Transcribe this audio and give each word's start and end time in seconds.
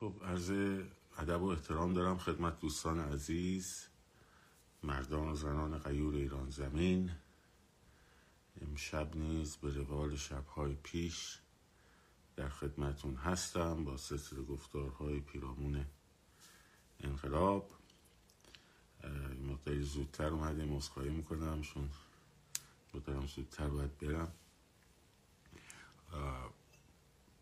خب 0.00 0.14
عرض 0.24 0.50
ادب 1.18 1.42
و 1.42 1.46
احترام 1.46 1.94
دارم 1.94 2.18
خدمت 2.18 2.60
دوستان 2.60 3.00
عزیز 3.00 3.86
مردان 4.82 5.28
و 5.28 5.34
زنان 5.34 5.78
غیور 5.78 6.14
ایران 6.14 6.50
زمین. 6.50 7.10
امشب 8.62 9.16
نیز 9.16 9.56
به 9.56 9.70
روال 9.70 10.16
شبهای 10.16 10.74
پیش 10.74 11.38
در 12.36 12.48
خدمتون 12.48 13.16
هستم 13.16 13.84
با 13.84 13.96
سلسله 13.96 14.42
گفتارهای 14.42 15.20
پیرامون 15.20 15.86
انقلاب. 17.00 17.70
مقداری 19.48 19.82
زودتر 19.82 20.28
اومده 20.28 20.64
مصخایی 20.64 21.10
می‌کنم 21.10 21.62
چون 21.62 21.90
دارم 23.04 23.26
زودتر 23.26 23.68
باید 23.68 23.98
برم. 23.98 24.32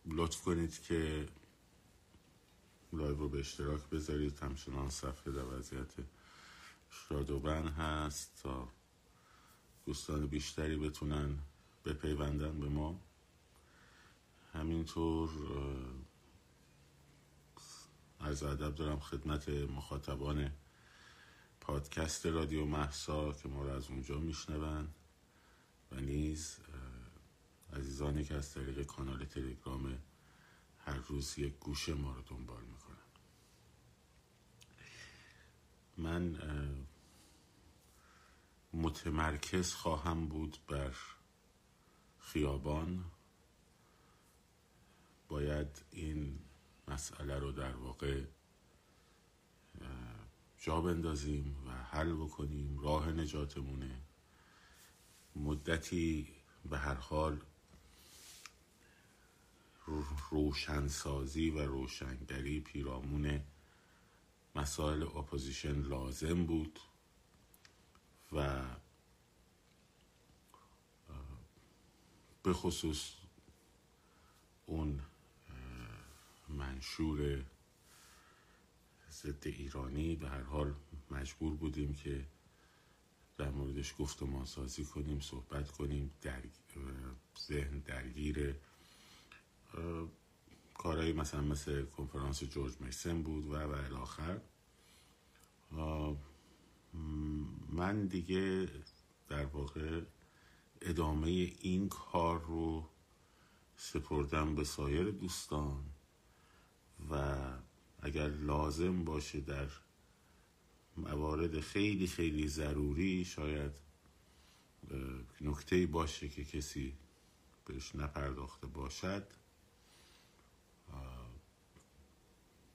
لطف 0.06 0.42
کنید 0.42 0.82
که 0.82 1.28
live 2.92 3.14
رو 3.14 3.28
به 3.28 3.38
اشتراک 3.38 3.88
بذارید. 3.88 4.38
همچنان 4.38 4.90
صفحه 4.90 5.32
در 5.32 5.44
وضعیت 5.44 5.92
shadow 6.90 7.42
ban 7.42 7.68
هست 7.68 8.40
تا 8.42 8.68
دوستان 9.86 10.26
بیشتری 10.26 10.76
بتونن 10.76 11.38
بپیوندن 11.84 12.60
به 12.60 12.68
ما. 12.68 13.00
همینطور 14.52 15.30
عرض 18.20 18.42
ادب 18.42 18.74
دارم 18.74 19.00
خدمت 19.00 19.48
مخاطبان 19.48 20.52
پادکست 21.60 22.26
رادیو 22.26 22.64
محسا 22.64 23.32
که 23.32 23.48
ما 23.48 23.62
رو 23.62 23.70
از 23.70 23.90
اونجا 23.90 24.18
میشنون. 24.18 24.88
و 25.92 26.00
نیز 26.00 26.56
عزیزانی 27.72 28.24
که 28.24 28.34
از 28.34 28.54
طریق 28.54 28.82
کانال 28.82 29.24
تلگرام 29.24 29.98
هر 30.88 30.96
روز 30.96 31.38
یک 31.38 31.58
گوشه 31.58 31.94
ما 31.94 32.12
رو 32.12 32.22
دنبال 32.22 32.64
می‌کنن 32.64 32.96
من 35.96 36.38
متمرکز 38.72 39.72
خواهم 39.72 40.28
بود 40.28 40.58
بر 40.68 40.96
خیابان. 42.18 43.04
باید 45.28 45.84
این 45.90 46.38
مسئله 46.88 47.38
رو 47.38 47.52
در 47.52 47.76
واقع 47.76 48.24
جا 50.58 50.80
بندازیم 50.80 51.66
و 51.66 51.70
حل 51.70 52.12
بکنیم. 52.12 52.78
راه 52.78 53.12
نجاتمونه. 53.12 54.02
مدتی 55.36 56.34
به 56.70 56.78
هر 56.78 56.94
حال 56.94 57.40
روشنسازی 60.30 61.50
و 61.50 61.58
روشنگری 61.58 62.60
پیرامون 62.60 63.40
مسائل 64.54 65.02
اپوزیشن 65.02 65.82
لازم 65.82 66.46
بود 66.46 66.80
و 68.32 68.64
به 72.42 72.52
خصوص 72.52 73.12
اون 74.66 75.00
منشور 76.48 77.44
ضد 79.10 79.46
ایرانی 79.46 80.16
به 80.16 80.28
هر 80.28 80.42
حال 80.42 80.74
مجبور 81.10 81.54
بودیم 81.54 81.94
که 81.94 82.26
در 83.36 83.50
موردش 83.50 83.94
گفتمان 83.98 84.44
سازی 84.44 84.84
کنیم 84.84 85.20
صحبت 85.20 85.70
کنیم 85.70 86.10
در 86.20 86.42
ذهن 87.38 87.78
درگیر 87.78 88.56
کارهایی 90.74 91.12
مثلا 91.12 91.40
مثل 91.40 91.84
کنفرانس 91.84 92.44
جورج 92.44 92.80
میسن 92.80 93.22
بود 93.22 93.46
و 93.46 93.56
و 93.56 93.72
الاخر 93.72 94.40
من 97.68 98.06
دیگه 98.06 98.68
در 99.28 99.44
واقع 99.44 100.00
ادامه 100.82 101.28
این 101.60 101.88
کار 101.88 102.40
رو 102.40 102.88
سپردم 103.76 104.54
به 104.54 104.64
سایر 104.64 105.10
دوستان 105.10 105.84
و 107.10 107.36
اگر 108.02 108.28
لازم 108.28 109.04
باشه 109.04 109.40
در 109.40 109.68
موارد 110.96 111.60
خیلی 111.60 112.06
خیلی 112.06 112.48
ضروری 112.48 113.24
شاید 113.24 113.72
نکته 115.40 115.86
باشه 115.86 116.28
که 116.28 116.44
کسی 116.44 116.94
بهش 117.64 117.94
نپرداخته 117.94 118.66
باشد. 118.66 119.26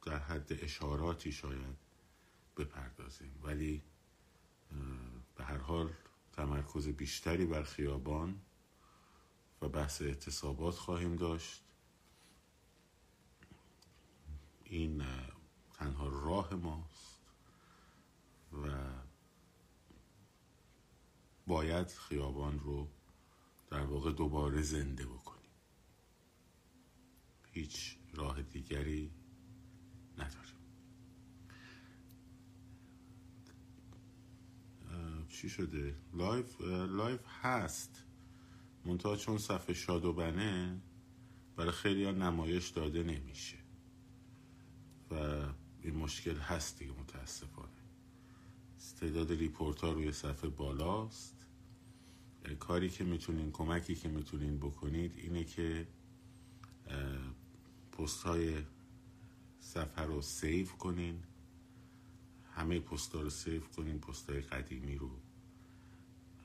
در 0.06 0.20
حد 0.20 0.54
اشاراتی 0.64 1.32
شاید 1.32 1.78
بپردازیم. 2.58 3.40
ولی 3.44 3.84
به 5.36 5.44
هر 5.44 5.58
حال 5.58 5.94
تمرکز 6.34 6.88
بیشتری 6.88 7.46
بر 7.46 7.64
خیابان 7.64 8.42
و 9.62 9.70
بحث 9.70 10.02
اعتصابات 10.02 10.76
خواهیم 10.76 11.16
داشت. 11.16 11.64
این 14.64 15.04
تنها 15.74 16.08
راه 16.08 16.54
ماست 16.56 17.22
و 18.54 18.68
باید 21.48 21.88
خیابان 21.88 22.60
رو 22.60 22.88
در 23.68 23.86
واقع 23.86 24.12
دوباره 24.12 24.62
زنده 24.62 25.06
بکنیم. 25.06 25.52
هیچ 27.52 27.98
راه 28.14 28.42
دیگری 28.42 29.12
نداریم 30.18 30.54
چی 35.30 35.50
شده؟ 35.50 35.96
live 36.14 36.62
live 36.90 37.22
هست. 37.42 38.04
منتها 38.86 39.16
چون 39.16 39.38
صفحه 39.38 39.74
shadow 39.74 40.39
ban 40.39 40.71
ه 40.71 40.82
برای 41.56 41.72
خیلی 41.72 42.04
ها 42.04 42.12
نمایش 42.12 42.70
داده 42.70 43.04
نمیشه. 43.04 43.58
و 45.12 45.16
این 45.82 45.96
مشکل 45.96 46.36
هست 46.36 46.80
دیگه 46.80 46.92
متاسفانه. 46.92 47.70
تعداد 49.00 49.32
report 49.32 49.82
ها 49.82 49.92
روی 49.92 50.12
صفحه 50.12 50.50
بالاست. 50.50 51.48
کاری 52.60 52.90
که 52.90 53.04
می‌تونین 53.04 53.52
کمکی 53.52 53.96
که 53.96 54.10
می‌تونین 54.10 54.58
بکنید 54.58 55.18
اینه 55.18 55.44
که 55.44 55.88
پست 57.92 58.24
های 58.24 58.64
صفحه 59.74 60.06
رو 60.06 60.22
save 60.22 60.68
کنین. 60.68 61.24
همه 62.56 62.80
پست 62.80 63.16
ها 63.16 63.22
رو 63.22 63.30
سیو 63.30 63.62
کنین 63.62 64.00
پست 64.00 64.30
های 64.30 64.42
قدیمی 64.42 64.96
رو. 64.96 65.10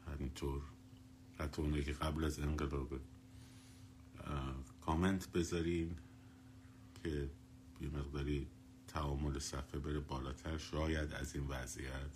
همینطور. 0.06 0.62
حتی 1.38 1.62
اونایی 1.62 1.84
که 1.84 1.92
قبل 1.92 2.24
از 2.24 2.40
انقلاب 2.40 3.00
کامنت 4.80 5.32
بذارین 5.32 5.96
که 7.02 7.30
یه 7.80 7.88
مقداری 7.88 8.46
تعامل 8.86 9.38
صفحه 9.38 9.80
بره 9.80 10.00
بالاتر. 10.00 10.58
شاید 10.58 11.12
از 11.12 11.34
این 11.34 11.46
وضعیت 11.46 12.12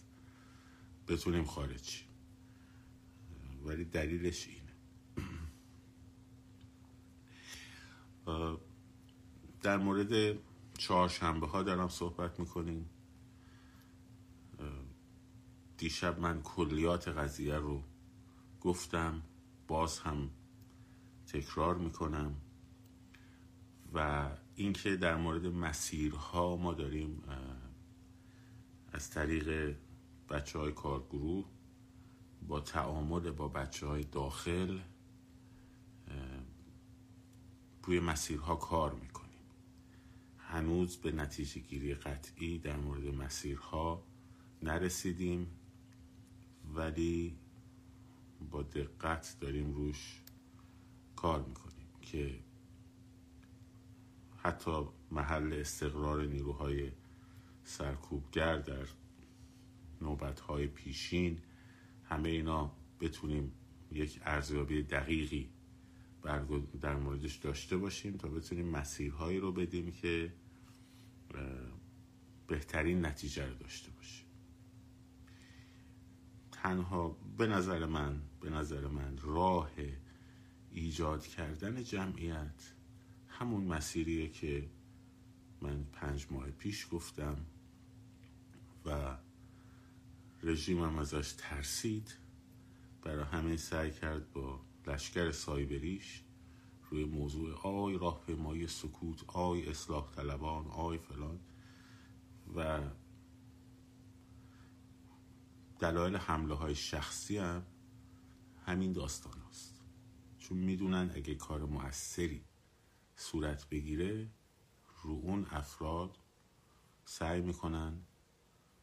بتونیم 1.08 1.44
خارج 1.44 2.04
ولی 3.64 3.84
دلیلش 3.84 4.48
اینه. 4.48 4.72
در 9.62 9.78
مورد 9.78 10.38
چهارشنبه 10.82 11.46
ها 11.46 11.62
دارم 11.62 11.88
صحبت 11.88 12.40
می‌کنیم. 12.40 12.90
دیشب 15.76 16.20
من 16.20 16.42
کلیات 16.42 17.08
قضیه 17.08 17.56
رو 17.56 17.82
گفتم 18.60 19.22
باز 19.68 19.98
هم 19.98 20.30
تکرار 21.26 21.78
می‌کنم 21.78 22.34
و 23.94 24.30
اینکه 24.54 24.96
در 24.96 25.16
مورد 25.16 25.46
مسیرها 25.46 26.56
ما 26.56 26.74
داریم 26.74 27.22
از 28.92 29.10
طریق 29.10 29.76
بچه 30.28 30.58
های 30.58 30.72
کارگروه 30.72 31.44
با 32.48 32.60
تعامل 32.60 33.30
با 33.30 33.48
بچه 33.48 33.86
های 33.86 34.04
داخل 34.04 34.80
روی 37.82 38.00
مسیرها 38.00 38.56
کار 38.56 38.94
می‌کنیم. 38.94 39.21
هنوز 40.52 40.96
به 40.96 41.12
نتیجه 41.12 41.60
گیری 41.60 41.94
قطعی 41.94 42.58
در 42.58 42.76
مورد 42.76 43.14
مسیرها 43.14 44.02
نرسیدیم 44.62 45.46
ولی 46.74 47.36
با 48.50 48.62
دقت 48.62 49.36
داریم 49.40 49.72
روش 49.74 50.20
کار 51.16 51.44
می‌کنیم 51.48 51.86
که 52.02 52.38
حتی 54.36 54.84
محل 55.10 55.52
استقرار 55.52 56.24
نیروهای 56.26 56.90
سرکوبگر 57.64 58.58
در 58.58 58.86
نوبتهای 60.00 60.66
پیشین 60.66 61.38
همه 62.04 62.28
اینا 62.28 62.72
بتونیم 63.00 63.52
یک 63.92 64.20
ارزیابی 64.24 64.82
دقیقی 64.82 65.48
در 66.80 66.96
موردش 66.96 67.36
داشته 67.36 67.76
باشیم 67.76 68.16
تا 68.16 68.28
بتونیم 68.28 68.68
مسیرهایی 68.68 69.38
رو 69.38 69.52
بدیم 69.52 69.92
که 69.92 70.32
بهترین 72.46 73.06
نتیجه 73.06 73.46
رو 73.46 73.54
داشته 73.54 73.90
باشه 73.90 74.24
تنها 76.52 77.08
به 77.38 77.46
نظر 77.46 77.86
من 77.86 78.22
به 78.40 78.50
نظر 78.50 78.86
من 78.86 79.18
راه 79.22 79.70
ایجاد 80.70 81.26
کردن 81.26 81.84
جمعیت 81.84 82.72
همون 83.28 83.64
مسیریه 83.64 84.28
که 84.28 84.68
من 85.60 85.84
پنج 85.92 86.26
ماه 86.30 86.50
پیش 86.50 86.86
گفتم 86.90 87.36
و 88.84 89.16
رژیمم 90.42 90.98
ازش 90.98 91.32
ترسید. 91.38 92.14
برای 93.02 93.24
همین 93.24 93.56
سعی 93.56 93.90
کرد 93.90 94.32
با 94.32 94.60
لشکر 94.86 95.30
سایبریش 95.30 96.21
روی 96.92 97.04
موضوع 97.04 97.54
آی 97.54 97.98
راهپیمایی 97.98 98.66
سکوت 98.66 99.24
آی 99.26 99.68
اصلاح 99.68 100.10
طلبان 100.10 100.66
آی 100.66 100.98
فلان. 100.98 101.40
و 102.56 102.80
دلایل 105.80 106.16
حمله 106.16 106.54
های 106.54 106.74
شخصی 106.74 107.38
هم 107.38 107.66
همین 108.66 108.92
داستان 108.92 109.42
است 109.48 109.80
چون 110.38 110.58
می‌دونن 110.58 111.10
اگه 111.14 111.34
کار 111.34 111.64
موثری 111.64 112.44
صورت 113.16 113.68
بگیره 113.68 114.30
رو 115.02 115.10
اون 115.10 115.46
افراد 115.50 116.18
سعی 117.04 117.40
می‌کنن 117.40 118.00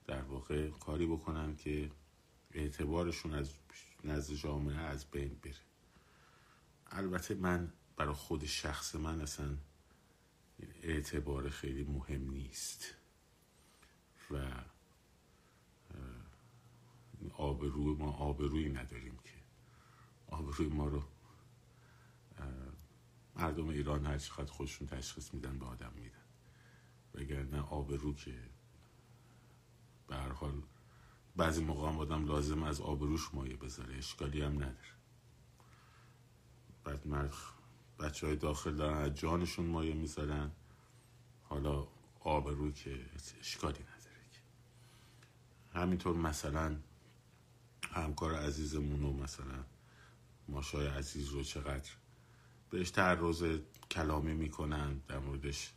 در 0.06 0.22
واقع 0.22 0.70
کاری 0.70 1.08
بکنن 1.08 1.56
که 1.56 1.92
اعتبارشون 2.52 3.34
از 3.34 3.54
نزد 4.04 4.34
جامعه 4.34 4.78
از 4.78 5.06
بین 5.06 5.40
بره. 5.44 5.56
البته 6.88 7.36
من 7.36 7.74
برای 8.00 8.14
خود 8.14 8.46
شخص 8.46 8.96
من 8.96 9.22
اصلا 9.22 9.58
اعتبار 10.84 11.50
خیلی 11.50 11.84
مهم 11.84 12.30
نیست. 12.30 12.96
و 14.32 14.52
آبروی 17.34 17.96
ما 17.96 18.12
آبرویی 18.12 18.70
نداریم 18.70 19.18
که. 19.24 19.34
آبروی 20.28 20.68
ما 20.68 20.88
رو 20.88 21.04
مردم 23.36 23.70
ایران 23.70 24.06
هر 24.06 24.18
چقدر 24.18 24.52
خودشون 24.52 24.88
تشخیص 24.88 25.34
میدن 25.34 25.60
به 25.60 25.66
آدم 25.66 25.94
میدن. 25.96 26.26
وگرنه 27.14 27.62
آبرو 27.62 28.14
که 28.14 28.50
به 30.08 30.16
هر 30.16 30.32
حال 30.32 30.62
بعضی 31.36 31.64
موقع 31.64 31.90
هم 31.90 32.00
آدم 32.00 32.26
لازم 32.26 32.64
از 32.64 32.82
آبروش 32.82 33.34
مایه 33.34 33.58
بذاره 33.58 33.98
اشکالی 33.98 34.42
هم 34.42 34.56
نداره. 34.56 34.94
بعد 36.84 37.08
مرد 37.08 37.34
بچه 38.00 38.28
های 38.28 38.36
داخل 38.36 38.76
دارن 38.76 38.98
از 38.98 39.16
جانشون 39.16 39.66
مایه 39.66 39.94
می‌ذارن. 39.94 40.52
حالا 41.44 41.88
آبرو 42.20 42.72
که 42.72 43.00
اشکالی 43.40 43.80
نداره 43.80 44.10
همینطور 45.74 46.16
مثلا 46.16 46.76
همکار 47.92 48.36
عزیزمون 48.36 49.02
رو 49.02 49.14
مثلا 49.14 49.66
ماشای 50.48 50.88
عزیز 50.88 51.30
رو 51.30 51.44
چقدر 51.44 51.90
بهش 52.70 52.92
تعرض 52.92 53.60
کلامی 53.92 54.34
می‌کنن 54.34 55.02
در 55.08 55.20
موردش 55.20 55.74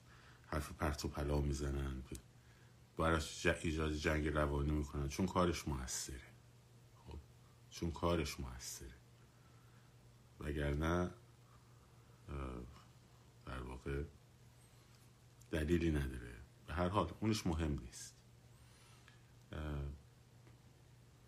حرف 0.47 0.73
پرت 0.73 1.05
و 1.05 1.09
پلا 1.09 1.41
می‌زنن 1.41 2.03
براش 2.97 3.47
ایجاد 3.47 3.93
جنگ 3.93 4.29
روانی 4.29 4.71
می‌کنن. 4.71 5.09
چون 5.09 5.27
کارش 5.27 5.69
موثره. 5.69 6.21
خب 7.07 7.19
چون 7.71 7.91
کارش 7.91 8.41
موثره. 8.41 8.95
وگرنه 10.41 11.11
در 13.47 13.63
واقع 13.63 14.03
دلیلی 15.51 15.91
نداره. 15.91 16.37
به 16.67 16.75
هر 16.75 16.89
حال 16.89 17.13
اونش 17.21 17.47
مهم 17.47 17.79
نیست. 17.79 18.17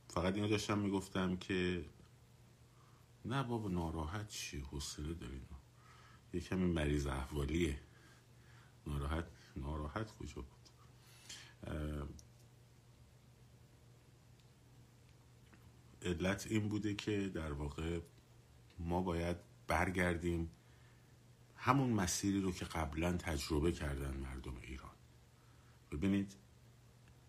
فقط 0.08 0.34
اینو 0.34 0.48
داشتم 0.48 0.78
می‌گفتم 0.78 1.36
که 1.36 1.84
نه 3.24 3.42
بابا 3.42 3.68
ناراحت 3.68 4.28
چی؟ 4.28 4.60
حوصله 4.60 5.14
دارین. 5.14 5.42
یه 6.32 6.40
کمی 6.40 6.72
مریض 6.72 7.06
احوالیه. 7.06 7.80
ناراحت 8.86 9.24
ناراحت 9.56 10.10
کجا 10.10 10.42
بود؟ 10.42 10.68
علت 16.02 16.46
این 16.46 16.68
بوده 16.68 16.94
که 16.94 17.28
در 17.28 17.52
واقع 17.52 18.00
ما 18.78 19.02
باید 19.02 19.36
برگردیم 19.66 20.50
همون 21.64 21.90
مسیری 21.90 22.40
رو 22.40 22.52
که 22.52 22.64
قبلا 22.64 23.12
تجربه 23.12 23.72
کردن 23.72 24.16
مردم 24.16 24.56
ایران. 24.62 24.90
ببینید 25.92 26.36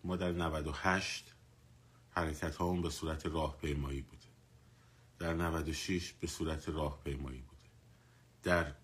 ما 0.03 0.15
در 0.15 0.31
98 0.31 1.33
حرکت 2.09 2.61
اون 2.61 2.81
به 2.81 2.89
صورت 2.89 3.25
راهپیمایی 3.25 4.01
بوده. 4.01 4.25
در 5.19 5.33
96 5.33 6.13
به 6.13 6.27
صورت 6.27 6.69
راهپیمایی 6.69 7.41
بوده. 7.41 7.69
در 8.43 8.75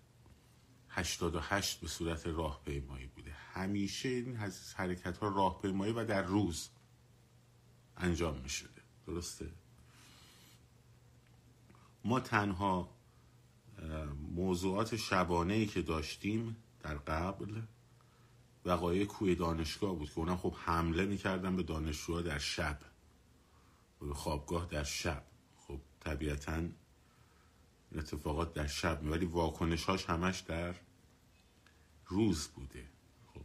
88 0.88 1.80
به 1.80 1.88
صورت 1.88 2.26
راهپیمایی 2.26 3.06
بوده. 3.06 3.32
همیشه 3.32 4.08
این 4.08 4.36
حرکت 4.76 5.18
ها 5.18 5.28
راهپیمایی 5.28 5.92
و 5.92 6.04
در 6.04 6.22
روز 6.22 6.68
انجام 7.96 8.40
می 8.40 8.48
شده 8.48 8.82
درسته؟ 9.06 9.52
ما 12.04 12.20
تنها 12.20 12.91
موضوعات 14.34 14.96
شبانه 14.96 15.54
ای 15.54 15.66
که 15.66 15.82
داشتیم 15.82 16.56
در 16.80 16.94
قبل 16.94 17.62
وقایع 18.64 19.04
کوی 19.04 19.34
دانشگاه 19.34 19.94
بود 19.94 20.10
که 20.10 20.18
اونم 20.18 20.36
خب 20.36 20.54
حمله 20.64 21.06
می‌کردن 21.06 21.56
به 21.56 21.62
دانشجوها 21.62 22.22
در 22.22 22.38
شب. 22.38 22.78
به 24.00 24.14
خوابگاه 24.14 24.66
در 24.66 24.84
شب. 24.84 25.24
خب 25.56 25.80
طبیعتا 26.00 26.68
اتفاقات 27.94 28.54
در 28.54 28.66
شب 28.66 29.00
ولی 29.04 29.26
واکنش 29.26 29.84
هاش 29.84 30.04
همش 30.04 30.40
در 30.40 30.74
روز 32.06 32.48
بوده. 32.48 32.88
خب 33.34 33.44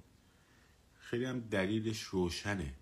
خیلی 1.00 1.25
هم 1.25 1.40
دلیلش 1.40 2.01
روشنه. 2.01 2.74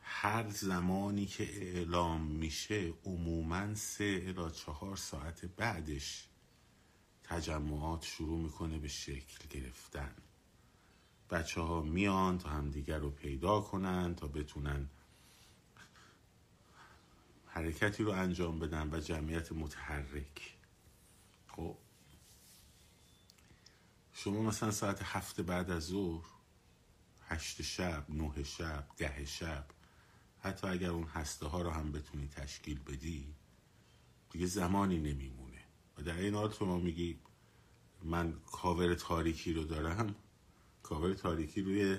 هر 0.00 0.48
زمانی 0.48 1.26
که 1.26 1.62
اعلام 1.62 2.20
میشه 2.20 2.92
عموما 3.04 3.74
سه 3.74 4.24
الا 4.26 4.50
چهار 4.50 4.96
ساعت 4.96 5.44
بعدش 5.44 6.28
تجمعات 7.24 8.04
شروع 8.04 8.38
می‌کنه 8.38 8.78
به 8.78 8.88
شکل 8.88 9.48
گرفتن. 9.50 10.14
بچه 11.30 11.60
ها 11.60 11.82
میان 11.82 12.38
تا 12.38 12.48
همدیگر 12.48 12.98
رو 12.98 13.10
پیدا 13.10 13.60
کنن 13.60 14.14
تا 14.14 14.26
بتونن 14.26 14.88
حرکتی 17.46 18.02
رو 18.02 18.10
انجام 18.10 18.58
بدن 18.58 18.94
و 18.94 19.00
جمعیت 19.00 19.52
متحرک. 19.52 20.56
خب. 21.48 21.76
شما 24.12 24.42
مثلا 24.42 24.70
ساعت 24.70 25.02
هفت 25.02 25.40
بعد 25.40 25.70
از 25.70 25.82
ظهر 25.82 26.24
هشت 27.28 27.62
شب 27.62 28.04
نه 28.08 28.42
شب 28.42 28.86
ده 28.96 29.24
شب 29.24 29.66
حتی 30.40 30.66
اگر 30.66 30.90
اون 30.90 31.04
هسته 31.04 31.46
ها 31.46 31.62
رو 31.62 31.70
هم 31.70 31.92
بتونی 31.92 32.28
تشکیل 32.28 32.78
بدی 32.78 33.34
دیگه 34.30 34.46
زمانی 34.46 34.98
نمیمونه. 34.98 35.43
و 35.98 36.02
در 36.02 36.18
این 36.18 36.34
حال 36.34 36.50
تو 36.50 36.66
ما 36.66 36.78
میگی 36.78 37.18
من 38.02 38.40
کاور 38.46 38.94
تاریکی 38.94 39.52
رو 39.52 39.64
دارم. 39.64 40.14
کاور 40.82 41.14
تاریکی 41.14 41.62
روی 41.62 41.98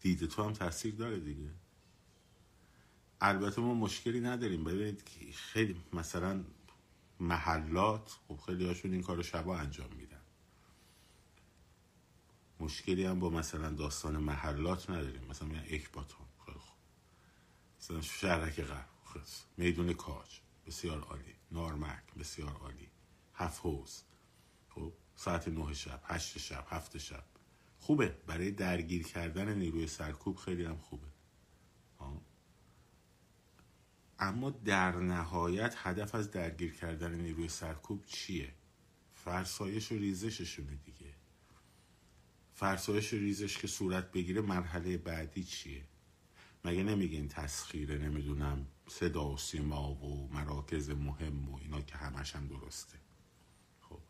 دید 0.00 0.26
تو 0.26 0.42
هم 0.42 0.52
تاثیر 0.52 0.94
داره 0.94 1.20
دیگه. 1.20 1.50
البته 3.20 3.60
ما 3.60 3.74
مشکلی 3.74 4.20
نداریم. 4.20 4.64
ببینید 4.64 5.02
خیلی 5.34 5.76
مثلا 5.92 6.44
محلات 7.20 8.18
خب 8.28 8.40
خیلی 8.46 8.66
هاشون 8.66 8.92
این 8.92 9.02
کار 9.02 9.16
رو 9.16 9.22
شبا 9.22 9.56
انجام 9.56 9.90
میدن. 9.92 10.20
مشکلی 12.60 13.04
هم 13.04 13.20
با 13.20 13.30
مثلا 13.30 13.70
داستان 13.70 14.16
محلات 14.16 14.90
نداریم. 14.90 15.24
مثلا 15.30 15.48
میگن 15.48 15.64
اکباتان 15.70 16.26
خیلی 16.46 16.58
خوب. 16.58 16.78
مثلا 17.80 18.00
شهرک 18.00 18.60
غرب. 18.60 18.88
میدون 19.56 19.92
کاج. 19.92 20.40
بسیار 20.66 21.00
عالی. 21.00 21.34
نارمک 21.50 22.14
بسیار 22.18 22.56
عالی. 22.56 22.90
هفت 23.34 23.60
حوز 23.60 24.02
خب 24.68 24.92
ساعت 25.16 25.48
نه 25.48 25.74
شب 25.74 26.02
هشت 26.04 26.38
شب 26.38 26.66
هفت 26.68 26.98
شب. 26.98 27.24
خوبه. 27.78 28.08
برای 28.26 28.50
درگیر 28.50 29.02
کردن 29.02 29.54
نیروی 29.54 29.86
سرکوب 29.86 30.36
خیلی 30.36 30.64
هم 30.64 30.78
خوبه. 30.78 31.06
اما 34.18 34.50
در 34.50 34.96
نهایت 34.96 35.74
هدف 35.78 36.14
از 36.14 36.30
درگیر 36.30 36.72
کردن 36.72 37.14
نیروی 37.14 37.48
سرکوب 37.48 38.04
چیه؟ 38.04 38.54
فرسایش 39.14 39.92
و 39.92 39.94
ریزششونه 39.94 40.76
دیگه. 40.76 41.14
فرسایش 42.54 43.14
و 43.14 43.16
ریزش 43.16 43.58
که 43.58 43.66
صورت 43.66 44.12
بگیره 44.12 44.40
مرحله 44.40 44.98
بعدی 44.98 45.44
چیه؟ 45.44 45.84
مگه 46.64 46.82
نمیگین 46.82 47.28
تسخیره 47.28 47.98
نمی‌دونم. 47.98 48.66
صدا 48.88 49.28
و 49.28 49.36
سیما 49.36 49.90
و 49.90 50.28
مراکز 50.32 50.90
مهم 50.90 51.48
و 51.48 51.58
اینا 51.58 51.80
که 51.80 51.96
همش 51.96 52.36
هم 52.36 52.46
درسته. 52.46 52.98
خب. 53.80 54.00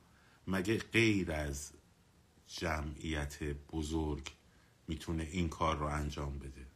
مگه 0.47 0.78
غیر 0.78 1.33
از 1.33 1.73
جمعیت 2.47 3.42
بزرگ 3.42 4.33
می‌تونه 4.88 5.23
این 5.23 5.49
کار 5.49 5.76
رو 5.76 5.87
انجام 5.87 6.38
بده؟ 6.38 6.66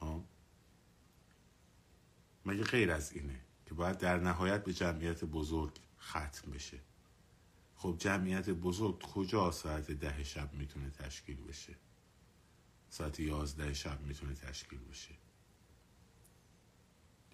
ها؟ 0.00 0.24
مگه 2.46 2.64
غیر 2.64 2.90
از 2.90 3.12
اینه 3.12 3.40
که 3.66 3.74
باید 3.74 3.98
در 3.98 4.18
نهایت 4.18 4.64
به 4.64 4.72
جمعیت 4.72 5.24
بزرگ 5.24 5.78
ختم 6.00 6.50
بشه؟ 6.50 6.80
خب 7.76 7.96
جمعیت 7.98 8.50
بزرگ 8.50 9.02
کجا 9.02 9.50
ساعت 9.50 9.90
ده 9.90 10.24
شب 10.24 10.54
می‌تونه 10.54 10.90
تشکیل 10.90 11.36
بشه؟ 11.36 11.76
ساعت 12.88 13.20
یازده 13.20 13.74
شب 13.74 14.00
می‌تونه 14.00 14.34
تشکیل 14.34 14.78
بشه؟ 14.78 15.21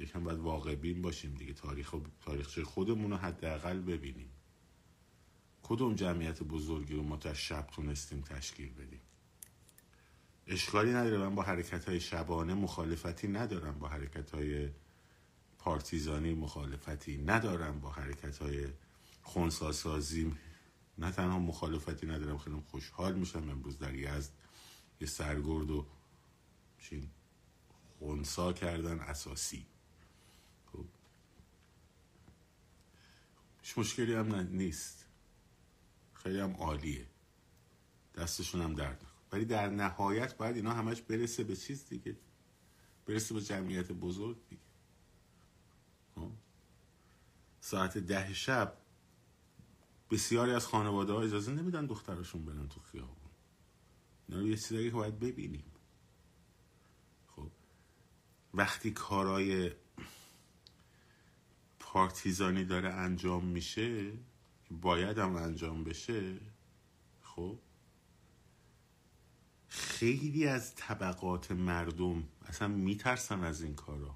یکم 0.00 0.24
باید 0.24 0.38
واقع 0.38 0.74
بین 0.74 1.02
باشیم 1.02 1.34
دیگه. 1.34 1.52
تاریخ 1.52 1.94
تاریخچه 2.20 2.64
خودمون 2.64 3.10
رو 3.10 3.16
حداقل 3.16 3.80
ببینیم. 3.80 4.30
کدوم 5.62 5.94
جمعیت 5.94 6.42
بزرگی 6.42 6.94
رو 6.94 7.02
ما 7.02 7.16
تا 7.16 7.34
شب 7.34 7.66
تونستیم 7.66 8.20
تشکیل 8.20 8.72
بدیم؟ 8.72 9.00
اشکالی 10.46 10.92
نداره. 10.92 11.18
من 11.18 11.34
با 11.34 11.42
حرکت 11.42 11.88
های 11.88 12.00
شبانه 12.00 12.54
مخالفتی 12.54 13.28
ندارم. 13.28 13.78
با 13.78 13.88
حرکت 13.88 14.30
های 14.30 14.70
پارتیزانی 15.58 16.34
مخالفتی 16.34 17.18
ندارم. 17.18 17.80
با 17.80 17.90
حرکت 17.90 18.38
های 18.38 18.66
خونساسازی 19.22 20.34
نه 20.98 21.10
تنها 21.10 21.38
مخالفتی 21.38 22.06
ندارم. 22.06 22.38
خیلی 22.38 22.56
خوشحال 22.70 23.14
میشم 23.14 23.50
امروز 23.50 23.78
در 23.78 23.94
یزد 23.94 24.30
یه 25.00 25.06
سرگرد 25.06 25.70
و 25.70 25.86
چین 26.78 27.10
خونسا 27.98 28.52
کردن 28.52 28.98
اساسی. 28.98 29.66
هیچ 33.68 33.78
مشکلی 33.78 34.14
هم 34.14 34.34
نیست. 34.34 35.06
خیلی 36.14 36.40
هم 36.40 36.52
عالیه. 36.52 37.06
دستشون 38.14 38.60
هم 38.60 38.74
درد 38.74 39.06
ولی 39.32 39.44
در 39.44 39.68
نهایت 39.70 40.36
باید 40.36 40.56
اینا 40.56 40.72
همش 40.72 41.02
برسه 41.02 41.44
به 41.44 41.56
چیز 41.56 41.88
دیگه. 41.88 42.16
برسه 43.06 43.34
به 43.34 43.40
جمعیت 43.40 43.92
بزرگ 43.92 44.36
دیگه. 44.48 44.62
خب؟ 46.14 46.30
ساعت 47.60 47.98
ده 47.98 48.34
شب 48.34 48.76
بسیاری 50.10 50.52
از 50.52 50.66
خانواده 50.66 51.12
ها 51.12 51.22
اجازه 51.22 51.52
نمیدن 51.52 51.86
دخترشون 51.86 52.44
برن 52.44 52.68
تو 52.68 52.80
خیابون. 52.80 53.30
اینا 54.28 54.42
یه 54.42 54.56
چیزایی 54.56 54.90
که 54.90 54.96
باید 54.96 55.18
ببینیم. 55.18 55.72
خب؟ 57.26 57.50
وقتی 58.54 58.90
کارای 58.90 59.72
پارتیزانی 61.92 62.64
داره 62.64 62.88
انجام 62.88 63.44
میشه 63.44 64.12
باید 64.70 65.18
هم 65.18 65.36
انجام 65.36 65.84
بشه 65.84 66.36
خب؟ 67.22 67.58
خیلی 69.68 70.46
از 70.46 70.74
طبقات 70.74 71.52
مردم 71.52 72.24
اصلا 72.46 72.68
میترسن 72.68 73.44
از 73.44 73.62
این 73.62 73.74
کارا 73.74 74.14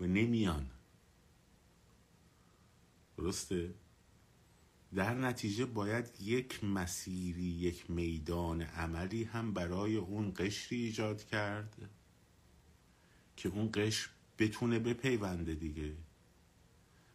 و 0.00 0.04
نمیان. 0.04 0.70
درسته؟ 3.16 3.74
در 4.94 5.14
نتیجه 5.14 5.64
باید 5.64 6.20
یک 6.20 6.64
مسیری 6.64 7.42
یک 7.42 7.90
میدان 7.90 8.62
عملی 8.62 9.24
هم 9.24 9.54
برای 9.54 9.96
اون 9.96 10.32
قشری 10.36 10.84
ایجاد 10.84 11.24
کرد 11.24 11.90
که 13.36 13.48
اون 13.48 13.70
قشر 13.74 14.15
بتونه 14.38 14.78
بپیونده 14.78 15.54
دیگه. 15.54 15.96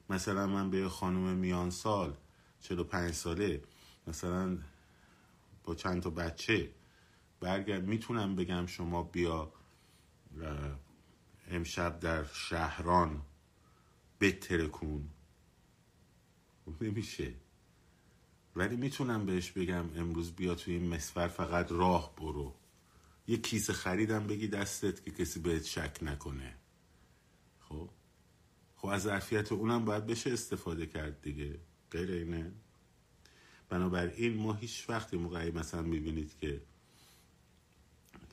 مثلا 0.09 0.47
من 0.47 0.69
به 0.69 0.89
خانم 0.89 1.35
میان 1.35 1.69
سال 1.69 2.17
چلو 2.61 2.83
پنج 2.83 3.13
ساله 3.13 3.63
مثلا 4.07 4.57
با 5.63 5.75
چند 5.75 6.01
تا 6.01 6.09
بچه 6.09 6.71
برگرد 7.39 7.87
می‌تونم 7.87 8.35
بگم 8.35 8.65
شما 8.65 9.03
بیا 9.03 9.53
امشب 11.47 11.99
در 11.99 12.23
شهران 12.23 13.21
بترکون 14.19 15.09
نمیشه. 16.81 17.33
ولی 18.55 18.75
می‌تونم 18.75 19.25
بهش 19.25 19.51
بگم 19.51 19.85
امروز 19.95 20.31
بیا 20.31 20.55
توی 20.55 20.73
این 20.73 20.89
مسفر 20.89 21.27
فقط 21.27 21.71
راه 21.71 22.15
برو. 22.15 22.55
یه 23.27 23.37
کیسه 23.37 23.73
خریدم 23.73 24.27
بگی 24.27 24.47
دستت 24.47 25.05
که 25.05 25.11
کسی 25.11 25.39
بهت 25.39 25.63
شک 25.63 25.97
نکنه. 26.01 26.60
خب 28.81 28.87
از 28.87 29.01
ظرفیت 29.01 29.51
اونم 29.51 29.85
باید 29.85 30.05
بشه 30.05 30.33
استفاده 30.33 30.85
کرد 30.85 31.21
دیگه. 31.21 31.59
غیر 31.91 32.11
اینه. 32.11 32.51
بنابراین 33.69 34.37
ما 34.37 34.53
هیچ 34.53 34.85
وقتی 34.89 35.17
موقعی 35.17 35.51
مثلا 35.51 35.81
می‌بینید 35.81 36.37
که 36.41 36.61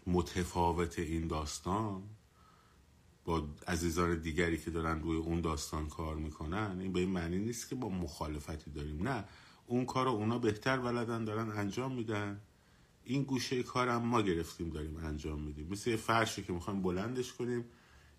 متفاوت 0.06 0.98
این 0.98 1.26
داستان 1.26 2.02
با 3.24 3.48
عزیزان 3.66 4.20
دیگری 4.20 4.58
که 4.58 4.70
دارن 4.70 5.02
روی 5.02 5.16
اون 5.16 5.40
داستان 5.40 5.88
کار 5.88 6.16
می‌کنن 6.16 6.80
این 6.80 6.92
به 6.92 7.00
این 7.00 7.10
معنی 7.10 7.38
نیست 7.38 7.68
که 7.68 7.74
با 7.74 7.88
مخالفتی 7.88 8.70
داریم. 8.70 9.08
نه 9.08 9.24
اون 9.66 9.84
کار 9.84 10.04
رو 10.04 10.10
اونا 10.10 10.38
بهتر 10.38 10.78
بلدن 10.78 11.24
دارن 11.24 11.50
انجام 11.50 11.94
میدن. 11.94 12.40
این 13.04 13.22
گوشه 13.22 13.62
کارم 13.62 14.02
ما 14.02 14.22
گرفتیم 14.22 14.70
داریم 14.70 14.96
انجام 14.96 15.40
میدیم. 15.40 15.68
مثل 15.70 15.90
یه 15.90 15.96
فرشی 15.96 16.42
که 16.42 16.52
می‌خوایم 16.52 16.82
بلندش 16.82 17.32
کنیم 17.32 17.64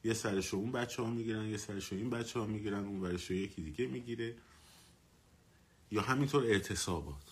یه 0.03 0.13
سرشو 0.13 0.58
اون 0.58 0.72
بچه 0.72 1.01
ها 1.03 1.10
می‌گیرن 1.10 1.46
یه 1.46 1.58
سرشو 1.58 1.96
این 1.96 2.10
بچه 2.10 2.39
ها 2.39 2.46
می‌گیرن 2.46 2.86
اون 2.86 3.01
برشو 3.01 3.34
یکی 3.34 3.62
دیگه 3.62 3.88
می‌گیره. 3.88 4.36
یا 5.91 6.01
همینطور 6.01 6.44
اعتصابات. 6.44 7.24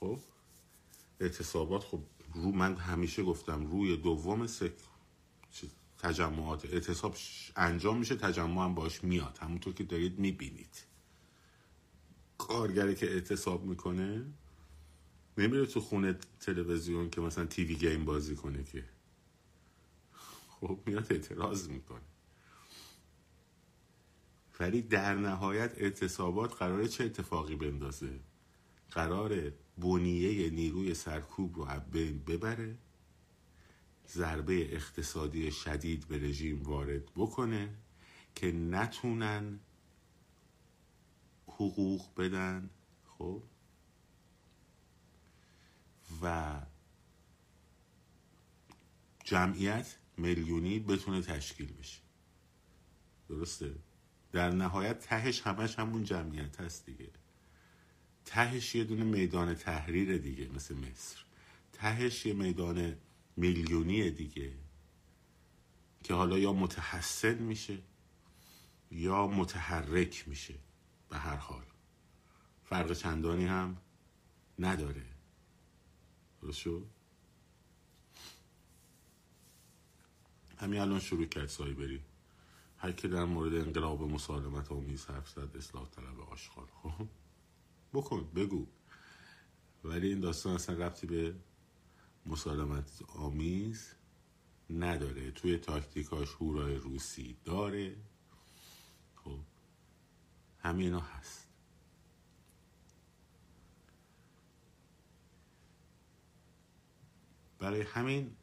خب؟ 0.00 0.18
اعتصابات 1.20 1.84
خب 1.84 2.00
رو 2.34 2.52
من 2.52 2.76
همیشه 2.76 3.22
گفتم 3.22 3.66
روی 3.66 3.96
دوم 3.96 4.46
سک 4.46 4.72
تجمعات. 5.98 6.64
اعتصاب 6.64 7.16
انجام 7.56 7.98
میشه 7.98 8.16
تجمع 8.16 8.64
هم 8.64 8.74
باش 8.74 9.04
میاد. 9.04 9.38
همونطور 9.42 9.74
که 9.74 9.84
دارید 9.84 10.18
می‌بینید. 10.18 10.84
کارگری 12.38 12.94
که 12.94 13.12
اعتصاب 13.12 13.64
می‌کنه 13.64 14.24
نمیره 15.38 15.66
تو 15.66 15.80
خونه 15.80 16.18
تلویزیون 16.40 17.10
که 17.10 17.20
مثلا 17.20 17.44
تیوی 17.44 17.74
گیم 17.74 18.04
بازی 18.04 18.36
کنه 18.36 18.64
که. 18.64 18.84
خب 20.64 20.80
میاد 20.86 21.12
اعتراض 21.12 21.68
می‌کنه. 21.68 22.00
ولی 24.60 24.82
در 24.82 25.14
نهایت 25.14 25.78
اعتصابات 25.78 26.54
قراره 26.54 26.88
چه 26.88 27.04
اتفاقی 27.04 27.56
بندازه؟ 27.56 28.20
قرار 28.90 29.52
بنیه 29.78 30.50
نیروی 30.50 30.94
سرکوب 30.94 31.56
رو 31.56 31.80
بین 31.92 32.18
ببره؟ 32.18 32.78
ضربه 34.08 34.74
اقتصادی 34.74 35.52
شدید 35.52 36.08
به 36.08 36.18
رژیم 36.18 36.62
وارد 36.62 37.04
بکنه 37.16 37.74
که 38.34 38.52
نتونن 38.52 39.60
حقوق 41.46 42.14
بدن؟ 42.16 42.70
خب. 43.18 43.42
و 46.22 46.60
جمعیت 49.24 49.96
میلیونی 50.16 50.78
بتونه 50.78 51.22
تشکیل 51.22 51.72
بشه. 51.72 52.00
درسته؟ 53.28 53.74
در 54.32 54.50
نهایت 54.50 54.98
تهش 54.98 55.40
همش 55.40 55.78
همون 55.78 56.04
جمعیت 56.04 56.60
هست 56.60 56.86
دیگه. 56.86 57.10
تهش 58.24 58.74
یه 58.74 58.84
دونه 58.84 59.04
میدان 59.04 59.54
تحریر 59.54 60.18
دیگه 60.18 60.48
مثل 60.48 60.74
مصر. 60.74 61.18
تهش 61.72 62.26
یه 62.26 62.32
میدان 62.32 62.96
میلیونی 63.36 64.10
دیگه 64.10 64.52
که 66.04 66.14
حالا 66.14 66.38
یا 66.38 66.52
متحسن 66.52 67.34
میشه 67.34 67.78
یا 68.90 69.26
متحرک 69.26 70.28
میشه 70.28 70.54
به 71.08 71.18
هر 71.18 71.36
حال. 71.36 71.64
فرق 72.64 72.92
چندانی 72.92 73.46
هم 73.46 73.76
نداره. 74.58 75.04
درست 76.42 76.58
شد؟ 76.58 76.86
همین 80.58 80.80
الان 80.80 81.00
شروع 81.00 81.24
کرد 81.24 81.48
سایبری. 81.48 82.00
هر 82.78 82.92
که 82.92 83.08
در 83.08 83.24
مورد 83.24 83.54
انقلاب 83.54 84.02
مسالمت 84.02 84.72
آمیز 84.72 85.06
حرف 85.06 85.28
زد 85.28 85.56
اصلاح 85.56 85.88
طلب 85.88 86.20
آشغال. 86.20 86.66
خب؟ 86.82 87.06
بکن 87.92 88.28
بگو. 88.34 88.66
ولی 89.84 90.08
این 90.08 90.20
داستان 90.20 90.54
اصلا 90.54 90.86
ربطی 90.86 91.06
به 91.06 91.34
مسالمت 92.26 93.02
آمیز 93.08 93.94
نداره. 94.70 95.30
توی 95.30 95.58
تاکتیکاش 95.58 96.28
هورای 96.28 96.76
روسی 96.76 97.36
داره. 97.44 97.96
خب؟ 99.14 99.38
همینا 100.58 101.00
هست. 101.00 101.48
برای 107.58 107.82
همین 107.82 108.36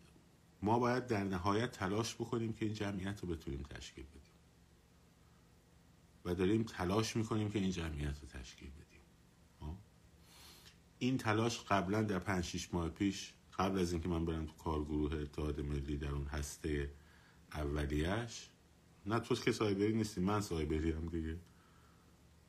ما 0.62 0.80
باید 0.80 1.08
در 1.08 1.24
نهایت 1.24 1.72
تلاش 1.72 2.15
بکنیم 2.15 2.53
که 2.53 2.65
این 2.65 2.74
جمعیت 2.74 3.22
رو 3.22 3.27
بتونیم 3.27 3.63
تشکیل 3.63 4.06
بدیم. 4.06 4.22
و 6.25 6.36
داریم 6.36 6.63
تلاش 6.63 7.15
می‌کنیم 7.15 7.51
که 7.51 7.60
این 7.60 7.72
جمعیت 7.72 8.20
رو 8.22 8.27
تشکیل 8.27 8.70
بدیم. 8.70 9.01
این 11.00 11.18
تلاش 11.18 11.60
قبلا 11.60 12.03
در 12.03 12.20
پنج 12.20 12.44
شیش 12.44 12.74
ماه 12.74 12.89
پیش 12.89 13.34
قبل 13.58 13.80
از 13.80 13.91
اینکه 13.91 14.10
من 14.10 14.25
برم 14.25 14.46
تو 14.46 14.53
کارگروه 14.53 15.13
اتحاد 15.13 15.62
ملی 15.62 15.98
در 15.98 16.12
اون 16.12 16.25
هسته 16.25 16.91
اولیش 17.53 18.50
نه 19.06 19.20
تو 19.20 19.36
که 19.36 19.51
سایبری 19.51 19.94
نیستی 19.94 20.22
من 20.22 20.41
سایبری 20.41 20.91
هم 20.91 21.06
دیگه. 21.06 21.38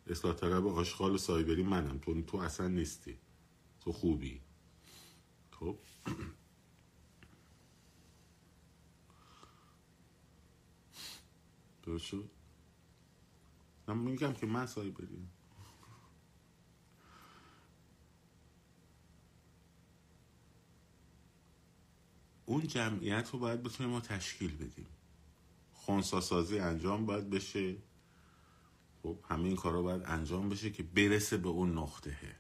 اصلاح 0.07 0.35
طلب 0.35 0.67
آشغال 0.67 1.17
سایبری 1.17 1.63
منم 1.63 1.99
تو 1.99 2.23
تو 2.23 2.37
اصلا 2.37 2.69
نیستی. 2.69 3.19
تو 3.81 3.93
خوبی. 3.93 4.41
خب؟ 5.51 5.79
درست 11.93 12.05
شد؟ 12.05 12.31
من 13.89 13.99
میگم 13.99 14.33
که 14.33 14.47
من 14.47 14.67
سایبری 14.67 15.29
اون 22.47 22.67
جمعیت 22.67 23.31
رو 23.31 23.39
باید 23.39 23.63
بتونیم 23.63 23.93
ما 23.93 24.01
تشکیل 24.01 24.57
بدیم. 24.57 24.87
خونسا 25.73 26.21
سازی 26.21 26.59
انجام 26.59 27.07
باید 27.07 27.31
بشه. 27.31 27.77
خب 29.03 29.19
همه 29.29 29.45
این 29.45 29.57
کارا 29.57 29.83
باید 29.83 30.03
انجام 30.05 30.49
بشه 30.49 30.71
که 30.71 30.83
برسه 30.83 31.37
به 31.37 31.49
اون 31.49 31.79
نقطه. 31.79 32.37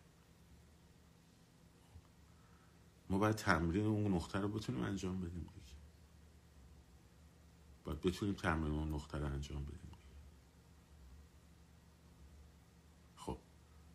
ما 3.11 3.19
باید 3.19 3.37
تمرین 3.37 3.87
اون 3.87 4.15
نقطه 4.15 4.39
رو 4.39 4.49
بتونیم 4.49 4.83
انجام 4.83 5.21
بدیم. 5.21 5.49
باید 7.85 8.01
بتونیم 8.01 8.35
تمرین 8.35 8.73
اون 8.73 8.95
نقطه 8.95 9.19
رو 9.19 9.27
انجام 9.27 9.65
بدیم. 9.65 9.93
خب 13.17 13.39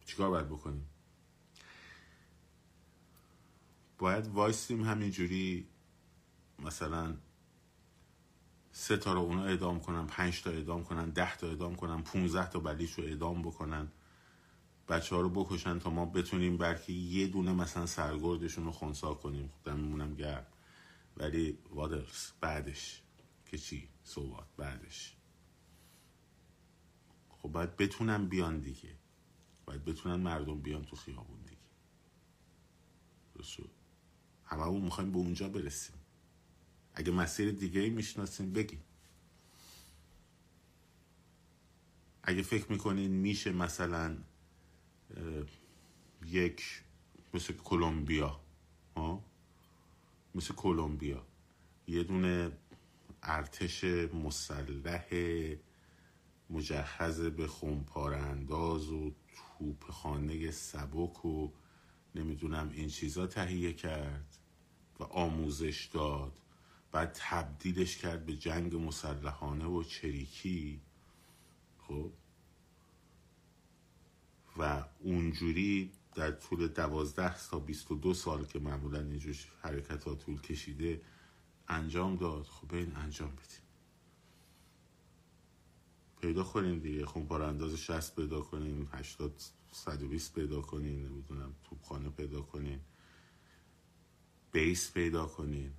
چیکار 0.06 0.29
باید 0.29 0.50
بکنیم؟ 0.50 0.89
باید 3.98 4.27
وایسیم 4.27 4.84
همینجوری 4.84 5.67
مثلا 6.60 7.17
سه 8.72 8.98
تا 8.98 9.13
رو 9.13 9.20
اونا 9.20 9.44
اعدام 9.44 9.79
کنن 9.79 10.08
پنج 10.08 10.41
تا 10.41 10.50
اعدام 10.50 10.84
کنن 10.84 11.10
ده 11.10 11.36
تا 11.36 11.48
اعدام 11.48 11.75
کنن 11.75 12.01
پونزده 12.01 12.50
تا 12.50 12.60
بلیش 12.60 12.91
رو 12.91 13.03
اعدام 13.03 13.41
بکنن. 13.41 13.88
بچه 14.88 15.15
ها 15.15 15.22
رو 15.22 15.29
بکشن 15.29 15.79
تا 15.79 15.89
ما 15.89 16.06
بتونیم 16.06 16.58
برکه 16.58 16.94
یه 16.94 17.27
دونه 17.27 17.53
مثلا 17.53 17.86
سرگردشون 17.86 18.65
رو 18.65 18.72
خونسا 18.72 19.13
کنیم. 19.13 19.48
خب 19.48 19.72
دممونم 19.72 20.15
گرم. 20.15 20.46
ولی 21.17 21.58
وادرس 21.70 22.34
بعدش. 22.41 23.01
که 23.51 23.58
چی؟ 23.58 23.89
صحبت 24.04 24.48
بعدش. 24.58 25.16
خب 27.30 27.51
باید 27.51 27.77
بتونن 27.77 28.27
بیان 28.27 28.60
دیگه. 28.60 28.96
باید 29.66 29.86
بتونن 29.86 30.16
مردم 30.16 30.62
بیان 30.62 30.86
تو 30.86 30.96
خیابون 30.96 31.42
دیگه. 31.42 31.58
همه 34.46 34.62
اون 34.68 34.82
می‌خوایم 34.82 35.12
به 35.12 35.18
اونجا 35.18 35.50
برسیم. 35.50 35.96
اگه 36.94 37.12
مسیر 37.12 37.51
دیگه 37.51 37.82
ای 37.82 37.89
می‌شناسیم 37.89 38.54
بگیم. 38.54 38.84
اگه 42.24 42.42
فکر 42.42 42.72
می‌کنین 42.72 43.12
میشه 43.12 43.51
مثلا 43.51 44.18
یک 46.25 46.84
مثل 47.34 47.54
کلمبیا 47.54 48.39
مثل 50.36 50.54
کلمبیا. 50.54 51.25
یه 51.88 52.04
دونه 52.04 52.51
ارتش 53.27 53.84
مسلح 54.13 55.05
مجهز 56.50 57.22
به 57.22 57.48
خونپار 57.48 58.13
انداز 58.13 58.89
و 58.89 59.12
توپ 59.36 59.91
خانه 59.91 60.51
سبک 60.51 61.25
و 61.25 61.51
نمی‌دونم 62.15 62.69
این 62.74 62.89
چیزا 62.89 63.27
تهیه 63.27 63.74
کرد 63.74 64.38
و 65.00 65.03
آموزش 65.03 65.89
داد. 65.93 66.39
بعد 66.91 67.17
تبدیلش 67.19 67.98
کرد 67.98 68.25
به 68.25 68.36
جنگ 68.36 68.75
مسلحانه 68.75 69.65
و 69.65 69.84
چریکی. 69.84 70.82
خب؟ 71.78 72.12
و 74.58 74.84
اونجوری 74.99 75.91
در 76.15 76.32
طول 76.32 76.67
دوازده 76.67 77.36
تا 77.49 77.60
بیست 77.60 77.91
و 77.91 77.95
دو 77.95 78.13
سال 78.13 78.45
که 78.45 78.60
معمولا 78.60 78.99
اینجور 78.99 79.36
حرکت 79.62 80.04
ها 80.04 80.15
طول 80.15 80.41
کشیده 80.41 81.02
انجام 81.67 82.15
داد. 82.15 82.45
خب 82.45 82.73
این 82.73 82.95
انجام 82.95 83.30
بدیم. 83.30 83.62
پیدا 86.21 86.43
کنین 86.43 86.80
دیگه. 86.80 87.06
خونپار 87.06 87.41
انداز 87.41 87.75
شست 87.75 88.15
پیدا 88.15 88.41
کنین 88.41 88.88
هشتاد 88.91 89.41
صد 89.71 90.03
و 90.03 90.08
بیست 90.08 90.34
پیدا 90.34 90.62
کنین 90.62 91.06
نمی‌دونم 91.06 91.56
توپخانه 91.63 92.10
پیدا 92.10 92.41
کنین 92.41 92.80
بیس 94.51 94.91
پیدا 94.91 95.25
کنین 95.25 95.73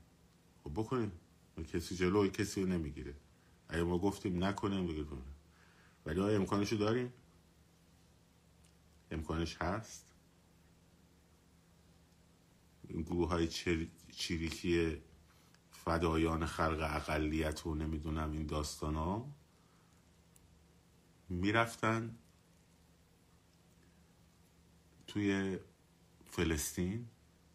خب 0.64 0.70
بکنیم. 0.70 1.12
کسی 1.72 1.96
جلوی 1.96 2.31
کسی 2.31 2.62
رو 2.62 2.68
نمی‌گیره. 2.68 3.14
اگه 3.68 3.83
ما 3.83 3.98
گفتیم 3.98 4.44
نکنیم 4.44 4.87
بگیریم 4.87 5.22
ولی 6.07 6.20
آیا 6.20 6.37
امکانشو 6.38 6.77
داریم؟ 6.77 7.12
امکانش 9.11 9.57
هست؟ 9.57 10.07
این 12.88 13.03
گروه 13.03 13.29
های 13.29 13.48
چریکی 14.12 15.03
فدایان 15.88 16.46
خلق 16.46 16.81
اقلیت 16.81 17.66
و 17.66 17.74
نمی‌دونم 17.74 18.33
این 18.33 18.46
داستان 18.46 18.94
ها 18.94 19.35
می‌رفتن 21.29 22.18
توی 25.07 25.59
فلسطین 26.27 27.09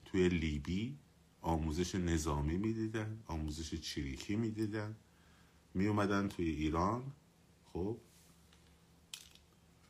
توی 0.06 0.30
لیبی 0.30 0.98
آموزش 1.42 1.96
نظامی 1.96 2.58
می‌دیدن 2.58 3.24
آموزش 3.28 3.76
چریکی 3.76 4.36
می‌دیدن. 4.36 4.96
می 5.74 5.88
اومدن 5.88 6.28
توی 6.28 6.50
ایران 6.50 7.12
خب 7.74 7.98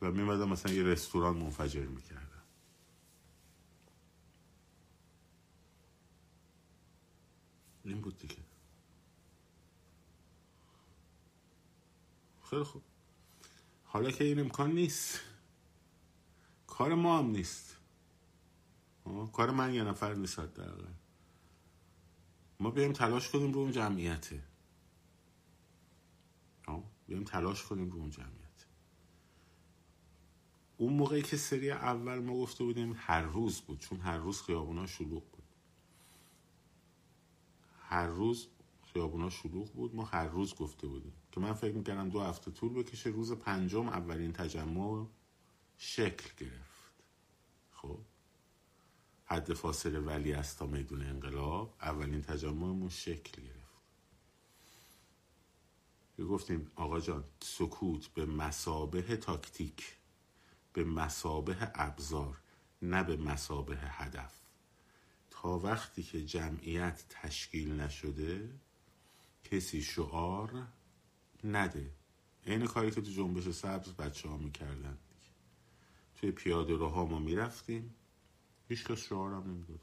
و 0.02 0.10
می 0.10 0.22
اومدن 0.22 0.48
مثلا 0.48 0.72
یه 0.72 0.82
رستوران 0.82 1.36
منفجر 1.36 1.86
می‌کردن. 1.86 2.33
این 7.84 8.00
بود 8.00 8.18
دیگه. 8.18 8.36
خیلی 12.50 12.64
خوب. 12.64 12.82
حالا 13.84 14.10
که 14.10 14.24
این 14.24 14.40
امکان 14.40 14.72
نیست. 14.72 15.20
کار 16.66 16.94
ما 16.94 17.18
هم 17.18 17.26
نیست. 17.26 17.76
کار 19.32 19.50
من 19.50 19.74
یه 19.74 19.84
نفر 19.84 20.14
نیست 20.14 20.40
در 20.40 20.72
ما 22.60 22.70
بیایم 22.70 22.92
تلاش 22.92 23.30
کنیم 23.30 23.52
رو 23.52 23.60
اون 23.60 23.72
جمعیته 23.72 24.42
بیایم 27.06 27.24
تلاش 27.24 27.64
کنیم 27.64 27.90
رو 27.90 27.98
اون 27.98 28.10
جمعیت. 28.10 28.66
اون 30.76 30.92
موقعی 30.92 31.22
که 31.22 31.36
سری 31.36 31.70
اول 31.70 32.18
ما 32.18 32.34
گفته 32.34 32.64
بودیم 32.64 32.94
هر 32.96 33.22
روز 33.22 33.60
بود 33.60 33.78
چون 33.78 34.00
هر 34.00 34.16
روز 34.16 34.42
خیابونا 34.42 34.86
شلوغ 34.86 35.22
هر 37.94 38.06
روز 38.06 38.46
خیابونا 38.92 39.30
شلوغ 39.30 39.72
بود. 39.72 39.94
ما 39.94 40.04
هر 40.04 40.26
روز 40.26 40.54
گفته 40.54 40.86
بودیم 40.86 41.12
که 41.32 41.40
من 41.40 41.52
فکر 41.52 41.74
می‌کردم 41.74 42.08
دو 42.08 42.20
هفته 42.20 42.50
طول 42.50 42.72
بکشه. 42.72 43.10
روز 43.10 43.32
پنجم 43.32 43.88
اولین 43.88 44.32
تجمع 44.32 45.06
شکل 45.78 46.44
گرفت. 46.44 46.92
خب. 47.72 47.98
حد 49.24 49.52
فاصله 49.52 50.00
ولی 50.00 50.32
است 50.32 50.58
تا 50.58 50.66
میدون 50.66 51.02
انقلاب 51.02 51.74
اولین 51.82 52.22
تجمعمون 52.22 52.88
شکل 52.88 53.42
گرفت. 53.42 53.54
گفتیم 56.18 56.70
آقا 56.74 57.00
جان 57.00 57.24
سکوت 57.40 58.08
به 58.08 58.26
مسابه 58.26 59.16
تاکتیک 59.16 59.96
به 60.72 60.84
مسابه 60.84 61.72
ابزار 61.74 62.40
نه 62.82 63.02
به 63.02 63.16
مسابه 63.16 63.76
هدف. 63.76 64.43
وقتی 65.48 66.02
که 66.02 66.24
جمعیت 66.24 67.04
تشکیل 67.08 67.80
نشده 67.80 68.50
کسی 69.44 69.82
شعار 69.82 70.66
نده. 71.44 71.90
این 72.46 72.66
کاری 72.66 72.90
که 72.90 73.00
تو 73.00 73.10
جنبش 73.10 73.48
سبز 73.48 73.88
بچه 73.88 74.28
ها 74.28 74.36
می‌کردن. 74.36 74.98
توی 76.14 76.30
پیاده 76.30 76.74
روها 76.74 77.04
ما 77.04 77.18
می‌رفتیم. 77.18 77.94
هیچ 78.68 78.84
کس 78.84 78.98
شعارم 78.98 79.50
نمی‌داد. 79.50 79.80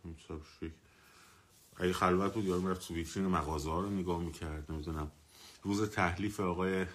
اگه 1.78 1.94
خلوت 1.94 2.34
بود 2.34 2.46
یارو 2.46 2.62
می‌رفت 2.62 2.88
تو 2.88 2.94
ویترین 2.94 3.28
مغازه 3.28 3.70
ها 3.70 3.80
رو 3.80 3.90
نگاه 3.90 4.24
می‌کرد. 4.24 4.72
نمی‌دونم. 4.72 5.12
روز 5.64 5.90
تحلیف 5.90 6.40
آقای 6.40 6.86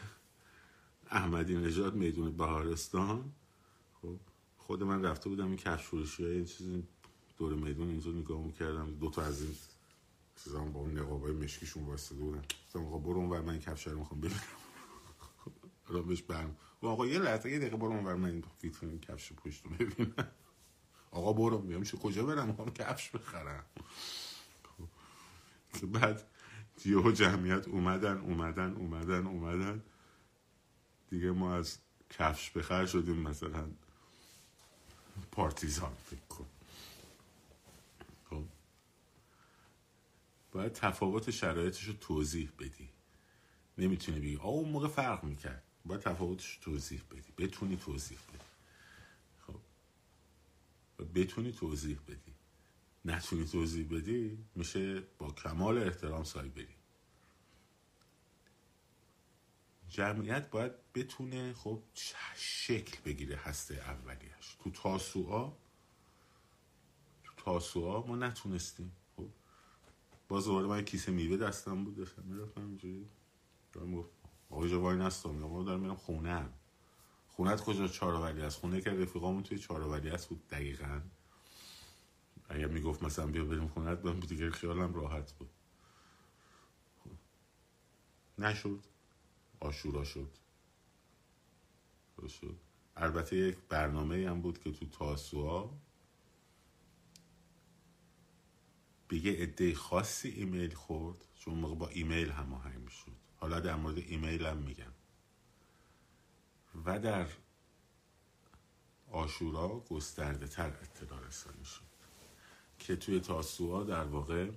احمدی 1.11 1.57
نژاد 1.57 1.95
میدون 1.95 2.37
بهارستان. 2.37 3.33
خب 4.03 4.17
خود 4.59 4.83
من 4.83 5.05
رفته 5.05 5.29
بودم 5.29 5.47
این 5.47 5.57
کفش 5.57 6.21
های 6.21 6.45
چیزی 6.45 6.85
دور 7.39 7.55
میدون 7.55 7.89
اینجا 7.89 8.11
نگاه 8.11 8.41
می‌کردم. 8.41 8.95
دو 8.95 9.11
تا 9.11 9.23
از 9.23 9.43
این 9.43 9.55
چیزا 10.45 10.65
با 10.65 10.81
اون 10.81 10.99
نقابای 10.99 11.33
مشکیشون 11.33 11.85
واسطه 11.85 12.15
بودن 12.15 12.43
گفتم 12.67 12.87
آقا 12.87 12.99
برو 12.99 13.19
اون 13.19 13.41
من 13.41 13.59
کفش 13.59 13.87
رو 13.87 13.99
می‌خوام 13.99 14.21
ببینم 14.21 14.41
را 15.87 16.03
بهش 16.09 16.23
برم. 16.23 16.57
و 16.83 16.87
آقا 16.87 17.07
یه 17.07 17.19
لحظه 17.19 17.51
یه 17.51 17.59
دقیقه 17.59 17.77
برو 17.77 17.93
اون 17.93 18.15
من 18.15 18.31
این 18.31 18.45
ویترین 18.63 19.01
کفش 19.01 19.33
پشت 19.33 19.65
رو 19.65 19.71
ببینم. 19.71 20.29
آقا 21.11 21.33
برو 21.33 21.63
میگم 21.63 21.83
چه 21.83 21.97
کجا 21.97 22.27
برم؟ 22.27 22.47
می‌خوام 22.47 22.71
کفش 22.71 23.11
بخرم. 23.11 23.65
بعد 25.93 26.23
یهو 26.85 27.13
جمعیت 27.13 27.69
اومدن 27.69 28.19
اومدن 28.19 28.73
اومدن 28.73 29.27
اومدن. 29.27 29.83
دیگه 31.11 31.31
ما 31.31 31.55
از 31.55 31.79
کفش 32.11 32.51
بخر 32.51 32.87
شدیم 32.87 33.17
مثلا 33.17 33.71
پارتیزان 35.33 35.93
فکر 35.95 36.27
کن 36.29 36.47
باید 40.57 40.73
تفاوت 40.73 41.31
شرایطش 41.31 41.85
رو 41.85 41.93
توضیح 41.93 42.51
بدی. 42.59 42.89
نمی‌تونی 43.79 44.21
بگی 44.21 44.37
آه 44.37 44.47
اون 44.47 44.69
موقع 44.69 44.89
فرق 44.89 45.25
می‌کرد. 45.25 45.63
باید 45.85 46.01
تفاوتش 46.01 46.55
رو 46.55 46.63
توضیح 46.63 47.03
بدی. 47.11 47.33
بتونی 47.47 47.77
توضیح 47.77 48.19
بدی. 48.29 48.45
خب. 49.47 49.61
بتونی 51.15 51.53
توضیح 51.53 51.99
بدی. 52.09 52.35
نتونی 53.05 53.45
توضیح 53.45 53.87
بدی 53.91 54.39
میشه 54.55 55.01
با 55.19 55.31
کمال 55.31 55.79
احترام 55.79 56.25
سایبری 56.25 56.75
جمعیت 59.89 60.51
باید 60.51 60.73
بتونه 60.95 61.53
خب 61.55 61.83
شکل 62.37 62.99
بگیره 63.05 63.37
هسته 63.37 63.75
اولیش. 63.75 64.57
تو 64.65 64.71
تاسوعا 64.71 65.53
تو 67.25 67.33
تاسوعا 67.45 68.07
ما 68.07 68.17
نتونستیم. 68.17 68.93
باز 70.29 70.45
دوباره 70.45 70.67
من 70.67 70.83
کیسه 70.83 71.13
میوه 71.13 71.37
دستم 71.37 71.85
بود 71.85 71.97
داشتم 71.97 72.23
می‌رفتم 72.23 72.67
اینجوری. 72.67 73.07
دارم 73.73 73.95
گفت 73.95 74.11
آقای 74.51 74.71
جوانی 74.71 75.05
نستم 75.05 75.31
ما 75.31 75.63
دارم 75.63 75.81
میرم 75.81 75.97
خونه 75.97 76.31
هم 76.31 76.53
خونت 77.29 77.61
کجا؟ 77.61 77.89
چهارآوری 77.89 78.43
است. 78.43 78.59
خونه 78.59 78.81
که 78.81 78.91
رفیقامون 78.91 79.43
توی 79.43 79.59
چهارآوری 79.59 80.11
است 80.11 80.29
بود 80.29 80.49
دقیقا. 80.49 81.01
اگر 82.49 82.67
می‌گفت 82.67 83.03
مثلا 83.03 83.27
بیا 83.27 83.45
بریم 83.45 83.69
خونت 83.69 84.05
من 84.05 84.21
دیگه 84.21 84.51
خیالم 84.51 84.95
راحت 84.95 85.33
بود. 85.33 85.51
نشد. 88.39 88.81
آشورا 89.61 90.05
شد. 90.05 90.31
شد. 92.29 92.57
البته 92.97 93.37
یک 93.37 93.57
برنامه 93.69 94.31
هم 94.31 94.41
بود 94.41 94.59
که 94.59 94.73
تو 94.73 94.87
تاسوها 94.87 95.79
به 99.09 99.27
یه 99.27 99.33
عده 99.33 99.75
خاصی 99.75 100.29
ایمیل 100.29 100.75
خورد. 100.75 101.25
چون 101.35 101.55
موقع 101.55 101.75
با 101.75 101.89
ایمیل 101.89 102.31
هماهنگ 102.31 102.79
می‌شد. 102.79 103.13
حالا 103.37 103.61
در 103.61 103.75
مورد 103.75 103.99
ایمیل 103.99 104.47
هم 104.47 104.57
میگم. 104.57 104.93
و 106.85 106.99
در 106.99 107.29
آشورا 109.11 109.85
گسترده 109.91 110.47
تر 110.47 110.67
اطلاع 110.67 111.27
رسانی 111.27 111.65
شد. 111.65 111.87
که 112.79 112.97
توی 112.97 113.21
تاسوها 113.21 113.85
در 113.85 114.05
واقع 114.05 114.51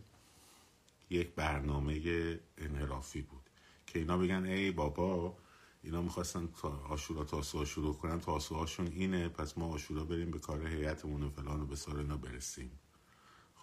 یک 1.09 1.29
برنامه 1.35 2.39
انحرافی 2.57 3.21
بود. 3.21 3.49
که 3.87 3.99
اینا 3.99 4.17
بگن 4.17 4.45
ای 4.45 4.71
بابا 4.71 5.37
اینا 5.83 6.01
می‌خواستن 6.01 6.47
تا 6.61 6.69
آشورا 6.69 7.23
تاسوها 7.23 7.65
شروع 7.65 7.93
کنن. 7.93 8.19
تاسوهاشون 8.19 8.87
اینه 8.87 9.29
پس 9.29 9.57
ما 9.57 9.67
آشورا 9.67 10.03
بریم 10.03 10.31
به 10.31 10.39
کار 10.39 10.67
هیئتمون 10.67 11.23
و 11.23 11.29
فلان 11.29 11.61
و 11.61 11.65
به 11.65 11.75
سال 11.75 12.03
برسیم. 12.03 12.79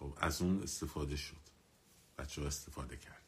خب 0.00 0.14
از 0.16 0.42
اون 0.42 0.62
استفاده 0.62 1.16
شد. 1.16 1.36
بچه 2.18 2.40
ها 2.40 2.46
استفاده 2.46 2.96
کرد 2.96 3.22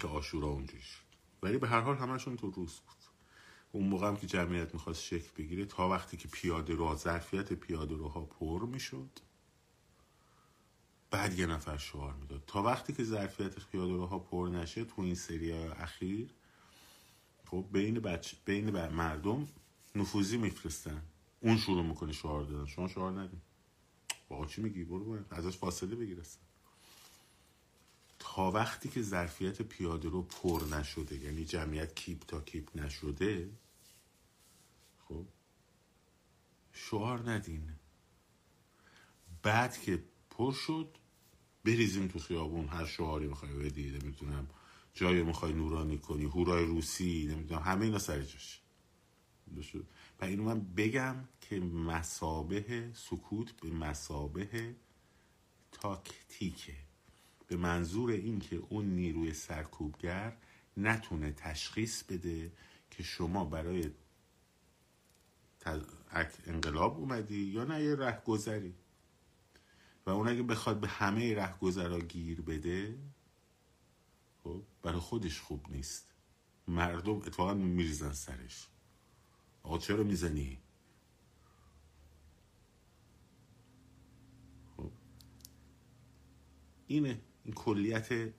که 0.00 0.08
آشورا 0.08 0.48
اونجوری 0.48 0.82
شد. 0.82 1.02
ولی 1.42 1.58
به 1.58 1.68
هر 1.68 1.80
حال 1.80 1.96
همشون 1.96 2.36
تو 2.36 2.50
روز 2.50 2.72
بود. 2.72 2.96
اون 3.72 3.88
موقع 3.88 4.08
هم 4.08 4.16
که 4.16 4.26
جمعیت 4.26 4.74
می‌خواست 4.74 5.02
شکل 5.02 5.28
بگیره 5.36 5.64
تا 5.64 5.88
وقتی 5.88 6.16
که 6.16 6.28
پیاده 6.28 6.74
رو 6.74 6.96
ظرفیت 6.96 7.52
پیاده 7.52 7.94
روها 7.94 8.20
پر 8.20 8.66
می‌شد 8.66 9.10
بعد 11.10 11.38
یه 11.38 11.46
نفر 11.46 11.76
شعار 11.76 12.14
می‌داد. 12.14 12.42
تا 12.46 12.62
وقتی 12.62 12.92
که 12.92 13.04
ظرفیت 13.04 13.66
پیاده 13.66 13.92
روها 13.92 14.18
پر 14.18 14.48
نشه 14.48 14.84
تو 14.84 15.02
این 15.02 15.14
سری 15.14 15.52
اخیر 15.52 16.30
خب 17.46 17.64
بین 17.72 18.00
بچه 18.00 18.36
بین 18.44 18.70
مردم 18.70 19.48
نفوذی 19.94 20.36
میفرستن. 20.36 21.02
اون 21.40 21.56
شروع 21.56 21.82
می‌کنه 21.84 22.12
شعار 22.12 22.44
دادن. 22.44 22.66
شما 22.66 22.88
شعار 22.88 23.20
ندین. 23.20 23.40
با 24.38 24.46
چی 24.46 24.62
میگی؟ 24.62 24.84
برو 24.84 25.04
باید 25.04 25.26
ازش 25.30 25.56
فاصله 25.56 25.96
بگیرستن 25.96 26.42
تا 28.18 28.50
وقتی 28.50 28.88
که 28.88 29.02
ظرفیت 29.02 29.62
پیاده 29.62 30.08
رو 30.08 30.22
پر 30.22 30.62
نشده 30.70 31.16
یعنی 31.24 31.44
جمعیت 31.44 31.94
کیپ 31.94 32.22
تا 32.26 32.40
کیپ 32.40 32.76
نشده 32.76 33.50
خب 35.08 35.24
شعار 36.72 37.30
ندین. 37.30 37.72
بعد 39.42 39.80
که 39.80 40.04
پر 40.30 40.52
شد 40.52 40.88
بریزیم 41.64 42.08
تو 42.08 42.18
خیابون. 42.18 42.68
هر 42.68 42.86
شعاری 42.86 43.26
می‌خوای 43.26 43.52
بدی 43.52 43.90
نمی‌دونم 43.90 44.48
جای 44.94 45.22
می‌خوای 45.22 45.52
نورانی 45.52 45.98
کنی 45.98 46.24
هورای 46.24 46.64
روسی 46.64 47.26
نمی‌دونم 47.30 47.62
همه 47.62 47.84
اینا 47.84 47.98
سر 47.98 48.22
جاش. 48.22 48.62
و 50.20 50.24
اینو 50.24 50.42
من 50.42 50.60
بگم 50.60 51.16
که 51.42 51.60
مسابه 51.60 52.90
سکوت 52.94 53.52
به 53.52 53.70
مسابه 53.70 54.74
تاکتیکه. 55.72 56.76
به 57.48 57.56
منظور 57.56 58.10
این 58.10 58.40
که 58.40 58.56
اون 58.68 58.84
نیروی 58.84 59.34
سرکوبگر 59.34 60.36
نتونه 60.76 61.32
تشخیص 61.32 62.02
بده 62.02 62.52
که 62.90 63.02
شما 63.02 63.44
برای 63.44 63.90
انقلاب 66.46 66.98
اومدی 66.98 67.42
یا 67.42 67.64
نه 67.64 67.84
یه 67.84 68.20
گذری 68.26 68.74
و 70.06 70.10
اون 70.10 70.28
اگه 70.28 70.42
بخواد 70.42 70.80
به 70.80 70.88
همه 70.88 71.34
ره 71.34 71.58
گذرا 71.58 72.00
گیر 72.00 72.40
بده 72.40 72.98
خب 74.44 74.62
برای 74.82 75.00
خودش 75.00 75.40
خوب 75.40 75.66
نیست. 75.70 76.08
مردم 76.68 77.16
اتفاقا 77.16 77.54
میریزن 77.54 78.12
سرش. 78.12 78.68
آقا 79.62 79.78
چرا 79.78 80.02
می‌زنی؟ 80.04 80.58
اینه 86.92 87.20
این 87.44 87.54
کلیت 87.54 88.32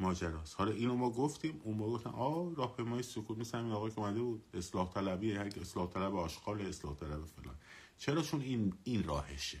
ماجراست. 0.00 0.54
حالا 0.58 0.72
اینو 0.72 0.94
ما 0.96 1.10
گفتیم 1.10 1.60
اون 1.64 1.76
ما 1.76 1.86
گفتن 1.86 2.10
آه 2.10 2.54
راهپیمایی 2.54 3.02
سکوت 3.02 3.38
مثل 3.38 3.58
همین 3.58 3.72
آقای 3.72 3.90
که 3.90 3.98
اومده 3.98 4.20
بود 4.20 4.44
اصلاح 4.54 4.92
طلبی 4.92 5.32
هر 5.32 5.46
اصلاح 5.60 5.90
طلب 5.90 6.16
آشغال 6.16 6.60
اصلاح 6.60 6.96
طلب 6.96 7.24
فلان. 7.24 7.54
چرا 7.98 8.22
چون 8.22 8.40
این 8.40 8.74
این 8.84 9.04
راهشه. 9.04 9.60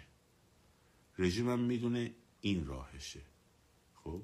رژیمم 1.18 1.60
می‌دونه 1.60 2.14
این 2.40 2.66
راهشه. 2.66 3.20
خب؟ 3.94 4.22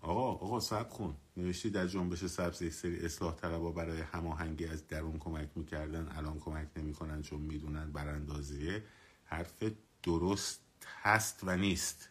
آقا 0.00 0.32
آقا 0.32 0.60
سب 0.60 0.90
کن. 0.90 1.16
نوشتی 1.36 1.70
در 1.70 1.86
جنبش 1.86 2.24
سبز 2.24 2.62
یک 2.62 2.72
سری 2.72 3.04
اصلاح 3.04 3.34
طلبا 3.34 3.72
برای 3.72 4.00
هماهنگی 4.00 4.64
از 4.66 4.86
درون 4.86 5.18
کمک 5.18 5.48
می‌کردن 5.54 6.08
الان 6.08 6.38
کمک 6.38 6.68
نمی‌کنن 6.76 7.22
چون 7.22 7.40
می‌دونن 7.40 7.92
براندازیه. 7.92 8.84
حرف 9.26 9.64
درست 10.02 10.60
هست 11.02 11.40
و 11.42 11.56
نیست. 11.56 12.08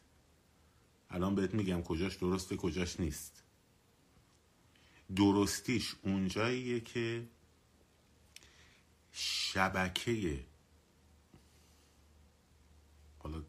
الان 1.10 1.36
بهت 1.36 1.54
میگم 1.54 1.82
کجاش 1.84 2.16
درسته 2.16 2.58
کجاش 2.58 3.00
نیست. 3.00 3.44
درستیش 5.16 5.96
اونجاییه 6.04 6.80
که 6.80 7.28
شبکه 9.12 10.46
حالا 13.20 13.44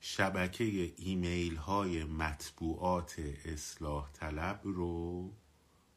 شبکه 0.00 0.94
ایمیل 0.96 1.56
های 1.56 2.04
مطبوعات 2.04 3.18
اصلاح 3.44 4.12
طلب 4.12 4.60
رو 4.64 5.32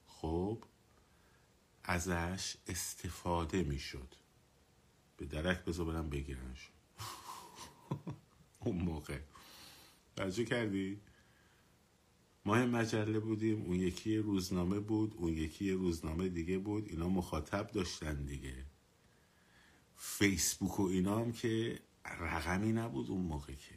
خب 0.07 0.63
ازش 1.83 2.55
استفاده 2.67 3.63
می‌شد. 3.63 4.15
به 5.17 5.25
درک 5.25 5.65
بذار 5.65 5.85
برم 5.85 6.09
بگیرنش. 6.09 6.71
اون 8.59 8.75
موقع. 8.75 9.19
توجه 10.15 10.45
کردی؟ 10.45 11.01
ما 12.45 12.65
مجله 12.65 13.19
بودیم 13.19 13.61
اون 13.61 13.75
یکی 13.75 14.17
روزنامه 14.17 14.79
بود 14.79 15.13
اون 15.17 15.33
یکی 15.33 15.71
روزنامه 15.71 16.29
دیگه 16.29 16.57
بود 16.57 16.87
اینا 16.89 17.09
مخاطب 17.09 17.71
داشتن 17.71 18.25
دیگه. 18.25 18.65
فیسبوک 19.95 20.79
و 20.79 20.83
اینا 20.83 21.19
هم 21.19 21.31
که 21.31 21.79
رقمی 22.05 22.71
نبود 22.71 23.09
اون 23.09 23.21
موقع 23.21 23.53
که. 23.53 23.75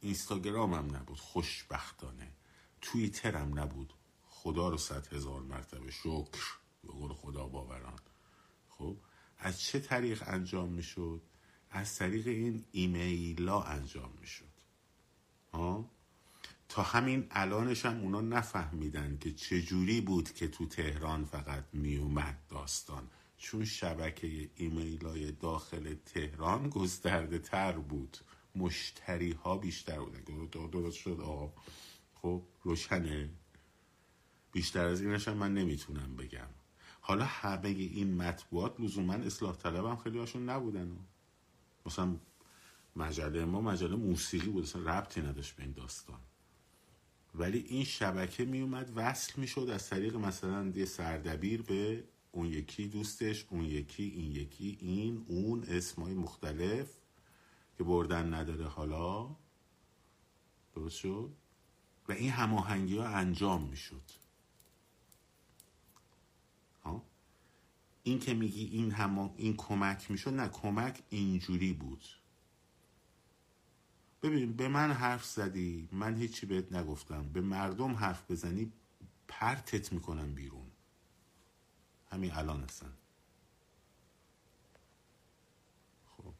اینستاگرام 0.00 0.74
هم 0.74 0.96
نبود 0.96 1.18
خوشبختانه. 1.18 2.32
توییتر 2.80 3.36
هم 3.36 3.58
نبود. 3.58 3.94
خدا 4.24 4.68
رو 4.68 4.76
صد 4.76 5.12
هزار 5.12 5.42
مرتبه 5.42 5.90
شکر 5.90 6.58
به 6.84 6.92
قول 6.92 7.12
خدا 7.12 7.46
باوران. 7.46 7.98
خب؟ 8.68 8.96
از 9.38 9.60
چه 9.60 9.80
طریق 9.80 10.22
انجام 10.26 10.68
می‌شد؟ 10.68 11.22
از 11.70 11.96
طریق 11.96 12.26
این 12.26 12.64
ایمیلا 12.72 13.62
انجام 13.62 14.12
می‌شد. 14.20 14.44
ها؟ 15.52 15.90
تا 16.68 16.82
همین 16.82 17.26
الانش 17.30 17.86
هم 17.86 18.00
اونا 18.00 18.20
نفهمیدن 18.20 19.18
که 19.20 19.32
چجوری 19.32 20.00
بود 20.00 20.32
که 20.32 20.48
تو 20.48 20.66
تهران 20.66 21.24
فقط 21.24 21.64
میومد 21.72 22.38
داستان. 22.48 23.10
چون 23.38 23.64
شبکه 23.64 24.50
ایمیل 24.56 25.06
های 25.06 25.32
داخل 25.32 25.94
تهران 25.94 26.68
گسترده 26.68 27.38
تر 27.38 27.72
بود. 27.72 28.18
مشتری 28.54 29.32
ها 29.32 29.56
بیشتر 29.56 30.00
بودن. 30.00 30.20
درست 30.70 30.96
شد 30.96 31.20
آقا. 31.20 31.52
خب 32.14 32.42
روشنه. 32.62 33.30
بیشتر 34.52 34.84
از 34.86 35.00
اینش 35.00 35.28
من 35.28 35.54
نمی‌تونم 35.54 36.16
بگم. 36.16 36.48
حالا 37.08 37.24
همه 37.24 37.68
این 37.68 38.16
مطبوعات 38.16 38.80
لزوما 38.80 39.14
اصلاح 39.14 39.56
طلب 39.56 39.84
هم 39.84 39.96
خیلی 39.96 40.18
هاشون 40.18 40.48
نبودن. 40.48 40.96
مثلا 41.86 42.16
مجله 42.96 43.44
ما 43.44 43.60
مجله 43.60 43.96
موسیقی 43.96 44.50
بود 44.50 44.62
اصلا 44.62 44.82
ربطی 44.82 45.20
نداشت 45.20 45.56
به 45.56 45.62
این 45.62 45.72
داستان. 45.72 46.20
ولی 47.34 47.58
این 47.58 47.84
شبکه 47.84 48.44
میومد 48.44 48.92
وصل 48.94 49.40
می‌شد 49.40 49.70
از 49.72 49.90
طریق 49.90 50.16
مثلا 50.16 50.72
یه 50.74 50.84
سردبیر 50.84 51.62
به 51.62 52.04
اون 52.32 52.46
یکی 52.46 52.88
دوستش 52.88 53.46
اون 53.50 53.64
یکی 53.64 54.04
این 54.04 54.32
یکی 54.32 54.78
این 54.80 55.24
اون 55.28 55.64
اسمای 55.64 56.14
مختلف 56.14 56.90
که 57.78 57.84
بردن 57.84 58.34
نداره 58.34 58.64
حالا. 58.64 59.36
درست 60.74 60.96
شد؟ 60.96 61.30
و 62.08 62.12
این 62.12 62.30
هماهنگی 62.30 62.98
ها 62.98 63.08
انجام 63.08 63.62
می‌شد 63.62 64.27
این 68.02 68.18
که 68.18 68.34
میگی 68.34 68.64
این 68.64 68.90
هم 68.92 69.30
این 69.36 69.56
کمک 69.56 70.10
می‌شد 70.10 70.30
نه 70.34 70.48
کمک 70.48 71.02
اینجوری 71.10 71.72
بود. 71.72 72.04
ببین 74.22 74.52
به 74.52 74.68
من 74.68 74.92
حرف 74.92 75.24
زدی 75.24 75.88
من 75.92 76.16
هیچی 76.16 76.46
بهت 76.46 76.72
نگفتم. 76.72 77.28
به 77.28 77.40
مردم 77.40 77.92
حرف 77.94 78.30
بزنی 78.30 78.72
پرتت 79.28 79.92
می‌کنم 79.92 80.34
بیرون. 80.34 80.66
همین 82.10 82.32
الان 82.32 82.62
هستن. 82.64 82.92
خب. 86.16 86.34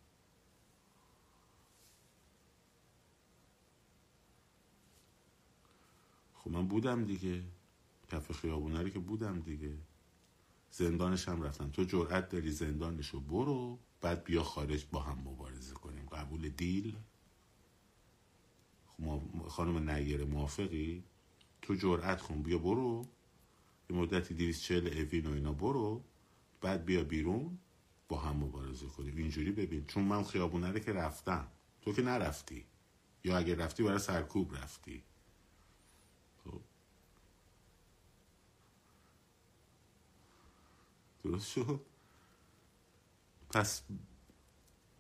خب 6.35 6.51
من 6.51 6.69
بودم 6.69 7.05
دیگه. 7.05 7.45
کف 8.13 8.33
خیابونه 8.33 8.91
که 8.91 8.99
بودم 8.99 9.41
دیگه. 9.41 9.79
زندانش 10.71 11.29
هم 11.29 11.43
رفتم 11.43 11.71
تو 11.71 11.85
جرأت 11.85 12.29
داری 12.29 12.51
زندانش 12.51 13.09
رو 13.09 13.21
برو 13.21 13.79
بعد 14.01 14.25
بیا 14.25 14.43
خارج 14.43 14.87
با 14.93 15.01
هم 15.01 15.19
مبارزه 15.19 15.75
کنیم. 15.75 16.07
قبول 16.07 16.49
دیل؟ 16.49 16.97
خب 18.87 19.23
خانم 19.49 19.91
نیر 19.91 20.25
موافقی؟ 20.25 21.05
تو 21.63 21.75
جرأت 21.75 22.23
کن 22.23 22.43
بیا 22.43 22.59
برو. 22.59 23.07
یه 23.91 23.97
مدتی 23.97 24.35
240 24.35 24.87
اوین 24.99 25.27
و 25.27 25.33
اینا 25.33 25.53
برو. 25.53 26.05
بعد 26.61 26.85
بیا 26.85 27.05
بیرون 27.05 27.59
با 28.09 28.19
هم 28.19 28.37
مبارزه 28.37 28.87
کنیم. 28.87 29.17
اینجوری 29.17 29.53
ببین. 29.53 29.87
چون 29.87 30.05
من 30.05 30.25
خیابونه 30.25 30.81
که 30.81 30.93
رفتم. 30.93 31.49
تو 31.83 31.93
که 31.93 32.03
نرفتی. 32.03 32.67
یا 33.25 33.39
اگه 33.39 33.55
رفتی 33.55 33.83
برای 33.83 33.99
سرکوب 33.99 34.57
رفتی 34.57 35.03
خب 36.45 36.61
درست 41.29 41.53
شد؟ 41.53 41.81
پس 43.51 43.83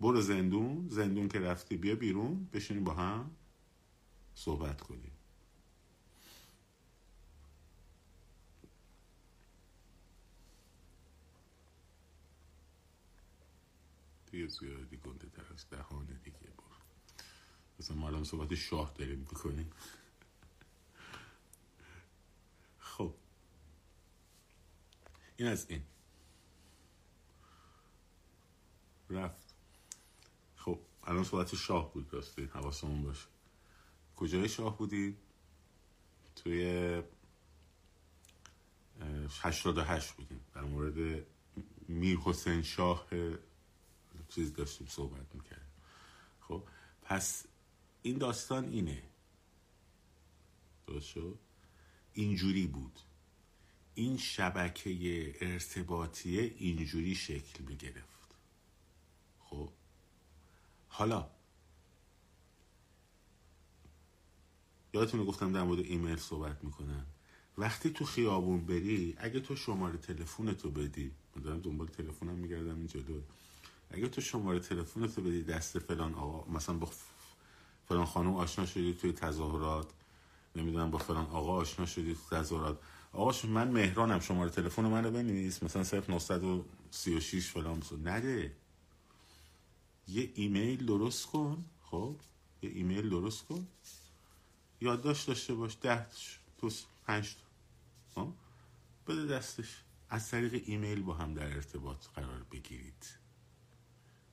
برو 0.00 0.20
زندون 0.20 0.88
زندون 0.88 1.28
که 1.28 1.40
رفتی 1.40 1.76
بیا 1.76 1.94
بیرون 1.94 2.48
بشینیم 2.52 2.84
با 2.84 2.94
هم 2.94 3.30
صحبت 4.34 4.80
کنیم. 4.80 5.12
دیگه 14.30 14.46
زیادی 14.48 14.96
گنده 14.96 15.28
تر 15.28 15.52
از 15.54 15.70
دهانه 15.70 16.14
دیگه 16.24 16.38
برو. 16.38 16.76
مثلا 17.80 17.96
ما 17.96 18.06
الان 18.06 18.24
صحبت 18.24 18.54
شاه 18.54 18.94
داریم 18.94 19.18
می‌کنیم. 19.18 19.70
خب. 22.78 23.14
این 25.36 25.48
از 25.48 25.66
این. 25.70 25.82
رفت. 29.10 29.54
خب 30.56 30.80
الان 31.04 31.24
صحبت 31.24 31.54
شاه 31.54 31.92
بود 31.92 32.14
راستی؟ 32.14 32.44
حواسمون 32.44 33.02
باشه. 33.02 33.26
کجای 34.16 34.48
شاه 34.48 34.78
بودی؟ 34.78 35.16
توی 36.36 37.02
هشتاد 39.42 39.78
و 39.78 39.82
هشت 39.82 40.12
بودیم. 40.12 40.40
در 40.54 40.62
مورد 40.62 41.26
میر 41.88 42.18
حسین 42.18 42.62
شاه 42.62 43.06
چیز 44.28 44.54
داشتیم 44.54 44.86
صحبت 44.86 45.34
می‌کرد 45.34 45.68
خب 46.40 46.62
پس 47.02 47.44
این 48.02 48.18
داستان 48.18 48.64
اینه. 48.64 49.02
درست 50.86 51.06
شد؟ 51.06 51.38
اینجوری 52.12 52.66
بود. 52.66 53.00
این 53.94 54.16
شبکه 54.16 55.34
ارتباطیه 55.40 56.42
اینجوری 56.42 57.14
شکل 57.14 57.64
می‌گرفت. 57.64 58.17
حالا. 60.88 61.30
یادتونه 64.94 65.24
گفتم 65.24 65.52
در 65.52 65.62
مورد 65.62 65.78
ایمیل 65.78 66.16
صحبت 66.16 66.64
می‌کنن 66.64 67.06
وقتی 67.58 67.90
تو 67.90 68.04
خیابون 68.04 68.66
بری 68.66 69.14
اگه 69.18 69.40
تو 69.40 69.56
شماره 69.56 69.98
تلفنتو 69.98 70.70
بدی 70.70 71.12
من 71.36 71.42
دارم 71.42 71.60
دنبال 71.60 71.86
تلفنم 71.86 72.34
میگردم 72.34 72.76
این 72.78 72.86
جلو 72.86 73.20
اگه 73.90 74.08
تو 74.08 74.20
شماره 74.20 74.60
تلفنتو 74.60 75.22
بدی 75.22 75.42
دست 75.42 75.78
فلان 75.78 76.14
آقا 76.14 76.52
مثلا 76.52 76.76
با 76.76 76.90
فلان 77.88 78.04
خانم 78.04 78.34
آشنا 78.34 78.66
شدی 78.66 78.94
توی 78.94 79.12
تظاهرات 79.12 79.92
نمی‌دونم 80.56 80.90
با 80.90 80.98
فلان 80.98 81.26
آقا 81.26 81.52
آشنا 81.52 81.86
شدی 81.86 82.14
توی 82.14 82.38
تظاهرات. 82.38 82.80
آقا 83.12 83.48
من 83.48 83.68
مهرانم 83.68 84.20
شماره 84.20 84.50
تلفن 84.50 84.82
من 84.82 85.04
رو 85.04 85.10
بنویس 85.10 85.62
مثلا 85.62 86.02
0936 86.08 87.50
فلان 87.50 87.80
بسو 87.80 87.96
نده. 87.96 88.56
یه 90.08 90.30
ایمیل 90.34 90.86
درست 90.86 91.26
کن. 91.26 91.64
خب 91.82 92.16
یه 92.62 92.70
ایمیل 92.70 93.10
درست 93.10 93.44
کن. 93.44 93.66
یادداشت 94.80 95.26
داشته 95.26 95.54
باش 95.54 95.76
ده 95.80 96.06
تو 96.58 96.70
پنج 97.06 97.36
تا. 98.14 98.32
بده 99.06 99.26
دستش. 99.26 99.82
از 100.10 100.30
طریق 100.30 100.62
ایمیل 100.66 101.02
با 101.02 101.14
هم 101.14 101.34
در 101.34 101.54
ارتباط 101.54 102.06
قرار 102.14 102.42
بگیرید. 102.42 103.06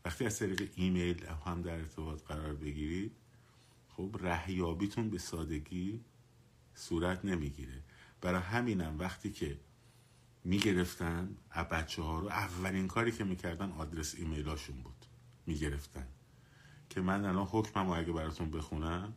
وقتی 0.06 0.26
از 0.26 0.40
طریق 0.40 0.72
ایمیل 0.76 1.26
هم 1.26 1.62
در 1.62 1.76
ارتباط 1.76 2.24
قرار 2.24 2.54
بگیرید 2.54 3.12
خب 3.90 4.18
ردیابیتون 4.20 5.10
به 5.10 5.18
سادگی 5.18 6.02
صورت 6.76 7.26
نمی‌گیره. 7.26 7.84
برای 8.22 8.42
همینم 8.42 9.00
وقتی 9.00 9.32
که 9.32 9.60
می‌گرفتن 10.44 11.38
بچه 11.72 12.02
ها 12.02 12.20
رو 12.20 12.28
اولین 12.28 12.88
کاری 12.88 13.12
که 13.12 13.24
می‌کردن 13.24 13.72
آدرس 13.72 14.16
ایمیلاشون 14.16 14.82
بود. 14.82 15.05
می‌گرفتن. 15.48 16.08
که 16.90 17.02
من 17.02 17.26
الان 17.26 17.48
حکمم 17.52 17.90
اگه 17.90 18.14
براتون 18.14 18.52
بخونم 18.52 19.14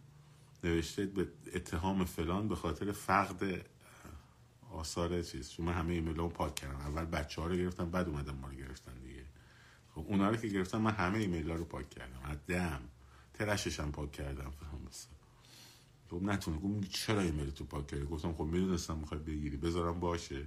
نوشته 0.64 1.06
به 1.06 1.28
اتهام 1.54 2.04
فلان 2.04 2.48
به 2.48 2.56
خاطر 2.56 2.92
فقد 2.92 3.66
آثار 4.70 5.22
چیز. 5.22 5.50
چون 5.50 5.66
من 5.66 5.72
همه 5.72 5.92
ایمیل 5.92 6.16
رو 6.16 6.28
پاک 6.28 6.54
کردم 6.54 6.76
اول 6.76 7.04
بچه 7.04 7.42
ها 7.42 7.48
رو 7.48 7.56
گرفتم 7.56 7.90
بعد 7.90 8.08
اومدم 8.08 8.34
ما 8.34 8.48
رو 8.48 8.54
گرفتن 8.54 8.94
دیگه. 8.98 9.24
خب 9.94 10.04
اونا 10.08 10.30
رو 10.30 10.36
که 10.36 10.48
گرفتم 10.48 10.80
من 10.80 10.90
همه 10.90 11.18
ایمیل 11.18 11.50
ها 11.50 11.56
رو 11.56 11.64
پاک 11.64 11.90
کردم. 11.90 12.20
از 12.24 12.36
دم. 12.46 12.80
trash 13.35 13.67
ش 13.67 13.81
هم 13.80 13.92
پاک 13.92 14.12
کردم 14.12 14.50
فهم 14.50 14.80
خب 16.10 16.22
نتونه 16.22 16.58
گفت 16.58 16.90
چرا 16.90 17.20
ایمیل 17.20 17.50
تو 17.50 17.64
پاک 17.64 17.86
کردی؟ 17.86 18.06
گفتم 18.06 18.32
خب 18.32 18.44
می‌دونستم 18.44 18.98
می‌خوای 18.98 19.20
بگیری. 19.20 19.56
بذارم 19.56 20.00
باشه. 20.00 20.46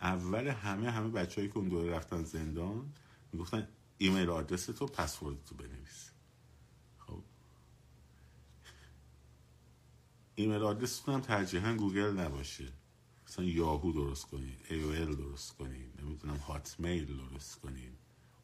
اول 0.00 0.48
همه 0.48 0.90
همه 0.90 1.08
بچههایی 1.08 1.48
که 1.48 1.58
اون 1.58 1.68
دوره 1.68 1.90
رفتن 1.90 2.24
زندان 2.24 2.92
می‌گفتن 3.32 3.68
ایمیل 3.98 4.30
آدرس 4.30 4.66
تو 4.66 5.54
بنویس. 5.54 6.10
ایمیل 10.34 10.62
آدرستون 10.62 11.14
هم 11.14 11.20
ترجیحاً 11.20 11.74
گوگل 11.74 12.20
نباشه. 12.20 12.72
مثلا 13.28 13.44
یاهو 13.44 13.92
درست 13.92 14.26
کنین 14.26 14.56
ایمیل 14.70 15.16
درست 15.16 15.56
کنین 15.56 15.92
نمی‌تونم 16.02 16.36
Hotmail 16.36 17.16
درست 17.16 17.60
کنین. 17.60 17.92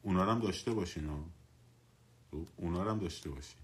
اونا 0.02 0.32
هم 0.32 0.40
داشته 0.40 0.72
باشین 0.72 1.06
ها 1.06 1.30
خب، 2.30 2.48
اونا 2.56 2.90
هم 2.90 2.98
داشته 2.98 3.30
باشین. 3.30 3.60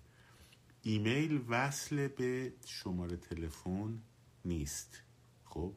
ایمیل 0.83 1.45
وصل 1.49 2.09
به 2.09 2.53
شماره 2.67 3.17
تلفن 3.17 4.03
نیست. 4.45 5.03
خب. 5.45 5.75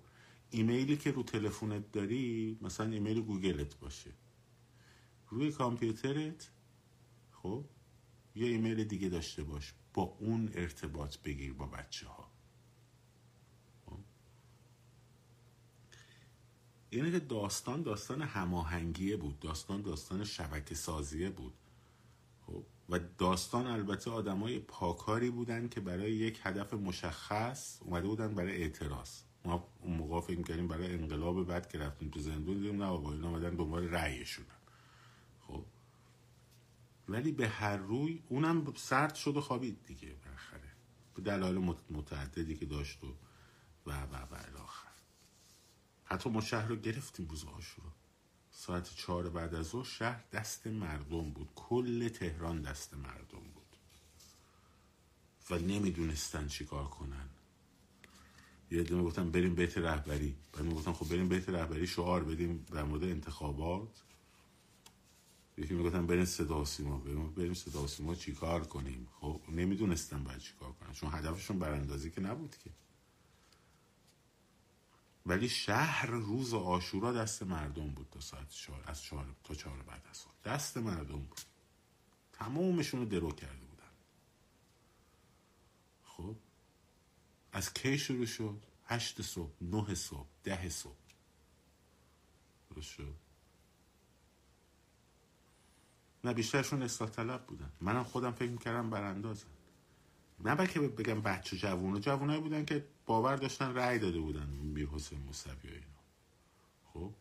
ایمیلی 0.49 0.97
که 0.97 1.11
رو 1.11 1.23
تلفنت 1.23 1.91
داری 1.91 2.57
مثلا 2.61 2.91
ایمیل 2.91 3.21
گوگلت 3.21 3.79
باشه. 3.79 4.11
روی 5.33 5.51
کامپیوترت 5.51 6.51
خب 7.31 7.65
یه 8.35 8.47
ایمیل 8.47 8.83
دیگه 8.83 9.09
داشته 9.09 9.43
باش. 9.43 9.73
با 9.93 10.03
اون 10.03 10.51
ارتباط 10.53 11.17
بگیر 11.17 11.53
با 11.53 11.65
بچه 11.65 12.07
ها 12.07 12.33
اینه 16.89 17.11
که 17.11 17.19
داستان 17.19 17.81
داستان 17.81 18.21
هماهنگیه 18.21 19.17
بود. 19.17 19.39
داستان 19.39 19.81
داستان 19.81 20.23
شبکه 20.23 20.75
سازیه 20.75 21.29
بود. 21.29 21.53
خب؟ 22.47 22.63
و 22.89 22.99
داستان 23.17 23.67
البته 23.67 24.11
آدمای 24.11 24.59
پاکاری 24.59 25.29
بودن 25.29 25.69
که 25.69 25.79
برای 25.79 26.11
یک 26.11 26.39
هدف 26.43 26.73
مشخص 26.73 27.81
اومده 27.81 28.07
بودن 28.07 28.35
برای 28.35 28.61
اعتراض. 28.61 29.21
ما 29.45 29.67
اون 29.81 29.97
موقع 29.97 30.21
فکر 30.21 30.41
کردیم 30.41 30.67
برای 30.67 30.93
انقلاب 30.93 31.47
بعد 31.47 31.69
که 31.69 31.79
رفتیم 31.79 32.09
تو 32.09 32.19
زندون 32.19 32.57
دیدیم 32.57 32.83
نه 32.83 32.89
بابا 32.89 33.13
اینا 33.13 33.29
اومدن 33.29 33.55
دنبال 33.55 33.83
رأیشون 33.83 34.45
خب 34.45 34.62
ولی 37.09 37.31
به 37.31 37.49
هر 37.49 37.77
روی 37.77 38.23
اونم 38.29 38.73
سرد 38.75 39.15
شد 39.15 39.37
و 39.37 39.41
خوابید 39.41 39.85
دیگه 39.85 40.15
بالاخره. 40.25 40.71
به 41.15 41.21
دلایل 41.21 41.75
متعددی 41.89 42.55
که 42.55 42.65
داشت 42.65 43.03
و 43.03 43.07
و 43.85 43.91
و 43.91 44.15
و 44.15 44.35
الاخر. 44.47 44.87
حتی 46.05 46.29
ما 46.29 46.41
شهر 46.41 46.67
رو 46.67 46.75
گرفتیم 46.75 47.27
روز 47.27 47.45
آشورا 47.45 47.91
ساعت 48.51 48.95
چهار 48.95 49.29
بعد 49.29 49.55
از 49.55 49.65
ظهر 49.65 49.83
شهر 49.83 50.23
دست 50.33 50.67
مردم 50.67 51.29
بود. 51.29 51.49
کل 51.55 52.09
تهران 52.09 52.61
دست 52.61 52.93
مردم 52.93 53.43
بود. 53.53 53.77
و 55.49 55.59
نمی‌دونستن 55.59 56.47
چیکار 56.47 56.85
کنن. 56.85 57.29
یه 58.71 58.79
عده 58.81 58.95
می‌گفتن 58.95 59.31
بریم 59.31 59.55
بیت 59.55 59.77
رهبری. 59.77 60.35
بعد 60.53 60.63
می‌گفتن 60.63 60.93
خب 60.93 61.09
بریم 61.09 61.29
بیت 61.29 61.49
رهبری 61.49 61.87
شعار 61.87 62.23
بدیم 62.23 62.65
در 62.71 62.83
مورد 62.83 63.03
انتخابات. 63.03 64.03
یکی 65.57 65.73
می‌گفتن 65.73 66.07
بریم 66.07 66.25
صدا 66.25 66.65
سیما 66.65 66.97
بریم 66.97 67.53
صدا 67.53 67.87
سیما 67.87 68.15
چیکار 68.15 68.63
کنیم؟ 68.63 69.07
خب 69.19 69.41
نمی‌دونستن 69.49 70.23
باید 70.23 70.39
چیکار 70.39 70.71
کنن 70.73 70.93
چون 70.93 71.13
هدفشون 71.13 71.59
براندازی 71.59 72.11
که 72.11 72.21
نبود 72.21 72.55
که. 72.63 72.69
ولی 75.25 75.49
شهر 75.49 76.05
روز 76.07 76.53
آشورا 76.53 77.13
دست 77.13 77.43
مردم 77.43 77.91
بود 77.91 78.07
تا 78.11 78.19
ساعت 78.19 78.49
چهار 78.49 78.83
از 78.87 79.01
چهار 79.01 79.35
تا 79.43 79.55
چهار 79.55 79.83
بعد 79.83 80.05
از 80.09 80.25
دست 80.45 80.77
مردم 80.77 81.19
بود. 81.19 81.41
تمامشون 82.33 82.99
رو 82.99 83.05
درو 83.05 83.31
کرده 83.31 83.65
بودن. 83.65 83.91
خب 86.03 86.35
از 87.51 87.73
کی 87.73 87.97
شروع 87.97 88.25
شد؟ 88.25 88.65
هشت 88.85 89.21
صبح 89.21 89.53
نه 89.61 89.95
صبح 89.95 90.27
ده 90.43 90.69
صبح. 90.69 90.95
درست 92.69 92.87
شد؟ 92.89 93.22
نه 96.23 96.33
بیشترشون 96.33 96.81
اصلاح 96.81 97.09
طلب 97.09 97.45
بودن. 97.45 97.71
منم 97.81 98.03
خودم 98.03 98.31
فکر 98.31 98.49
می‌کردم 98.49 98.89
براندازن 98.89 99.47
نه 100.39 100.55
بلکه 100.55 100.79
بگم 100.79 101.21
بچه 101.21 101.57
جوون 101.57 102.01
جوونایی 102.01 102.41
بودن 102.41 102.65
که 102.65 102.85
باور 103.05 103.35
داشتن 103.35 103.73
رأی 103.73 103.99
داده 103.99 104.19
بودن 104.19 104.45
میر 104.45 104.87
حسین 104.87 105.19
موسوی 105.19 105.69
و 105.69 105.71
اینا. 105.71 105.85
خب؟ 106.93 107.13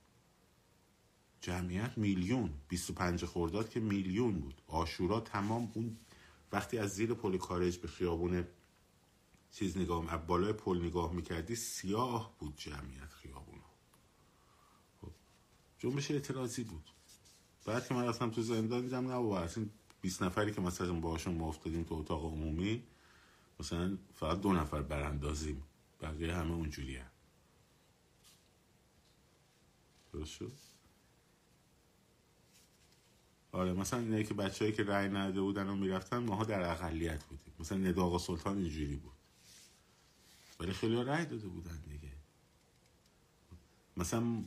جمعیت 1.40 1.98
میلیون. 1.98 2.52
25 2.68 3.24
خرداد 3.24 3.68
که 3.68 3.80
میلیون 3.80 4.40
بود. 4.40 4.62
آشورا 4.66 5.20
تمام 5.20 5.72
اون 5.74 5.96
وقتی 6.52 6.78
از 6.78 6.94
زیر 6.94 7.14
پل 7.14 7.36
کارج 7.36 7.78
به 7.78 7.88
خیابون 7.88 8.44
چیز 9.50 9.78
نگاه 9.78 10.14
از 10.14 10.26
بالای 10.26 10.52
پل 10.52 10.84
نگاه 10.84 11.12
می‌کردی 11.12 11.56
سیاه 11.56 12.34
بود 12.38 12.56
جمعیت 12.56 13.12
خیابون 13.12 13.60
خب؟ 15.00 15.10
جنبش 15.78 16.10
اعتراضی 16.10 16.64
بود. 16.64 16.90
بعد 17.64 17.88
که 17.88 17.94
من 17.94 18.04
رفتم 18.04 18.30
تو 18.30 18.42
زندان 18.42 18.80
دیدم 18.80 19.06
نه 19.06 19.14
بابا 19.14 19.40
اصلا 19.40 19.66
20 20.00 20.22
نفری 20.22 20.52
که 20.52 20.60
مثلا 20.60 20.92
باهاشون 20.92 21.34
ما 21.34 21.48
افتادیم 21.48 21.82
تو 21.82 21.94
اتاق 21.94 22.24
عمومی 22.24 22.82
مثلا 23.60 23.98
فقط 24.14 24.40
دو 24.40 24.52
نفر 24.52 24.82
براندازیم 24.82 25.62
بقیه 26.00 26.34
همه 26.34 26.52
اونجوری 26.52 26.96
هم. 26.96 27.10
درست 30.12 30.32
شد؟ 30.32 30.52
آره 33.52 33.72
مثلا 33.72 34.00
اینه 34.00 34.24
که 34.24 34.34
بچههایی 34.34 34.76
که 34.76 34.84
رأی 34.84 35.08
نداده 35.08 35.40
بودن 35.40 35.68
و 35.68 35.76
می‌رفتن 35.76 36.18
ماها 36.18 36.44
در 36.44 36.70
اقلیت 36.70 37.24
بودیم. 37.24 37.54
مثلا 37.60 37.78
نداغ 37.78 38.20
سلطان 38.20 38.58
اینجوری 38.58 38.96
بود. 38.96 39.12
ولی 40.60 40.72
خیلی 40.72 41.04
رأی 41.04 41.26
داده 41.26 41.48
بودن 41.48 41.82
دیگه. 41.88 42.12
مثلا 43.96 44.44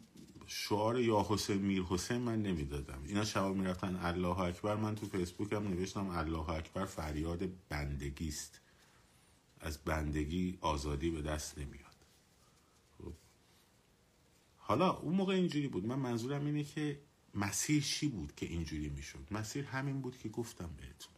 شعار 0.48 1.00
یا 1.00 1.26
حسین 1.30 1.58
میر 1.58 1.84
حسین 1.84 2.18
من 2.18 2.42
نمی‌دادم. 2.42 3.04
اینا 3.06 3.26
شباب 3.26 3.56
می‌رفتن 3.56 3.96
الله 3.96 4.40
اکبر. 4.40 4.76
من 4.76 4.96
تو 4.96 5.06
فیسبوک 5.06 5.54
هم 5.54 5.68
نوشتم 5.68 6.10
الله 6.10 6.50
اکبر 6.50 6.86
فریاد 6.86 7.50
بندگی 7.70 8.28
است 8.28 8.62
از 9.60 9.78
بندگی 9.78 10.58
آزادی 10.62 11.10
به 11.10 11.22
دست 11.22 11.58
نمیاد. 11.58 11.96
خب. 12.98 13.14
حالا 14.58 14.98
اون 14.98 15.16
موقع 15.16 15.34
اینجوری 15.34 15.68
بود. 15.68 15.86
من 15.86 16.00
منظورم 16.00 16.46
اینه 16.46 16.64
که 16.64 17.00
مسیر 17.36 17.84
چی 17.84 18.08
بود 18.08 18.36
که 18.36 18.46
اینجوری 18.46 18.90
می‌شد؟ 18.90 19.28
مسیر 19.32 19.66
همین 19.66 20.02
بود 20.02 20.18
که 20.18 20.30
گفتم 20.30 20.70
بهتون. 20.78 21.16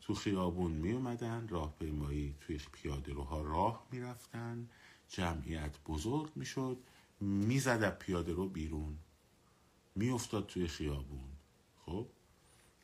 تو 0.00 0.14
خیابون 0.14 0.72
می 0.72 0.92
اومدن 0.92 1.48
راهپیمایی 1.48 2.34
توی 2.40 2.60
پیاده 2.72 3.12
روها 3.12 3.40
راه 3.42 3.86
می‌رفتن 3.92 4.68
جمعیت 5.08 5.78
بزرگ 5.86 6.30
می‌شد. 6.36 6.78
می‌زد 7.22 7.98
پیاده 7.98 8.32
رو 8.32 8.48
بیرون 8.48 8.98
میافتاد 9.94 10.46
توی 10.46 10.66
خیابون. 10.66 11.28
خب؟ 11.86 12.06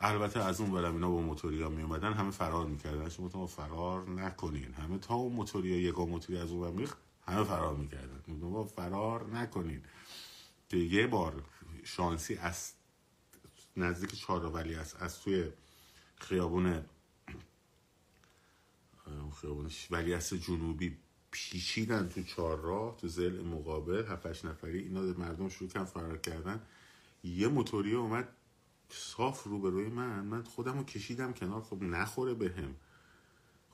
البته 0.01 0.40
از 0.40 0.61
اون 0.61 0.72
برم 0.72 0.94
اینا 0.94 1.11
با 1.11 1.20
موتوریا 1.20 1.68
می 1.68 1.83
اومدن 1.83 2.12
همه 2.12 2.31
فرار 2.31 2.66
می‌کردن. 2.66 3.09
شما 3.09 3.29
تو 3.29 3.46
فرار 3.46 4.09
نکنین. 4.09 4.74
همه 4.74 4.98
تا 4.98 5.14
اون 5.14 5.33
موتوریا 5.33 5.81
یکا 5.81 6.07
موتوری 6.07 6.38
از 6.38 6.51
اون 6.51 6.72
میخ 6.72 6.94
همه 7.27 7.44
فرار 7.44 7.77
می‌کردن. 7.77 8.40
با 8.40 8.64
فرار 8.64 9.27
نکنین. 9.27 9.83
که 10.68 10.77
یه 10.77 11.07
بار 11.07 11.44
شانسی 11.85 12.37
از 12.37 12.72
نزدیک 13.77 14.14
چهارراولی 14.14 14.74
است 14.74 15.03
از 15.03 15.20
توی 15.20 15.51
خیابون 16.16 16.85
خیابون 19.40 19.70
ولی 19.90 20.14
جنوبی 20.18 20.96
پیچیدن 21.31 22.09
تو 22.09 22.23
چهار 22.23 22.61
راه 22.61 22.97
تو 22.97 23.09
زل 23.09 23.45
مقابل 23.45 24.05
هفتش 24.07 24.45
نفری 24.45 24.79
اینا 24.79 25.01
مردم 25.01 25.49
شروع 25.49 25.71
کردن 25.71 25.85
فرار 25.85 26.19
کردن. 26.19 26.62
یه 27.25 27.49
موتوری 27.49 27.95
اومد 27.95 28.29
صاف 28.91 29.45
روبروی 29.45 29.88
من 29.88 30.25
من 30.25 30.43
خودم 30.43 30.79
رو 30.79 30.85
کشیدم 30.85 31.33
کنار 31.33 31.62
خب 31.62 31.83
نخوره 31.83 32.35
بهم 32.35 32.75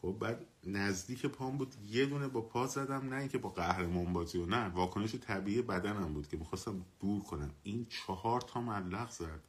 خب 0.02 0.16
بعد 0.20 0.46
نزدیک 0.64 1.26
پام 1.26 1.58
بود 1.58 1.74
یه 1.90 2.06
دونه 2.06 2.28
با 2.28 2.40
پا 2.40 2.66
زدم 2.66 3.08
نه 3.08 3.16
اینکه 3.16 3.38
با 3.38 3.48
قهرمان 3.48 4.12
بازی 4.12 4.38
و 4.38 4.46
نه 4.46 4.68
واکنش 4.68 5.14
طبیعی 5.14 5.62
بدنم 5.62 6.14
بود 6.14 6.28
که 6.28 6.36
می‌خواستم 6.36 6.84
دور 7.00 7.22
کنم. 7.22 7.50
این 7.62 7.86
چهار 7.88 8.40
تا 8.40 8.60
ملق 8.60 9.10
زد 9.10 9.40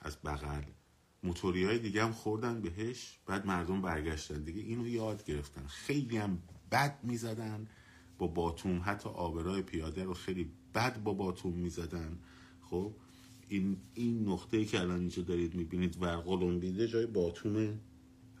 از 0.00 0.16
بغل. 0.22 0.62
موتوری 1.22 1.64
های 1.64 1.78
دیگه 1.78 2.04
هم 2.04 2.12
خوردن 2.12 2.60
بهش 2.60 3.18
بعد 3.26 3.46
مردم 3.46 3.82
برگشتن. 3.82 4.42
دیگه 4.42 4.60
اینو 4.60 4.88
یاد 4.88 5.24
گرفتن. 5.24 5.66
خیلی 5.66 6.16
هم 6.16 6.42
بد 6.70 6.98
می‌زدن 7.02 7.66
با 8.18 8.26
باتوم. 8.26 8.80
حتی 8.84 9.08
آبرای 9.08 9.62
پیاده 9.62 10.04
رو 10.04 10.14
خیلی 10.14 10.50
بد 10.74 11.02
با 11.02 11.14
باتوم 11.14 11.52
می‌زدن. 11.52 12.18
خب 12.62 12.94
این 13.48 13.76
این 13.94 14.28
نقطه 14.28 14.64
که 14.64 14.80
الان 14.80 15.00
اینجا 15.00 15.22
دارید 15.22 15.54
می‌بینید 15.54 16.02
ورقلون 16.02 16.58
بیده 16.58 16.88
جای 16.88 17.06
باتوم 17.06 17.80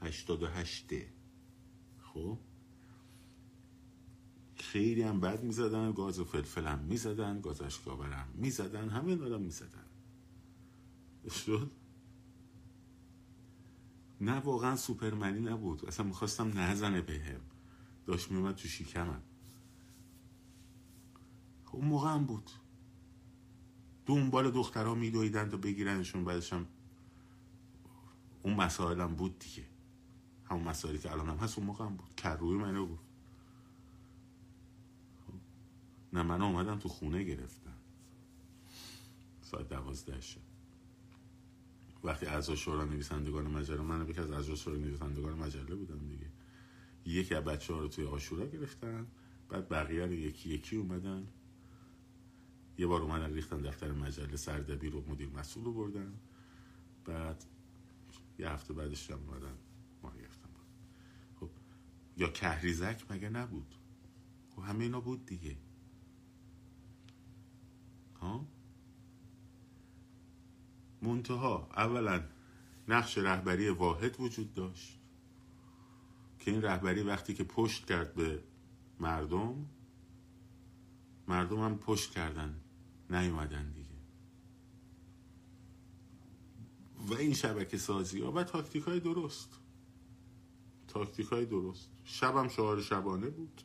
88 0.02 0.92
خب 2.02 2.38
خیلی 4.56 5.02
هم 5.02 5.20
بد 5.20 5.42
می‌زدن. 5.42 5.92
گاز 5.92 6.20
فلفل 6.20 6.66
هم 6.66 6.78
می‌زدن 6.78 7.40
گاز 7.40 7.60
اشکابر 7.60 8.10
هم 8.10 8.28
می‌زدن 8.34 8.88
همه 8.88 9.16
دارم 9.16 9.42
می‌زدن. 9.42 9.86
شد؟ 11.30 11.70
نه 14.20 14.32
واقعا 14.32 14.76
سوپرمنی 14.76 15.40
نبود. 15.40 15.86
اصلا 15.86 16.06
می‌خواستم 16.06 16.58
نزنه 16.58 17.00
بهم. 17.00 17.40
داشت 18.06 18.30
میومد 18.30 18.54
تو 18.54 18.68
شیکمم 18.68 19.22
خب 21.64 21.76
اون 21.76 21.86
موقع 21.86 22.08
هم 22.08 22.24
بود. 22.26 22.50
دنبال 24.06 24.50
دخترها 24.50 24.94
میدویدند 24.94 25.54
و 25.54 25.58
بگیرنشون 25.58 26.24
بعدش 26.24 26.52
هم 26.52 26.66
اون 28.42 28.54
مسائل 28.54 29.00
هم 29.00 29.14
بود 29.14 29.38
دیگه. 29.38 29.66
همون 30.44 30.68
مسائلی 30.68 30.98
که 30.98 31.12
الان 31.12 31.28
هم 31.28 31.36
هست 31.36 31.58
اون 31.58 31.66
موقع 31.66 31.84
هم 31.84 31.96
بود. 31.96 32.14
کروی 32.16 32.56
منو 32.56 32.86
بود 32.86 32.98
خب. 35.26 35.32
نه 36.12 36.22
من 36.22 36.42
اومدم 36.42 36.78
تو 36.78 36.88
خونه 36.88 37.22
گرفتم. 37.22 37.76
ساعت 39.42 39.68
دوازده 39.68 40.20
شد 40.20 40.40
وقتی 42.04 42.26
اعضا 42.26 42.54
شورا 42.54 42.84
نویسندگان 42.84 43.46
مجله 43.46 43.80
من 43.80 44.08
یکی 44.08 44.20
از 44.20 44.30
اعضا 44.30 44.54
شورا 44.54 44.76
نویسندگان 44.76 45.38
مجله 45.38 45.74
بودم 45.74 46.08
دیگه. 46.08 46.25
یکی 47.10 47.34
از 47.34 47.44
بچه 47.44 47.74
ها 47.74 47.80
رو 47.80 47.88
توی 47.88 48.04
آشورا 48.04 48.46
گرفتن 48.46 49.06
بعد 49.48 49.68
بقیه 49.68 50.06
رو 50.06 50.12
یکی 50.12 50.48
یکی 50.48 50.76
اومدن. 50.76 51.26
یه 52.78 52.86
بار 52.86 53.02
اومدن 53.02 53.34
ریختن 53.34 53.60
دفتر 53.60 53.92
مجله 53.92 54.36
سردبیر 54.36 54.92
رو 54.92 55.04
مدیر 55.08 55.28
مسئول 55.28 55.64
رو 55.64 55.72
بردن. 55.72 56.12
بعد 57.04 57.44
یه 58.38 58.50
هفته 58.50 58.74
بعدش 58.74 59.10
هم 59.10 59.18
اومدن 59.18 59.54
ما 60.02 60.10
گرفتن. 60.10 60.48
خب 61.40 61.50
یا 62.16 62.28
کهریزک 62.28 63.10
مگه 63.10 63.28
نبود؟ 63.28 63.74
خب 64.56 64.62
همه 64.62 64.84
اینا 64.84 65.00
بود 65.00 65.26
دیگه. 65.26 65.56
ها؟ 68.20 68.46
منتها 71.02 71.68
اولا 71.76 72.24
نقش 72.88 73.18
رهبری 73.18 73.68
واحد 73.68 74.20
وجود 74.20 74.54
داشت. 74.54 74.95
که 76.46 76.52
این 76.52 76.62
رهبری 76.62 77.02
وقتی 77.02 77.34
که 77.34 77.44
پشت 77.44 77.86
کرد 77.86 78.14
به 78.14 78.42
مردم 79.00 79.66
مردم 81.28 81.60
هم 81.60 81.78
پشت 81.78 82.10
کردن 82.10 82.60
نیومدن 83.10 83.72
دیگه. 83.72 83.88
و 87.08 87.14
این 87.14 87.34
شبکه 87.34 87.78
سازی 87.78 88.20
ها 88.20 88.32
و 88.32 88.44
تاکتیک 88.44 88.82
های 88.82 89.00
درست. 89.00 89.60
تاکتیک 90.88 91.26
های 91.26 91.46
درست. 91.46 91.90
شبم 92.04 92.48
شعار 92.48 92.82
شبانه 92.82 93.30
بود. 93.30 93.62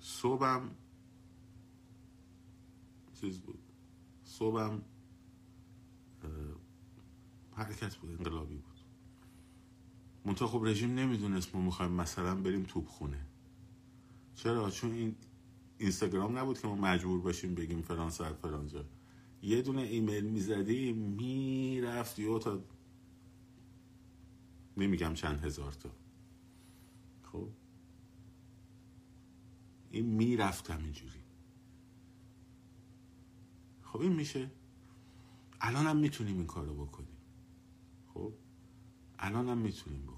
صبحم 0.00 0.70
چیز 3.20 3.40
بود. 3.40 3.72
صبحم 4.24 4.82
حرکت 7.52 7.96
بود 7.96 8.10
انقلابی 8.10 8.56
بود. 8.56 8.75
منتها 10.26 10.48
خب 10.48 10.62
رژیم 10.64 10.94
نمی‌دونست 10.94 11.54
ما 11.54 11.60
می‌خوایم 11.60 11.92
مثلا 11.92 12.34
بریم 12.34 12.62
توپ 12.62 12.86
خونه. 12.86 13.26
چرا؟ 14.34 14.70
چون 14.70 14.92
این 14.92 15.16
اینستاگرام 15.78 16.38
نبود 16.38 16.60
که 16.60 16.68
ما 16.68 16.74
مجبور 16.74 17.20
باشیم 17.20 17.54
بگیم 17.54 17.82
فلان 17.82 18.10
ساعت 18.10 18.34
فلان 18.36 18.66
جا. 18.66 18.84
یه 19.42 19.62
دونه 19.62 19.82
ایمیل 19.82 20.24
می‌زدی 20.24 20.92
می‌رفت 20.92 22.18
یا 22.18 22.38
تا 22.38 22.64
نمیگم 24.76 25.14
چند 25.14 25.44
هزار 25.44 25.72
تا. 25.72 25.90
خب؟ 27.22 27.48
این 29.90 30.06
می‌رفت 30.06 30.70
همینجوری. 30.70 31.20
خب 33.82 34.00
این 34.00 34.12
میشه. 34.12 34.50
الان 35.60 35.86
هم 35.86 35.96
می‌تونیم 35.96 36.36
این 36.36 36.46
کارو 36.46 36.86
بکنیم. 36.86 37.16
خب؟ 38.14 38.32
الان 39.18 39.48
هم 39.48 39.58
می‌تونیم 39.58 40.02
بکنیم. 40.02 40.15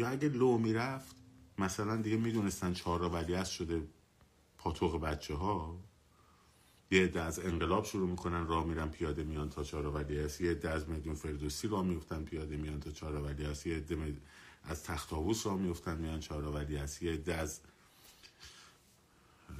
یا 0.00 0.08
اگه 0.08 0.28
لو 0.28 0.58
می‌رفت 0.58 1.16
مثلا 1.58 1.96
دیگه 1.96 2.16
می‌دونستن 2.16 2.72
چهار 2.72 3.02
ولی 3.02 3.44
شده 3.44 3.88
پاتوق 4.58 5.00
بچه 5.00 5.34
ها 5.34 5.78
یه 6.90 7.04
عده 7.04 7.22
از 7.22 7.38
انقلاب 7.38 7.84
شروع 7.84 8.10
می‌کنن 8.10 8.46
راه 8.46 8.64
میرن 8.64 8.88
پیاده 8.88 9.24
میان 9.24 9.50
تا 9.50 9.64
چهار 9.64 9.86
ولی 9.86 10.18
هست. 10.18 10.40
یه 10.40 10.50
عده 10.50 10.70
از 10.70 10.88
میدون 10.88 11.14
فردوسی 11.14 11.68
راه 11.68 11.84
میفتن 11.84 12.24
پیاده 12.24 12.56
میان 12.56 12.80
تا 12.80 12.90
چهار 12.90 13.14
ولی 13.14 13.44
هست. 13.44 13.66
یه 13.66 13.76
عده 13.76 14.16
از 14.64 14.82
تخت 14.82 15.12
آووس 15.12 15.46
راه 15.46 15.56
میفتن 15.56 15.98
میان 15.98 16.20
چهار 16.20 16.44
ولی 16.44 16.76
هست. 16.76 17.02
یه 17.02 17.12
عده 17.12 17.34
از 17.34 17.60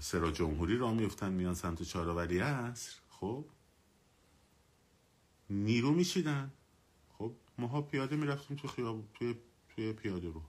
سرا 0.01 0.31
جمهوری 0.31 0.77
راه 0.77 0.95
میفتن 0.95 1.33
میان 1.33 1.55
سمت 1.55 1.83
چهار 1.83 2.09
ولی 2.09 2.39
هست. 2.39 3.01
خب؟ 3.11 3.45
نیرو 5.51 5.91
میشیدن 5.91 6.51
خب؟ 7.19 7.33
ماها 7.59 7.83
پیاده 7.83 8.17
می‌رفتیم 8.17 8.57
تو 8.57 8.69
خیاب 8.69 9.05
توی 9.15 9.35
توی 9.81 9.93
پیاده 9.93 10.29
رو. 10.29 10.43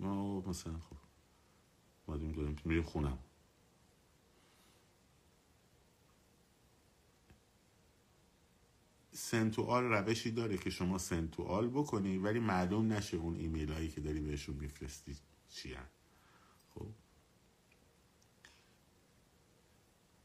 ما 0.00 0.40
مثلا 0.40 0.78
خب 0.78 0.96
مادیم 2.08 2.32
داریم 2.32 2.56
میریم 2.64 2.82
خونم. 2.82 3.18
سنتوال 9.12 9.84
روشی 9.84 10.30
داره 10.30 10.58
که 10.58 10.70
شما 10.70 10.98
سنتوال 10.98 11.68
بکنی 11.68 12.18
ولی 12.18 12.38
معلوم 12.38 12.92
نشه 12.92 13.16
اون 13.16 13.36
ایمیل 13.36 13.72
هایی 13.72 13.88
که 13.88 14.00
داری 14.00 14.20
بهشون 14.20 14.56
میفرستی 14.56 15.16
چی 15.48 15.76
خب. 16.74 16.86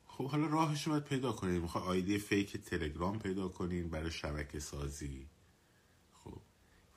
خب 0.06 0.28
حالا 0.28 0.48
راهش 0.48 0.88
رو 0.88 0.92
باید 0.92 1.04
پیدا 1.04 1.32
کنین 1.32 1.62
می‌خوای 1.62 1.84
آیدی 1.84 2.18
فیک 2.18 2.58
تلگرام 2.58 3.20
پیدا 3.20 3.48
کنین 3.48 3.90
برای 3.90 4.12
شبکه 4.12 4.60
سازی 4.60 5.30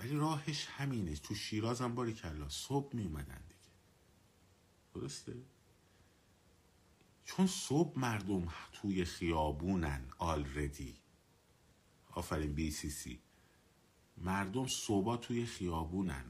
ولی 0.03 0.17
راهش 0.17 0.67
همینه. 0.67 1.17
تو 1.17 1.35
شیراز 1.35 1.81
هم 1.81 1.95
باری 1.95 2.13
کلا 2.13 2.49
صبح 2.49 2.97
میومدن 2.97 3.43
دیگه. 3.49 3.71
درسته؟ 4.95 5.43
چون 7.25 7.47
صبح 7.47 7.99
مردم 7.99 8.49
توی 8.73 9.05
خیابونن 9.05 10.09
آلردی 10.19 10.97
آفرین 12.11 12.53
بی 12.53 12.71
سی 12.71 12.91
سی. 12.91 13.21
مردم 14.17 14.67
صبح 14.67 15.17
توی 15.17 15.47
خیابونن. 15.47 16.25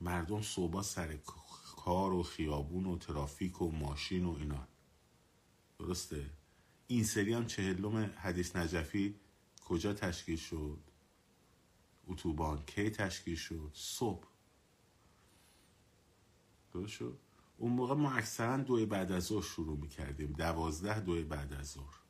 مردم 0.00 0.42
صبح 0.42 0.82
سر 0.82 1.16
کار 1.76 2.12
و 2.12 2.22
خیابون 2.22 2.86
و 2.86 2.98
ترافیک 2.98 3.62
و 3.62 3.70
ماشین 3.70 4.24
و 4.24 4.32
اینا. 4.32 4.68
درسته؟ 5.78 6.30
این 6.86 7.04
سری 7.04 7.34
هم 7.34 7.46
چهلم 7.46 7.96
حدیث 7.96 8.56
نجفی 8.56 9.20
کجا 9.64 9.94
تشکیل 9.94 10.36
شد؟ 10.36 10.89
اتوبان 12.10 12.62
کی 12.62 12.90
تشکیل 12.90 13.36
شد؟ 13.36 13.70
صبح. 13.74 14.26
درست 16.72 16.92
شد؟ 16.92 17.18
اون 17.58 17.72
موقع 17.72 17.94
ما 17.94 18.12
اکثرا 18.12 18.56
دوی 18.56 18.86
بعد 18.86 19.12
از 19.12 19.24
ظهر 19.24 19.42
شروع 19.42 19.78
می‌کردیم. 19.78 20.32
دوازده 20.32 21.00
دوی 21.00 21.24
بعد 21.24 21.52
از 21.52 21.70
ظهر. 21.70 22.00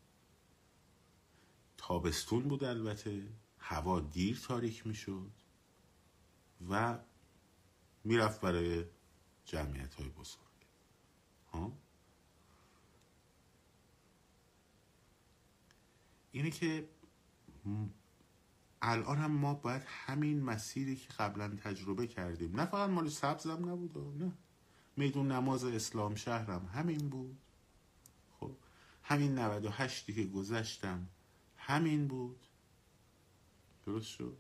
تابستون 1.77 2.49
بود 2.49 2.65
البته. 2.65 3.33
هوا 3.59 4.01
دیر 4.01 4.39
تاریک 4.39 4.87
می‌شد 4.87 5.31
و 6.71 6.99
می‌رفت 8.05 8.41
برای 8.41 8.85
جمعیت 9.45 9.95
های 9.95 10.09
بزرگ. 10.09 10.41
ها؟ 11.53 11.73
اینه 16.33 16.51
که 16.51 16.89
الان 18.83 19.19
هم 19.19 19.31
ما 19.31 19.55
باید 19.55 19.83
همین 19.87 20.43
مسیری 20.43 20.97
که 20.97 21.09
قبلا 21.19 21.49
تجربه 21.49 22.07
کردیم. 22.07 22.57
نه 22.61 22.67
فقط 22.67 22.91
مال 22.91 23.09
سبزم 23.09 23.69
نبود 23.71 24.23
نه. 24.23 24.33
میدون 24.97 25.33
نماز 25.33 25.65
اسلام 25.65 26.15
شهرم 26.15 26.71
همین 26.75 27.09
بود. 27.09 27.37
خب 28.41 28.53
همین 29.03 29.39
98 29.39 30.15
که 30.15 30.25
گذشتم 30.25 31.07
همین 31.57 32.09
بود. 32.09 32.47
درست 33.87 34.07
شد. 34.07 34.37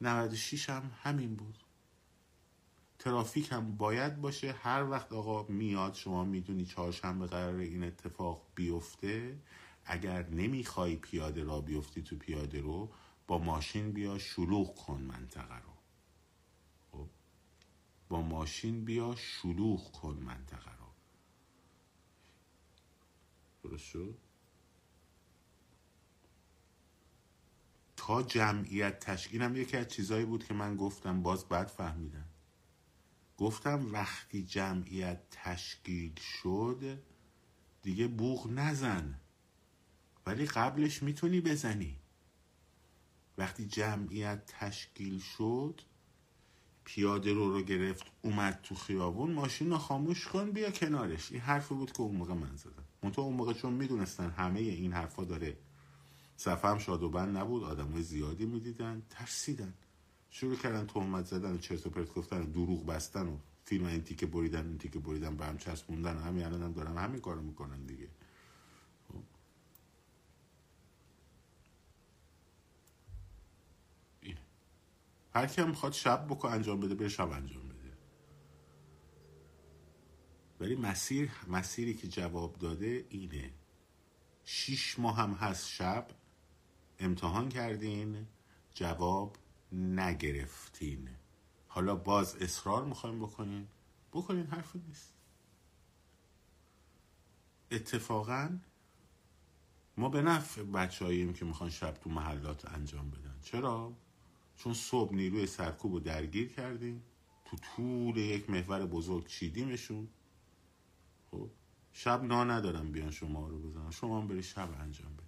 96 0.00 0.70
هم 0.70 0.90
همین 1.02 1.34
بود. 1.34 1.58
ترافیک 2.98 3.52
هم 3.52 3.76
باید 3.76 4.20
باشه. 4.20 4.52
هر 4.52 4.90
وقت 4.90 5.12
آقا 5.12 5.52
میاد 5.52 5.94
شما 5.94 6.24
می‌دونی 6.24 6.64
چهارشنبه 6.64 7.26
قرار 7.26 7.54
این 7.54 7.84
اتفاق 7.84 8.42
بیفته. 8.54 9.38
اگر 9.86 10.28
نمی‌خوای 10.28 10.96
پیاده 10.96 11.44
را 11.44 11.60
بیفتی 11.60 12.02
تو 12.02 12.16
پیاده 12.16 12.60
رو 12.60 12.92
با 13.26 13.38
ماشین 13.38 13.92
بیا 13.92 14.18
شلوغ 14.18 14.74
کن 14.74 15.00
منطقه 15.00 15.58
رو. 15.58 15.72
خب؟ 16.92 17.08
با 18.08 18.22
ماشین 18.22 18.84
بیا 18.84 19.14
شلوغ 19.16 19.92
کن 19.92 20.14
منطقه 20.14 20.70
رو. 20.76 20.86
درست 23.62 23.96
تا 27.96 28.22
جمعیت 28.22 29.00
تشکیلم 29.00 29.56
یکی 29.56 29.76
از 29.76 29.88
چیزایی 29.88 30.24
بود 30.24 30.44
که 30.44 30.54
من 30.54 30.76
گفتم 30.76 31.22
باز 31.22 31.48
بد 31.48 31.66
فهمیدم. 31.66 32.28
گفتم 33.36 33.92
وقتی 33.92 34.44
جمعیت 34.44 35.20
تشکیل 35.30 36.20
شد 36.20 36.98
دیگه 37.82 38.08
بوغ 38.08 38.50
نزن. 38.50 39.20
ولی 40.26 40.46
قبلش 40.46 41.02
می‌تونی 41.02 41.40
بزنی. 41.40 41.96
وقتی 43.38 43.66
جمعیت 43.66 44.42
تشکیل 44.46 45.20
شد 45.20 45.80
پیاده 46.84 47.32
رو 47.32 47.50
رو 47.50 47.62
گرفت 47.62 48.06
اومد 48.22 48.60
تو 48.62 48.74
خیابون 48.74 49.32
ماشین 49.32 49.70
رو 49.70 49.78
خاموش 49.78 50.26
کن 50.26 50.50
بیا 50.50 50.70
کنارش. 50.70 51.32
این 51.32 51.40
حرفی 51.40 51.74
بود 51.74 51.92
که 51.92 52.00
اون 52.00 52.16
موقع 52.16 52.34
من 52.34 52.56
زدم. 52.56 52.84
منطقه 53.02 53.22
اون 53.22 53.36
موقع 53.36 53.52
چون 53.52 53.72
می‌دونستن 53.72 54.30
همه 54.30 54.60
این 54.60 54.92
حرفا 54.92 55.24
داره 55.24 55.56
صفحه 56.36 56.70
هم 56.70 56.78
شاد 56.78 57.02
و 57.02 57.08
بند 57.08 57.36
نبود 57.36 57.64
آدم 57.64 58.00
زیادی 58.00 58.46
می‌دیدن 58.46 59.02
ترسیدن. 59.10 59.74
شروع 60.30 60.56
کردن 60.56 60.86
تهمت 60.86 61.26
زدن 61.26 61.54
و 61.54 61.58
چرت 61.58 61.86
و 61.86 61.90
پرت 61.90 62.14
گفتن 62.14 62.42
و 62.42 62.46
دروغ 62.46 62.86
بستن 62.86 63.26
و 63.26 63.36
فیلم 63.64 63.86
این 63.86 64.02
تیکه 64.02 64.26
بریدن 64.26 64.68
این 64.68 64.78
تیکه 64.78 64.98
بریدن 64.98 65.36
به 65.36 65.46
هم 65.46 65.58
چسبوندن 65.58 66.18
همین 66.18 66.44
الان 66.44 66.62
هم 66.62 66.72
دارن 66.72 66.96
همین 66.96 67.20
کارو 67.20 67.42
می‌کنن 67.42 67.86
دیگه. 67.86 68.08
هر 75.36 75.46
کی 75.46 75.60
هم 75.60 75.68
می‌خواد 75.68 75.92
شب 75.92 76.26
بکن 76.26 76.48
انجام 76.48 76.80
بده 76.80 76.94
به 76.94 77.08
شب 77.08 77.30
انجام 77.30 77.68
بده. 77.68 77.92
ولی 80.60 80.76
مسیر 80.76 81.30
مسیری 81.48 81.94
که 81.94 82.08
جواب 82.08 82.58
داده 82.58 83.06
اینه. 83.08 83.50
شیش 84.44 84.98
ماه 84.98 85.16
هم 85.16 85.32
هست 85.32 85.68
شب 85.68 86.08
امتحان 86.98 87.48
کردین 87.48 88.26
جواب 88.74 89.36
نگرفتین. 89.72 91.08
حالا 91.68 91.96
باز 91.96 92.36
اصرار 92.36 92.84
می‌خوایم 92.84 93.18
بکنین. 93.18 93.68
بکنین 94.12 94.46
حرفی 94.46 94.78
نیست. 94.78 95.14
اتفاقا 97.70 98.58
ما 99.96 100.08
به 100.08 100.22
نفع 100.22 100.62
بچهاییم 100.62 101.32
که 101.32 101.44
می‌خوان 101.44 101.70
شب 101.70 101.94
تو 101.94 102.10
محلات 102.10 102.72
انجام 102.72 103.10
بدن. 103.10 103.38
چرا؟ 103.42 103.92
چون 104.56 104.74
صبح 104.74 105.14
نیروی 105.14 105.46
سرکوب 105.46 105.92
رو 105.92 106.00
درگیر 106.00 106.48
کردیم 106.48 107.02
تو 107.44 107.56
طول 107.56 108.16
یک 108.16 108.50
محور 108.50 108.86
بزرگ 108.86 109.26
چیدیمشون. 109.26 110.08
خب 111.30 111.50
شب 111.92 112.24
نا 112.24 112.44
ندارم 112.44 112.92
بیان 112.92 113.10
شما 113.10 113.48
رو 113.48 113.58
بزنن 113.58 113.90
شما 113.90 114.20
هم 114.20 114.28
بری 114.28 114.42
شب 114.42 114.70
انجام 114.80 115.12
بدید. 115.12 115.26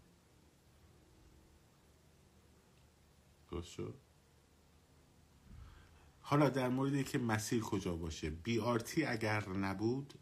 درست 3.51 3.81
حالا 6.20 6.49
در 6.49 6.68
مورد 6.68 7.09
که 7.09 7.18
مسیر 7.18 7.62
کجا 7.62 7.97
باشه 7.97 8.31
بی 8.31 8.61
آرتی 8.61 9.05
اگر 9.05 9.49
نبود 9.49 10.14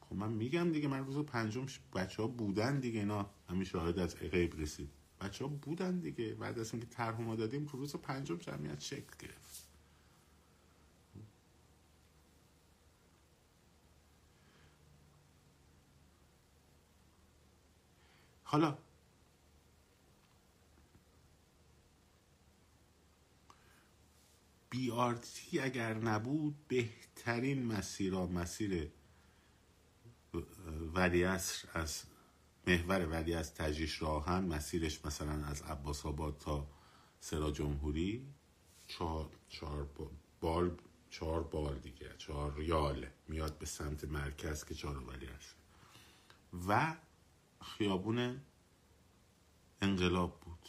خب 0.00 0.16
من 0.16 0.32
میگم 0.32 0.72
دیگه 0.72 0.88
من 0.88 1.04
روز 1.04 1.18
پنجم 1.18 1.66
بچه 1.94 2.22
ها 2.22 2.28
بودن 2.28 2.80
دیگه 2.80 3.00
اینا 3.00 3.30
همین 3.48 3.64
شاهد 3.64 3.98
از 3.98 4.16
غیب 4.16 4.60
رسید. 4.60 4.97
بچه 5.20 5.44
ها 5.44 5.50
بودن 5.50 5.98
دیگه. 5.98 6.34
بعد 6.34 6.58
از 6.58 6.72
اینکه 6.74 6.88
طرح 6.88 7.20
ما 7.20 7.36
دادیم 7.36 7.66
تو 7.66 7.78
روز 7.78 7.96
پنجم 7.96 8.36
جمعیت 8.36 8.80
شکل 8.80 9.16
گرفت. 9.18 9.68
حالا 18.44 18.78
بی 24.70 24.90
آرتی 24.90 25.60
اگر 25.60 25.94
نبود 25.94 26.68
بهترین 26.68 27.66
مسیر 27.66 28.14
مسیر 28.26 28.92
ولی 30.94 31.24
از 31.24 32.04
محور 32.68 33.06
ولی 33.06 33.34
از 33.34 33.54
تجریش 33.54 34.02
راهن 34.02 34.44
مسیرش 34.44 35.04
مثلا 35.04 35.46
از 35.46 35.62
عباس 35.62 36.06
آباد 36.06 36.38
تا 36.38 36.66
سرا 37.20 37.50
جمهوری 37.50 38.26
چهار, 38.86 39.30
چهار 39.48 39.88
بال 40.40 40.76
چهار 41.10 41.42
بال 41.42 41.78
دیگه 41.78 42.14
چهار 42.18 42.54
ریال 42.54 43.06
میاد 43.28 43.58
به 43.58 43.66
سمت 43.66 44.04
مرکز 44.04 44.64
که 44.64 44.74
چهار 44.74 44.98
ولی 44.98 45.26
هست 45.26 45.54
و 46.68 46.96
خیابون 47.62 48.40
انقلاب 49.82 50.40
بود. 50.40 50.68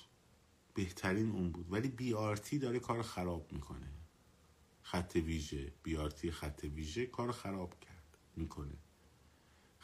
بهترین 0.73 1.31
اون 1.31 1.51
بود. 1.51 1.71
ولی 1.71 1.87
بی 1.87 2.13
آرتی 2.13 2.59
داره 2.59 2.79
کار 2.79 3.01
خراب 3.01 3.53
می‌کنه. 3.53 3.89
خط 4.81 5.15
ویژه 5.15 5.73
بی 5.83 5.97
آرتی 5.97 6.31
خط 6.31 6.63
ویژه 6.63 7.05
کار 7.05 7.31
خراب 7.31 7.79
کرد 7.79 8.17
می‌کنه. 8.35 8.77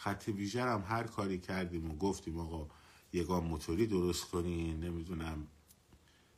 خط 0.06 0.28
ویژه 0.28 0.64
هم 0.64 0.84
هر 0.88 1.04
کاری 1.04 1.40
کردیم 1.40 1.92
و 1.92 1.96
گفتیم 1.96 2.40
آقا 2.40 2.68
یگان 3.14 3.44
موتوری 3.44 3.88
درست 3.88 4.30
کنین 4.30 4.80
نمی‌دونم 4.80 5.48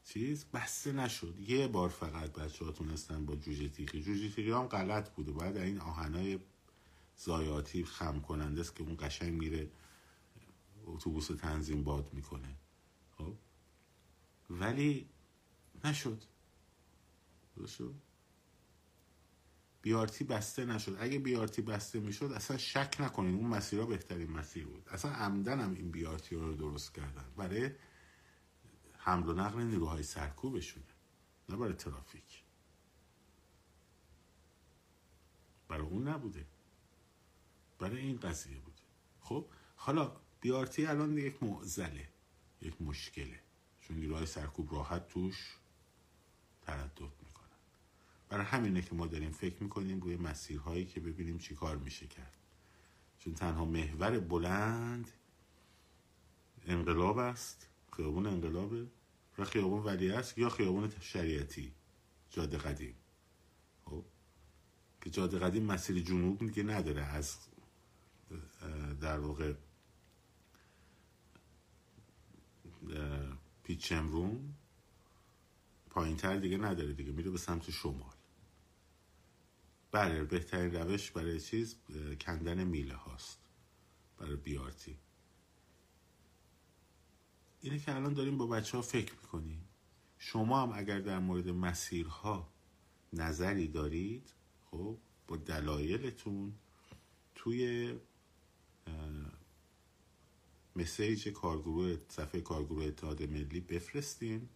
چیز 0.03 0.45
بسته 0.45 0.91
نشد. 0.91 1.39
یه 1.39 1.67
بار 1.67 1.89
فقط 1.89 2.31
بچه 2.31 2.65
ها 2.65 2.71
تونستن 2.71 3.25
با 3.25 3.35
جوجه 3.35 3.69
تیخی 3.69 4.01
جوجه 4.01 4.29
تیخی 4.29 4.51
هم 4.51 4.67
غلط 4.67 5.09
بوده. 5.09 5.31
باید 5.31 5.57
این 5.57 5.79
آهنای 5.79 6.39
زایاتی 7.17 7.85
خم 7.85 8.21
کننده 8.21 8.61
است 8.61 8.75
که 8.75 8.83
اون 8.83 8.97
قشنگ 8.99 9.33
میره 9.33 9.71
اتوبوس 10.85 11.27
تنظیم 11.27 11.83
باد 11.83 12.13
می‌کنه. 12.13 12.55
خب؟ 13.17 13.33
ولی 14.49 15.09
نشد. 15.85 16.23
شد؟ 17.67 17.95
بیارتی 19.87 20.23
بسته 20.23 20.65
نشد. 20.65 20.97
اگه 20.99 21.19
بیارتی 21.19 21.61
بسته 21.61 21.99
می‌شد 21.99 22.31
اصلا 22.31 22.57
شک 22.57 22.95
نکنین 22.99 23.35
اون 23.35 23.47
مسیرها 23.47 23.85
بهترین 23.85 24.31
مسیر 24.31 24.65
بود. 24.65 24.89
اصلا 24.89 25.11
عمدن 25.11 25.59
هم 25.59 25.73
این 25.73 25.91
بیارتی 25.91 26.35
رو 26.35 26.55
درست 26.55 26.93
کردن. 26.93 27.25
برای 27.37 27.71
حمل 28.97 29.29
و 29.29 29.33
نقل 29.33 29.63
نیروهای 29.63 30.03
سرکوبشونه 30.03 30.85
نه 31.49 31.55
برای 31.57 31.73
ترافیک. 31.73 32.43
برای 35.67 35.87
اون 35.87 36.07
نبوده. 36.07 36.45
برای 37.79 37.97
این 37.97 38.17
قضیه 38.17 38.59
بوده 38.59 38.81
خب 39.21 39.45
حالا 39.75 40.11
بیارتی 40.41 40.85
الان 40.85 41.17
یک 41.17 41.43
معزله 41.43 42.09
یک 42.61 42.81
مشکله. 42.81 43.39
چون 43.81 43.97
نیروهای 43.97 44.25
سرکوب 44.25 44.73
راحت 44.73 45.07
توش 45.07 45.57
تردد 46.61 47.26
برای 48.29 48.45
همینه 48.45 48.81
که 48.81 48.95
ما 48.95 49.07
داریم 49.07 49.31
فکر 49.31 49.63
می‌کنیم 49.63 49.99
روی 49.99 50.15
مسیرهایی 50.15 50.85
که 50.85 50.99
ببینیم 50.99 51.37
چی 51.37 51.55
کار 51.55 51.77
میشه 51.77 52.07
کرد. 52.07 52.33
چون 53.19 53.33
تنها 53.33 53.65
محور 53.65 54.19
بلند 54.19 55.11
انقلاب 56.65 57.17
است 57.17 57.67
خیابون 57.91 58.27
انقلابه 58.27 58.87
و 59.37 59.45
خیابون 59.45 59.83
ولی 59.83 60.11
است 60.11 60.37
یا 60.37 60.49
خیابون 60.49 60.91
شریعتی 60.99 61.73
جاده 62.29 62.57
قدیم. 62.57 62.95
خب؟ 63.85 64.05
که 65.01 65.09
جاده 65.09 65.39
قدیم 65.39 65.63
مسیر 65.63 65.99
جنوب 66.03 66.39
دیگه 66.39 66.63
نداره 66.63 67.01
از 67.03 67.37
در 69.01 69.19
واقع 69.19 69.53
پیچمرون 73.63 74.53
پایین 75.89 76.17
تر 76.17 76.37
دیگه 76.37 76.57
نداره 76.57 76.93
دیگه 76.93 77.11
میره 77.11 77.31
به 77.31 77.37
سمت 77.37 77.71
شمال. 77.71 78.16
بله 79.91 80.23
بهترین 80.23 80.73
روش 80.73 81.11
برای 81.11 81.39
چیز 81.39 81.75
کندن 82.21 82.63
میله 82.63 82.95
هاست. 82.95 83.39
برای 84.17 84.35
بیارتی 84.35 84.97
اینه 87.61 87.79
که 87.79 87.95
الان 87.95 88.13
داریم 88.13 88.37
با 88.37 88.47
بچه 88.47 88.77
ها 88.77 88.83
فکر 88.83 89.13
می‌کنیم. 89.13 89.63
شما 90.17 90.61
هم 90.61 90.71
اگر 90.73 90.99
در 90.99 91.19
مورد 91.19 91.49
مسیرها 91.49 92.53
نظری 93.13 93.67
دارید 93.67 94.33
خب 94.71 94.97
با 95.27 95.37
دلایلتون 95.37 96.53
توی 97.35 97.93
مسیج 100.75 101.29
کارگروه 101.29 101.97
صفحه 102.07 102.41
کارگروه 102.41 102.85
اتحاد 102.85 103.23
ملی 103.23 103.59
بفرستین. 103.59 104.49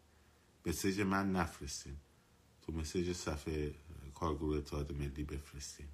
مسیج 0.66 1.02
من 1.02 1.32
نفرستین. 1.32 1.98
تو 2.62 2.72
مسیج 2.72 3.14
صفحه 3.14 3.76
کارگروه 4.22 4.58
اتحاد 4.58 4.92
ملی 4.92 5.24
بفرستین. 5.24 5.88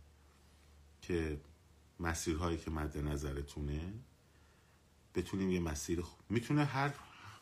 که 1.02 1.42
مسیرهایی 2.00 2.58
که 2.58 2.72
مد 2.72 2.98
نظرتونه 2.98 3.94
بتونیم 5.16 5.52
یه 5.52 5.60
مسیر 5.60 6.02
خوب 6.02 6.26
می‌تونه 6.30 6.66
هر 6.66 6.94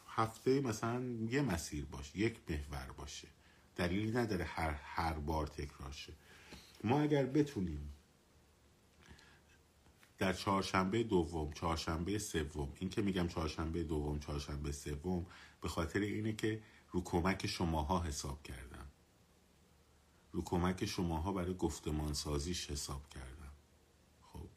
هفته 0.08 0.62
مثلا 0.62 1.04
یه 1.30 1.42
مسیر 1.42 1.86
باشه 1.86 2.18
یک 2.18 2.38
محور 2.50 2.92
باشه. 2.98 3.28
دلیلی 3.76 4.12
نداره 4.12 4.46
هر 4.46 4.72
هر 4.72 5.14
بار 5.14 5.48
تکرار 5.48 5.92
شه. 5.92 6.14
ما 6.84 7.02
اگر 7.02 7.26
بتونیم 7.26 7.94
در 10.18 10.34
چهارشنبه 10.34 11.04
دوم 11.04 11.54
چهارشنبه 11.54 12.20
سوم 12.20 12.74
این 12.80 12.90
که 12.90 13.02
میگم 13.02 13.28
چهارشنبه 13.28 13.84
دوم 13.84 14.20
چهارشنبه 14.20 14.72
سوم 14.72 15.26
به 15.62 15.70
خاطر 15.70 16.00
اینه 16.00 16.34
که 16.34 16.62
رو 16.92 17.04
کمک 17.04 17.48
شماها 17.48 18.04
حساب 18.04 18.44
کردم 18.44 18.74
رو 20.36 20.42
کمک 20.42 20.86
شماها 20.86 21.32
برای 21.32 21.54
گفتمان 21.54 22.14
سازیش 22.14 22.72
حساب 22.72 23.10
کردم. 23.10 23.52
خب. 24.22 24.50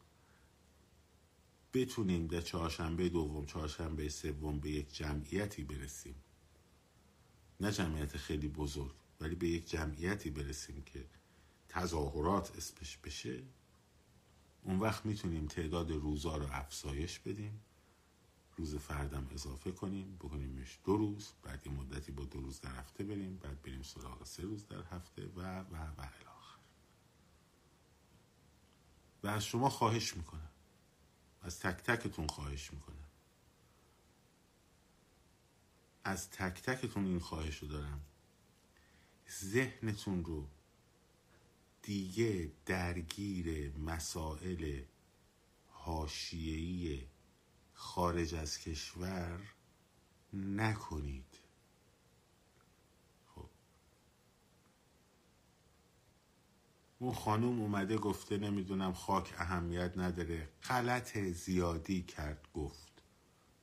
بتونیم 1.73 2.27
در 2.27 2.41
چهارشنبه 2.41 3.09
دوم 3.09 3.45
چهارشنبه 3.45 4.09
سوم 4.09 4.59
به 4.59 4.69
یک 4.69 4.93
جمعیتی 4.93 5.63
برسیم. 5.63 6.15
نه 7.59 7.71
جمعیت 7.71 8.17
خیلی 8.17 8.47
بزرگ 8.47 8.95
ولی 9.19 9.35
به 9.35 9.47
یک 9.47 9.69
جمعیتی 9.69 10.29
برسیم 10.29 10.81
که 10.81 11.05
تظاهرات 11.69 12.55
اسمش 12.57 12.97
بشه. 12.97 13.43
اون 14.63 14.79
وقت 14.79 15.05
می‌تونیم 15.05 15.47
تعداد 15.47 15.91
روزا 15.91 16.37
رو 16.37 16.45
افزایش 16.51 17.19
بدیم. 17.19 17.61
روز 18.59 18.75
فردم 18.75 19.27
اضافه 19.31 19.71
کنیم 19.71 20.15
بکنیمش 20.15 20.79
دو 20.83 20.97
روز 20.97 21.33
بعد 21.43 21.67
یه 21.67 21.73
مدتی 21.73 22.11
با 22.11 22.23
دو 22.23 22.41
روز 22.41 22.61
در 22.61 22.75
هفته 22.75 23.03
بریم 23.03 23.37
بعد 23.37 23.61
بریم 23.61 23.83
سراغ 23.83 24.23
سه 24.23 24.43
روز 24.43 24.67
در 24.67 24.83
هفته 24.83 25.25
و 25.35 25.59
و 25.59 25.75
و 25.75 26.01
الاخر. 26.01 26.59
و 29.23 29.27
از 29.27 29.45
شما 29.45 29.69
خواهش 29.69 30.17
می‌کنم. 30.17 30.49
از 31.41 31.59
تک 31.59 31.83
تکتون 31.83 32.27
خواهش 32.27 32.73
می‌کنم. 32.73 32.95
از 36.03 36.29
تک 36.29 36.61
تکتون 36.61 37.05
این 37.05 37.19
خواهش 37.19 37.57
رو 37.57 37.67
دارم. 37.67 38.01
ذهنتون 39.31 40.25
رو 40.25 40.47
دیگه 41.81 42.51
درگیر 42.65 43.77
مسائل 43.77 44.83
حاشیه‌ای 45.67 47.07
خارج 47.81 48.35
از 48.35 48.57
کشور 48.57 49.39
نکنید. 50.33 51.39
خب. 53.25 53.49
اون 56.99 57.13
خانوم 57.13 57.59
اومده 57.59 57.97
گفته 57.97 58.37
نمی‌دونم 58.37 58.93
خاک 58.93 59.33
اهمیت 59.37 59.97
نداره. 59.97 60.49
غلط 60.63 61.17
زیادی 61.17 62.03
کرد 62.03 62.47
گفت. 62.53 63.03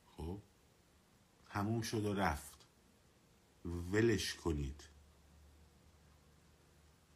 خب. 0.06 0.42
تموم 1.46 1.80
شد 1.80 2.04
و 2.04 2.14
رفت. 2.14 2.66
ولش 3.64 4.34
کنید. 4.34 4.84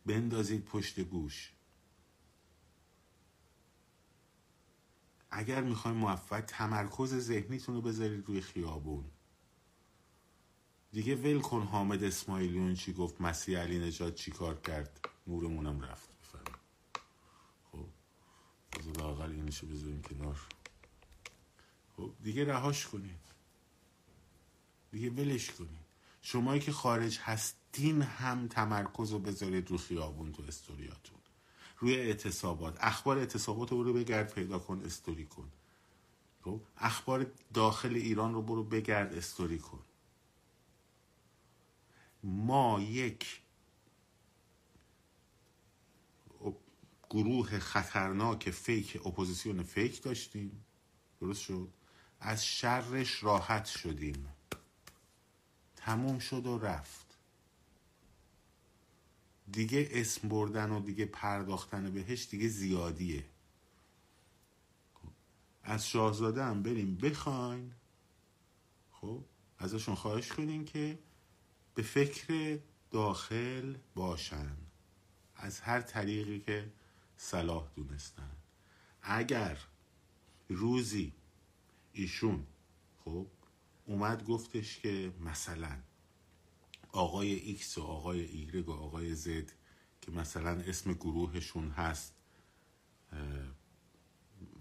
بندازید 0.06 0.64
پشت 0.64 1.00
گوش. 1.00 1.52
اگر 5.30 5.62
می‌خوایم 5.62 5.96
موفق 5.96 6.40
تمرکز 6.40 7.14
ذهنیتون 7.14 7.74
رو 7.74 7.80
بذارید 7.80 8.26
روی 8.26 8.40
خیابون. 8.40 9.04
دیگه 10.92 11.16
ول 11.16 11.40
کن 11.40 11.62
حامد 11.62 12.04
اسماعیلیون 12.04 12.74
چی 12.74 12.92
گفت 12.92 13.20
مسیح 13.20 13.58
علی 13.58 13.78
نجات 13.78 14.14
چی 14.14 14.30
کار 14.30 14.60
کرد. 14.60 15.08
نورمونم 15.26 15.80
رفت. 15.80 16.08
بفرم 16.22 16.58
خب 17.72 17.86
از 18.72 18.88
لاغل 18.88 19.30
اینشو 19.30 19.66
بذاریم 19.66 20.02
کنار. 20.02 20.40
خب 21.96 22.12
دیگه 22.22 22.44
رهاش 22.44 22.86
کنید. 22.86 23.20
دیگه 24.90 25.10
ولش 25.10 25.50
کنید. 25.50 25.80
شمایی 26.22 26.60
که 26.60 26.72
خارج 26.72 27.18
هستین 27.18 28.02
هم 28.02 28.48
تمرکز 28.48 29.12
رو 29.12 29.18
بذارید 29.18 29.70
رو 29.70 29.78
خیابون 29.78 30.32
تو 30.32 30.42
استوریاتون. 30.48 31.19
روی 31.80 31.94
اعتصابات. 31.94 32.76
اخبار 32.80 33.18
اعتصابات 33.18 33.70
رو 33.70 33.78
برو 33.78 33.92
بگرد 33.92 34.34
پیدا 34.34 34.58
کن 34.58 34.82
استوری 34.84 35.26
کن. 35.26 35.50
خب؟ 36.44 36.60
اخبار 36.76 37.26
داخل 37.54 37.94
ایران 37.94 38.34
رو 38.34 38.42
برو 38.42 38.64
بگرد 38.64 39.14
استوری 39.14 39.58
کن. 39.58 39.80
ما 42.22 42.80
یک 42.80 43.40
گروه 47.10 47.58
خطرناک 47.58 48.50
fake 48.50 49.06
اپوزیسیون 49.06 49.62
fake 49.62 50.02
داشتیم. 50.02 50.64
درست 51.20 51.40
شد؟ 51.40 51.68
از 52.20 52.46
شرش 52.46 53.22
راحت 53.22 53.64
شدیم. 53.64 54.28
تموم 55.76 56.18
شد 56.18 56.46
و 56.46 56.58
رفت. 56.58 57.09
دیگه 59.52 59.88
اسم 59.92 60.28
بردن 60.28 60.70
و 60.70 60.80
دیگه 60.80 61.06
پرداختن 61.06 61.90
بهش 61.90 62.28
دیگه 62.30 62.48
زیادیه. 62.48 63.24
از 65.62 65.88
شاهزاده 65.88 66.44
هم 66.44 66.62
بریم 66.62 66.96
بخواین. 66.96 67.72
خب 68.92 69.24
ازشون 69.58 69.94
خواهش 69.94 70.32
کنین 70.32 70.64
که 70.64 70.98
به 71.74 71.82
فکر 71.82 72.58
داخل 72.90 73.74
باشن. 73.94 74.56
از 75.36 75.60
هر 75.60 75.80
طریقی 75.80 76.40
که 76.40 76.72
صلاح 77.16 77.68
دونستن. 77.76 78.36
اگر 79.02 79.58
روزی 80.48 81.12
ایشون 81.92 82.46
خب 83.04 83.26
اومد 83.86 84.24
گفتش 84.24 84.78
که 84.78 85.12
مثلا 85.20 85.78
آقای 86.92 87.34
ایکس 87.34 87.78
و 87.78 87.82
آقای 87.82 88.20
ایگرگ 88.20 88.68
و 88.68 88.72
آقای 88.72 89.14
زد 89.14 89.52
که 90.00 90.10
مثلا 90.10 90.50
اسم 90.50 90.92
گروهشون 90.92 91.70
هست 91.70 92.14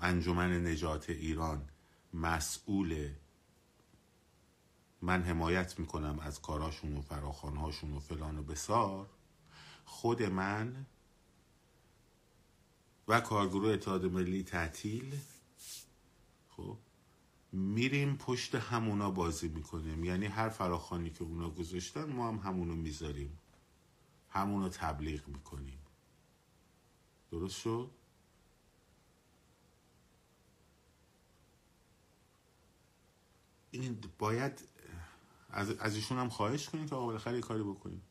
انجمن 0.02 0.68
نجات 0.68 1.10
ایران 1.10 1.70
مسئول 2.14 3.10
من 5.02 5.24
حمایت 5.24 5.80
می‌کنم 5.80 6.20
از 6.20 6.42
کاراشون 6.42 6.98
و 6.98 7.02
فراخانهاشون 7.02 7.94
و 7.94 8.00
فلان 8.00 8.38
و 8.38 8.44
بسار 8.44 9.10
خود 9.86 10.24
من 10.24 10.86
و 13.08 13.20
کارگروه 13.20 13.74
اتحاد 13.74 14.06
ملی 14.06 14.44
تعطیل. 14.44 15.20
خب؟ 16.50 16.78
میریم 17.52 18.18
پشت 18.18 18.56
همونا 18.56 19.12
بازی 19.12 19.48
می‌کنیم. 19.48 20.04
یعنی 20.04 20.26
هر 20.26 20.50
فراخانی 20.50 21.10
که 21.10 21.24
اونا 21.24 21.50
گذاشتن 21.50 22.06
ما 22.06 22.28
هم 22.28 22.38
همونو 22.38 22.76
می‌ذاریم. 22.76 23.38
همونو 24.30 24.70
تبلیغ 24.70 25.28
می‌کنیم. 25.28 25.80
درست 27.32 27.60
شد؟ 27.60 27.92
این 33.72 34.00
باید 34.18 34.62
از, 35.50 35.72
از 35.72 35.96
ایشون 35.96 36.18
هم 36.18 36.30
خواهش 36.30 36.70
کنید 36.70 36.90
که 36.90 36.96
آقا 36.96 37.06
بالاخره 37.06 37.42
کاری 37.42 37.64
بکنیم. 37.64 38.02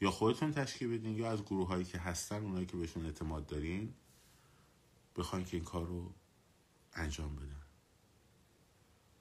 یا 0.00 0.10
خودتون 0.10 0.52
تشکیل 0.52 0.98
بدین 0.98 1.16
یا 1.16 1.30
از 1.30 1.42
گروه 1.42 1.68
هایی 1.68 1.84
که 1.84 1.98
هستن 1.98 2.42
اونایی 2.42 2.66
که 2.66 2.76
بهشون 2.76 3.06
اعتماد 3.06 3.46
دارین 3.46 3.94
بخواین 5.16 5.44
که 5.44 5.56
این 5.56 5.64
کار 5.64 5.86
رو 5.86 6.12
انجام 6.94 7.36
بدن. 7.36 7.55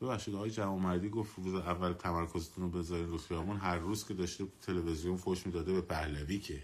ببخشید 0.02 0.36
آقای 0.36 0.52
جوامردی 0.52 1.10
گفت 1.10 1.38
روز 1.38 1.56
اول 1.56 1.94
تمرکزتون 1.94 2.64
رو 2.64 2.70
بذارین 2.80 3.08
رو 3.08 3.18
خیابون. 3.18 3.58
هر 3.58 3.78
روز 3.78 4.08
که 4.08 4.14
داشته 4.14 4.48
تلویزیون 4.62 5.18
فوش 5.18 5.46
می‌داده 5.46 5.74
به 5.74 5.82
پهلوی 5.82 6.40
که. 6.40 6.64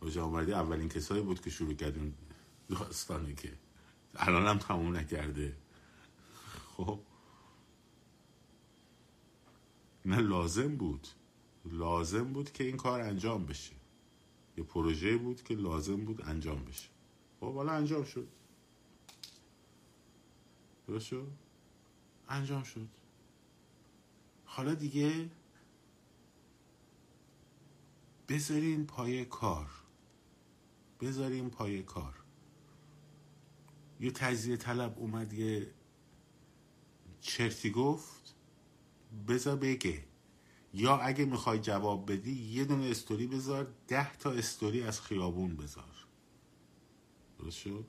آقای 0.00 0.12
جوامردی 0.12 0.52
اولین 0.52 0.88
کسایی 0.88 1.22
بود 1.22 1.40
که 1.40 1.50
شروع 1.50 1.74
کرد 1.74 1.98
اون 1.98 2.14
داستانی 2.68 3.34
که 3.34 3.52
الان 4.14 4.46
هم 4.46 4.58
تموم 4.58 4.96
نکرده. 4.96 5.56
خب. 6.76 7.00
نه 10.04 10.20
لازم 10.20 10.76
بود. 10.76 11.08
لازم 11.64 12.32
بود 12.32 12.52
که 12.52 12.64
این 12.64 12.76
کار 12.76 13.00
انجام 13.00 13.46
بشه. 13.46 13.72
یه 14.56 14.64
پروژه 14.64 15.16
بود 15.16 15.42
که 15.42 15.54
لازم 15.54 16.04
بود 16.04 16.22
انجام 16.22 16.64
بشه. 16.64 16.88
خب 17.40 17.54
حالا 17.54 17.72
انجام 17.72 18.04
شد. 18.04 18.28
درست 20.90 21.06
شد؟ 21.06 21.32
انجام 22.28 22.62
شد. 22.62 22.88
حالا 24.44 24.74
دیگه 24.74 25.30
بذارین 28.28 28.86
پای 28.86 29.24
کار. 29.24 29.70
بذارین 31.00 31.50
پای 31.50 31.82
کار. 31.82 32.14
یه 34.00 34.10
تجزیه 34.10 34.56
طلب 34.56 34.98
اومد 34.98 35.32
یه 35.32 35.74
چرتی 37.20 37.70
گفت 37.70 38.34
بذار 39.28 39.56
بگه. 39.56 40.04
یا 40.74 40.96
اگه 40.96 41.24
می‌خوای 41.24 41.58
جواب 41.58 42.12
بدی 42.12 42.32
یه 42.32 42.64
دونه 42.64 42.86
استوری 42.86 43.26
بذار 43.26 43.74
ده 43.88 44.16
تا 44.16 44.30
استوری 44.30 44.82
از 44.82 45.00
خیابون 45.00 45.56
بذار. 45.56 46.06
درست 47.38 47.58
شد؟ 47.58 47.86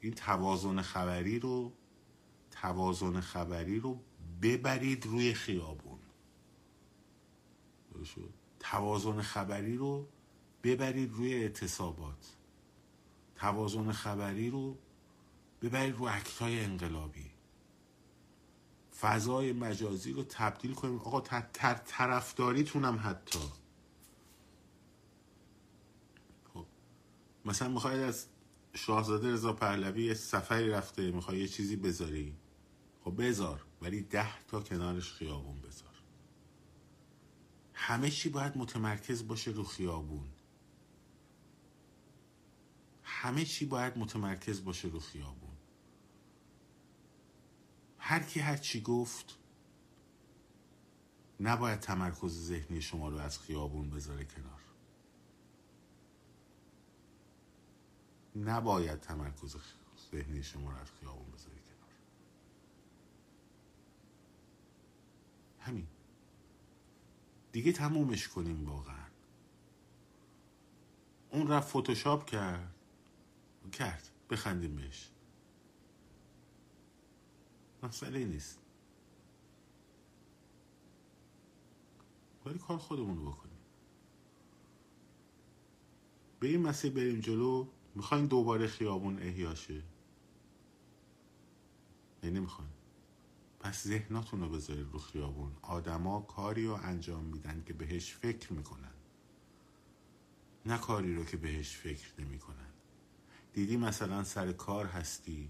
این 0.00 0.14
توازن 0.14 0.82
خبری 0.82 1.38
رو 1.38 1.72
توازن 2.64 3.20
خبری 3.20 3.80
رو 3.80 4.00
ببرید 4.42 5.06
روی 5.06 5.34
خیابون. 5.34 5.98
توازن 8.60 9.22
خبری 9.22 9.76
رو 9.76 10.08
ببرید 10.62 11.12
روی 11.12 11.34
اعتصابات. 11.34 12.36
توازن 13.36 13.92
خبری 13.92 14.50
رو 14.50 14.78
ببرید 15.62 15.96
رو 15.96 16.04
اکتای 16.04 16.64
انقلابی. 16.64 17.30
فضای 19.00 19.52
مجازی 19.52 20.12
رو 20.12 20.24
تبدیل 20.24 20.74
کنیم 20.74 20.98
آقا 20.98 21.20
تر 21.52 21.74
طرفداریتونم 21.74 23.00
حتی. 23.04 23.38
خب 26.54 26.66
مثلا 27.44 27.68
می‌خواید 27.68 28.00
از 28.00 28.26
شاهزاده 28.74 29.32
رضا 29.32 29.52
پهلوی 29.52 30.14
سفری 30.14 30.70
رفته 30.70 31.10
می‌خوای 31.10 31.38
یه 31.38 31.48
چیزی 31.48 31.76
بذاری 31.76 32.36
خب 33.04 33.22
بذار 33.22 33.64
ولی 33.82 34.02
ده 34.02 34.44
تا 34.44 34.60
کنارش 34.60 35.12
خیابون 35.12 35.60
بذار. 35.60 35.94
همه 37.72 38.10
چی 38.10 38.28
باید 38.28 38.56
متمرکز 38.56 39.28
باشه 39.28 39.50
رو 39.50 39.64
خیابون. 39.64 40.28
همه 43.02 43.44
چی 43.44 43.66
باید 43.66 43.98
متمرکز 43.98 44.64
باشه 44.64 44.88
رو 44.88 45.00
خیابون. 45.00 45.56
هر 47.98 48.22
کی 48.22 48.40
هر 48.40 48.56
چی 48.56 48.80
گفت 48.80 49.38
نباید 51.40 51.80
تمرکز 51.80 52.46
ذهنی 52.46 52.82
شما 52.82 53.08
رو 53.08 53.16
از 53.16 53.38
خیابون 53.38 53.90
بذاره 53.90 54.24
کنار. 54.24 54.60
نباید 58.36 59.00
تمرکز 59.00 59.56
ذهنی 60.12 60.42
شما 60.42 60.70
رو 60.70 60.76
از 60.76 60.90
خیابون 60.90 61.30
بذاره 61.30 61.58
کنار 61.58 61.74
همین. 65.64 65.86
دیگه 67.52 67.72
تمومش 67.72 68.28
کنیم 68.28 68.68
واقعا. 68.68 69.04
اون 71.30 71.48
رفت 71.48 71.68
فتوشاپ 71.68 72.24
کرد. 72.30 72.74
کرد. 73.72 74.10
بخندیم 74.30 74.76
بهش. 74.76 75.10
مسئله 77.82 78.24
نیست. 78.24 78.60
ولی 82.46 82.58
کار 82.58 82.78
خودمون 82.78 83.16
رو 83.16 83.30
بکنیم. 83.30 83.58
به 86.40 86.48
این 86.48 86.62
مسیر 86.62 86.92
بریم 86.92 87.20
جلو. 87.20 87.66
می‌خواین 87.94 88.26
دوباره 88.26 88.66
خیابون 88.66 89.18
احیاشه 89.18 89.82
یعنی 92.22 92.38
نمی‌خواین 92.38 92.73
پس 93.64 93.86
ذهناتون 93.86 94.40
رو 94.40 94.48
بذارید 94.48 94.86
رو 94.92 94.98
خیابون. 94.98 95.52
آدما 95.62 96.20
کاری 96.20 96.66
رو 96.66 96.78
انجام 96.82 97.24
میدن 97.24 97.62
که 97.66 97.72
بهش 97.72 98.14
فکر 98.14 98.52
می‌کنن. 98.52 98.94
نه 100.66 100.78
کاری 100.78 101.14
رو 101.14 101.24
که 101.24 101.36
بهش 101.36 101.76
فکر 101.76 102.08
نمی‌کنن. 102.18 102.70
دیدی 103.52 103.76
مثلا 103.76 104.24
سر 104.24 104.52
کار 104.52 104.86
هستی؟ 104.86 105.48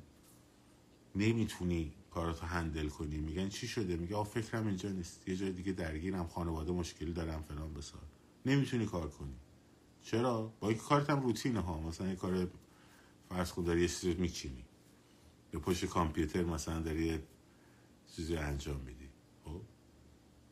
نمی‌تونی 1.15 1.93
کاراتو 2.11 2.47
هندل 2.47 2.89
کنی. 2.89 3.19
میگن 3.19 3.49
چی 3.49 3.69
شده؟ 3.69 3.97
میگه 3.97 4.17
آ 4.17 4.25
فکرم 4.25 4.67
اینجا 4.67 4.89
نیست. 4.89 5.29
یه 5.29 5.37
جای 5.37 5.53
دیگه 5.53 5.73
درگیرم 5.73 6.27
خانواده 6.27 6.73
مشکلی 6.73 7.13
دارم 7.13 7.43
فلان 7.43 7.75
بسار. 7.75 8.03
نمی‌تونی 8.47 8.87
کار 8.87 9.11
کنی. 9.11 9.37
چرا؟ 10.03 10.53
با 10.61 10.69
اینکه 10.69 10.85
کارت 10.85 11.11
هم 11.11 11.21
روتینه 11.21 11.61
ها. 11.61 11.81
مثلا 11.81 12.09
یه 12.09 12.17
کار 12.17 12.49
فرض 13.29 13.53
کن 13.53 13.65
داری 13.65 13.81
یه 13.81 13.89
چیزی 13.89 14.15
میچینی. 14.15 14.65
یا 15.53 15.61
پشت 15.61 15.85
کامپیوتر 15.85 16.45
مثلا 16.45 16.81
داری 16.81 17.19
چیزی 18.17 18.37
انجام 18.37 18.81
میدی. 18.81 19.09
خب؟ 19.45 19.61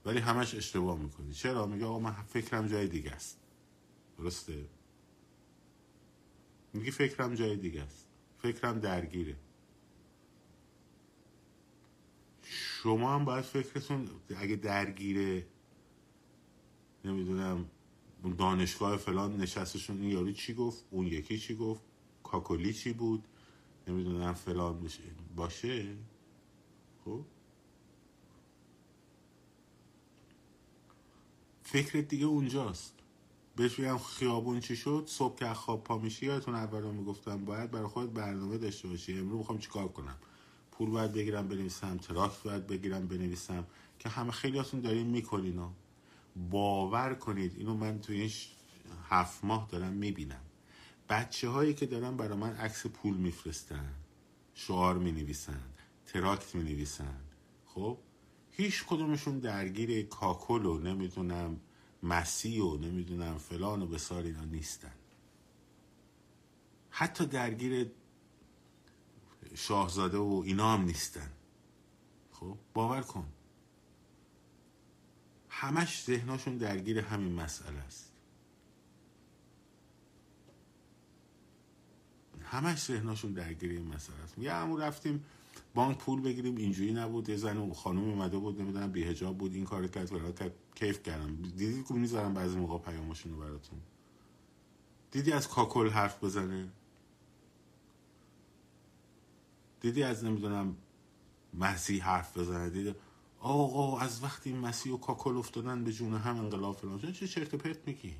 ولی 0.05 0.19
همش 0.19 0.55
اشتباه 0.55 0.99
می‌کنی. 0.99 1.33
چرا؟ 1.33 1.67
میگه 1.67 1.87
آقا 1.87 1.99
من 1.99 2.13
فکرم 2.13 2.67
جای 2.67 2.89
دیگه 2.89 3.11
است. 3.11 3.41
درسته؟ 4.19 4.69
میگه 6.73 6.91
فکرم 6.91 7.35
جای 7.35 7.57
دیگه 7.57 7.83
است. 7.83 8.09
فکرم 8.39 8.79
درگیره. 8.79 9.37
شما 12.43 13.15
هم 13.15 13.25
باید 13.25 13.45
فکرتون 13.45 14.09
اگه 14.37 14.57
درگیره 14.57 15.47
نمی‌دونم 17.05 17.71
اون 18.23 18.35
دانشگاه 18.35 18.97
فلان 18.97 19.37
نشستشون 19.37 20.01
این 20.01 20.11
یارو 20.11 20.33
چی 20.33 20.55
گفت؟ 20.55 20.85
اون 20.91 21.07
یکی 21.07 21.39
چی 21.39 21.57
گفت؟ 21.57 21.83
کاکولی 22.23 22.73
چی 22.73 22.93
بود؟ 22.93 23.25
نمی‌دونم 23.89 24.33
فلان 24.33 24.89
باشه؟ 25.37 25.97
خب؟ 27.05 27.25
فکرت 31.73 32.09
دیگه 32.09 32.27
اونجاست. 32.27 32.95
بهش 33.57 33.81
بگم 33.81 33.99
خیابون 33.99 34.61
چی 34.61 34.77
شد؟ 34.77 35.05
صبح 35.07 35.39
که 35.39 35.47
خواب 35.47 35.85
پا 35.85 35.99
میشی 35.99 36.27
یادتون 36.27 36.55
اولا 36.55 36.93
می‌گفتم 36.93 37.45
باید 37.45 37.71
برای 37.71 37.87
خودت 37.87 38.13
برنامه 38.13 38.59
داشته 38.59 38.89
باشی. 38.89 39.19
امروز 39.19 39.39
می‌خوام 39.39 39.59
چیکار 39.59 39.89
کنم؟ 39.89 40.17
پول 40.73 40.91
باید 40.91 41.13
بگیرم 41.13 41.49
بنویسم. 41.49 41.97
تراکت 41.97 42.43
باید 42.43 42.67
بگیرم 42.67 43.09
بنویسم. 43.09 43.67
که 43.99 44.09
همه 44.09 44.31
خیلیاتون 44.31 44.81
دارین 44.81 45.07
می‌کنین 45.07 45.59
ها 45.59 45.73
باور 46.51 47.15
کنید. 47.15 47.55
اینو 47.57 47.75
من 47.75 48.01
توی 48.01 48.21
این 48.21 48.31
هفت 49.09 49.45
ماه 49.45 49.69
دارم 49.71 49.93
می‌بینم. 49.93 50.43
بچه 51.09 51.49
هایی 51.49 51.75
که 51.75 51.87
دارن 51.87 52.17
برای 52.17 52.39
من 52.39 52.53
عکس 52.57 52.87
پول 52.87 53.17
میفرستن 53.17 53.95
شعار 54.55 54.99
می‌نویسن 54.99 55.61
تراکت 56.07 56.55
می‌نویسن. 56.55 57.21
خب؟ 57.67 57.99
هیچ 58.53 58.85
کدومشون 58.87 59.39
درگیر 59.39 60.07
کاکل 60.07 60.67
و 60.67 60.79
نمی‌دونم 60.79 61.61
مسی 62.03 62.61
و 62.61 62.77
نمی‌دونم 62.77 63.39
فلان 63.39 63.83
و 63.83 63.87
بسار 63.87 64.23
اینا 64.23 64.45
نیستن. 64.45 64.93
حتی 66.91 67.27
درگیر 67.27 67.91
شاهزاده 69.55 70.19
و 70.19 70.43
اینا 70.47 70.73
هم 70.73 70.85
نیستن. 70.85 71.31
خب 72.33 72.57
باور 72.75 73.01
کن. 73.03 73.29
همش 75.49 76.05
ذهناشون 76.05 76.57
درگیر 76.57 76.99
همین 76.99 77.33
مسئله 77.33 77.79
است. 77.79 78.13
همش 82.45 82.85
ذهناشون 82.85 83.33
درگیر 83.33 83.71
این 83.71 83.87
مسئله 83.95 84.17
است. 84.25 84.39
یه 84.39 84.53
همون 84.53 84.81
رفتیم 84.81 85.25
بانک 85.75 85.99
پول 85.99 86.21
بگیریم 86.21 86.57
اینجوری 86.57 86.93
نبود. 86.93 87.29
یه 87.29 87.37
زن 87.37 87.73
خانم 87.73 88.09
اومده 88.09 88.39
بود 88.39 88.61
نمی‌دونم 88.61 88.93
بیهجاب 88.93 89.39
بود 89.39 89.55
این 89.55 89.65
کار 89.65 89.87
کرد 89.87 90.11
برای 90.11 90.33
کرد. 90.33 90.55
کیف 90.75 91.03
کردم. 91.03 91.37
دیدی 91.37 91.85
که 91.89 91.95
می‌ذارم 91.95 92.35
بعضی 92.35 92.57
موقع 92.57 92.79
پیامشون 92.79 93.33
رو 93.33 93.39
براتون. 93.39 93.79
دیدی 95.11 95.33
از 95.33 95.49
کاکل 95.49 95.89
حرف 95.89 96.25
بزنه؟ 96.25 96.69
دیدی 99.81 100.03
از 100.03 100.25
نمی‌دونم 100.25 100.77
مسیح 101.55 102.05
حرف 102.05 102.39
بزنه؟ 102.39 102.71
دیدی؟ 102.71 102.95
آقا 103.41 103.99
از 103.99 104.23
وقتی 104.23 104.53
مسیح 104.53 104.93
و 104.93 104.97
کاکل 104.97 105.37
افتادن 105.37 105.85
به 105.85 105.93
جون 105.93 106.15
هم 106.15 106.39
انقلاب 106.39 106.77
فلان 106.77 107.13
چه 107.13 107.29
چرت 107.29 107.55
پرت 107.55 107.79
میگی؟ 107.87 108.15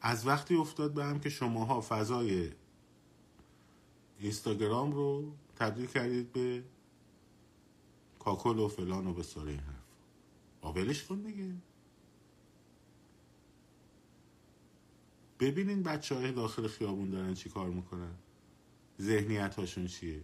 از 0.00 0.26
وقتی 0.26 0.54
افتاد 0.54 0.94
به 0.94 1.04
هم 1.04 1.20
که 1.20 1.28
شماها 1.28 1.80
فضای 1.80 2.50
اینستاگرام 4.18 4.92
رو 4.92 5.32
تبدیل 5.56 5.86
کردید 5.86 6.32
به 6.32 6.64
کاکل 8.18 8.58
و 8.58 8.68
فلان 8.68 9.06
و 9.06 9.12
به 9.12 9.22
ساره 9.22 9.50
این 9.50 9.60
حرف. 9.60 9.84
آولش 10.60 11.04
کن 11.04 11.20
دیگه. 11.20 11.54
ببینین 15.40 15.82
بچه 15.82 16.14
های 16.14 16.32
داخل 16.32 16.68
خیابون 16.68 17.10
دارن 17.10 17.34
چی 17.34 17.48
کار 17.48 17.70
می‌کنن. 17.70 18.14
ذهنیت 19.00 19.54
هاشون 19.54 19.86
چیه؟ 19.86 20.22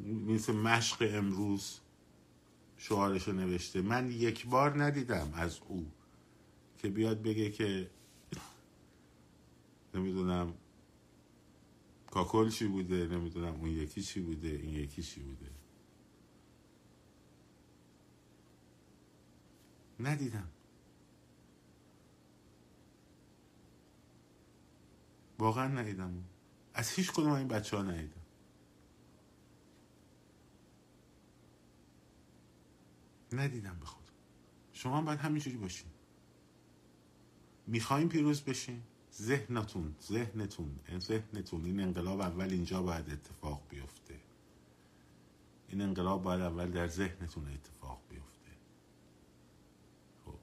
مثل 0.00 0.52
مشق 0.52 1.08
امروز 1.10 1.80
شعارش 2.76 3.28
نوشته. 3.28 3.82
من 3.82 4.10
یک 4.10 4.46
بار 4.46 4.82
ندیدم 4.82 5.32
از 5.34 5.60
او 5.68 5.86
که 6.78 6.88
بیاد 6.88 7.22
بگه 7.22 7.50
که 7.50 7.90
نمی‌دونم. 9.94 10.54
کاکل 12.10 12.50
چی 12.50 12.66
بوده؟ 12.68 13.06
نمی‌دونم. 13.06 13.54
اون 13.54 13.68
یکی 13.70 14.02
چی 14.02 14.20
بوده؟ 14.20 14.48
این 14.48 14.74
یکی 14.74 15.02
چی 15.02 15.20
بوده؟ 15.20 15.50
ندیدم. 20.00 20.48
واقعا 25.38 25.68
ندیدم. 25.68 26.24
از 26.74 26.90
هیچ 26.90 27.12
کدوم 27.12 27.32
این 27.32 27.48
بچه 27.48 27.76
ها 27.76 27.82
ندیدم. 27.82 28.20
ندیدم 33.32 33.78
به 33.80 33.86
خود 33.86 34.04
شما 34.72 35.02
باید 35.02 35.18
همینجوری 35.18 35.56
باشین. 35.56 35.90
می‌خوایم 37.66 38.08
پیروز 38.08 38.42
بشین. 38.42 38.82
ذهنتون 39.20 39.94
ذهنتون 40.02 40.80
ذهنتون. 40.98 41.64
این 41.64 41.80
انقلاب 41.80 42.20
اول 42.20 42.50
اینجا 42.50 42.82
باید 42.82 43.10
اتفاق 43.10 43.62
بیفته. 43.68 44.20
این 45.68 45.80
انقلاب 45.80 46.22
باید 46.22 46.40
اول 46.40 46.70
در 46.70 46.88
ذهنتون 46.88 47.48
اتفاق 47.48 48.00
بیفته. 48.08 48.50
خب. 50.24 50.34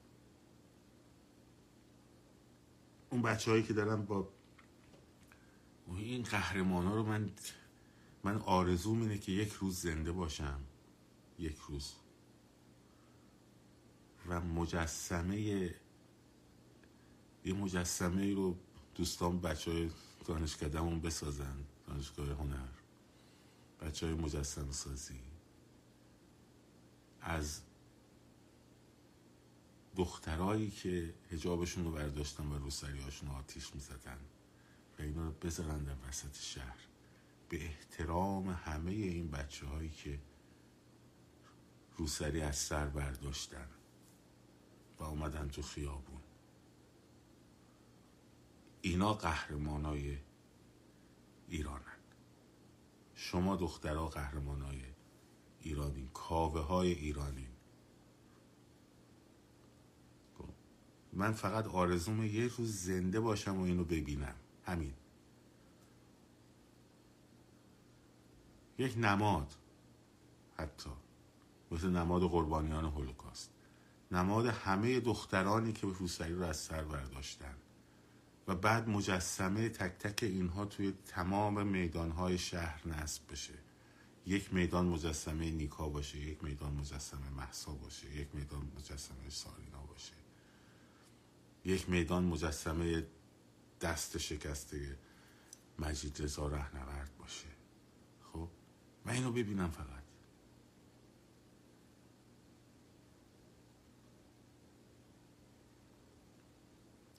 اون 3.10 3.22
بچه 3.22 3.50
هایی 3.50 3.62
که 3.62 3.72
دارن 3.72 4.04
با 4.04 4.28
این 5.96 6.22
قهرمان 6.22 6.86
ها 6.86 6.94
رو 6.94 7.02
من 7.02 7.30
من 8.24 8.36
آرزوم 8.36 9.00
اینه 9.00 9.18
که 9.18 9.32
یک 9.32 9.52
روز 9.52 9.80
زنده 9.80 10.12
باشم. 10.12 10.60
یک 11.38 11.56
روز. 11.68 11.94
و 14.28 14.40
مجسمه 14.40 15.40
یه 17.44 17.54
مجسمه 17.54 18.34
رو 18.34 18.56
دوستان 18.98 19.40
بچه 19.40 19.70
های 19.70 19.90
دانشکدهمون 20.26 21.00
بسازن 21.00 21.56
دانشگاه 21.86 22.28
هنر. 22.28 22.68
بچه 23.80 24.06
های 24.06 24.14
مجسم 24.14 24.70
سازی 24.70 25.20
از 27.20 27.60
دخترایی 29.96 30.70
که 30.70 31.14
هجابشون 31.30 31.84
رو 31.84 31.90
برداشتن 31.90 32.46
و 32.46 32.58
رو 32.58 32.70
سریاشون 32.70 33.28
آتیش 33.28 33.74
می‌زدن 33.74 34.18
و 34.98 35.02
اینا 35.02 35.24
رو 35.24 35.32
بذارن 35.32 35.84
در 35.84 36.08
وسط 36.08 36.36
شهر 36.40 36.78
به 37.48 37.64
احترام 37.64 38.48
همه 38.48 38.90
این 38.90 39.30
بچه 39.30 39.66
هایی 39.66 39.90
که 39.90 40.18
روسری 41.96 42.40
از 42.40 42.56
سر 42.56 42.86
برداشتن 42.86 43.68
و 44.98 45.04
اومدن 45.04 45.48
تو 45.48 45.62
خیابون. 45.62 46.20
اینا 48.88 49.14
قهرمانای 49.14 50.18
ایرانن. 51.48 51.98
شما 53.14 53.56
دخترها 53.56 54.08
قهرمانای 54.08 54.82
ایرانین. 55.60 56.08
کاوه 56.14 56.60
های 56.60 56.92
ایرانین. 56.92 57.48
خب، 60.38 60.48
من 61.12 61.32
فقط 61.32 61.66
آرزوم 61.66 62.24
یه 62.24 62.48
روز 62.48 62.76
زنده 62.76 63.20
باشم 63.20 63.60
و 63.60 63.62
اینو 63.62 63.84
ببینم. 63.84 64.34
همین. 64.64 64.94
یک 68.78 68.94
نماد 68.98 69.54
حتی. 70.56 70.90
مثل 71.70 71.90
نماد 71.90 72.22
قربانیان 72.22 72.84
هولوکاست. 72.84 73.50
نماد 74.10 74.46
همه 74.46 75.00
دخترانی 75.00 75.72
که 75.72 75.86
روسری 75.86 76.34
رو 76.34 76.44
از 76.44 76.56
سر 76.56 76.84
برداشتن. 76.84 77.54
و 78.48 78.54
بعد 78.54 78.88
مجسمه 78.88 79.68
تک 79.68 79.98
تک 79.98 80.22
اینها 80.22 80.64
توی 80.64 80.94
تمام 81.06 81.66
میدانهای 81.66 82.38
شهر 82.38 82.88
نصب 82.88 83.32
بشه. 83.32 83.54
یک 84.26 84.54
میدان 84.54 84.86
مجسمه 84.86 85.50
نیکا 85.50 85.88
باشه 85.88 86.18
یک 86.18 86.44
میدان 86.44 86.72
مجسمه 86.72 87.30
محسا 87.30 87.72
باشه 87.72 88.16
یک 88.16 88.28
میدان 88.34 88.72
مجسمه 88.76 89.30
سارینا 89.30 89.82
باشه. 89.88 90.14
یک 91.64 91.88
میدان 91.88 92.24
مجسمه 92.24 93.06
دست 93.80 94.18
شکسته 94.18 94.98
مجید 95.78 96.22
رضا 96.22 96.48
رهنورد 96.48 97.10
باشه. 97.18 97.48
خب؟ 98.32 98.48
من 99.04 99.12
اینو 99.12 99.32
ببینم 99.32 99.70
فقط. 99.70 99.98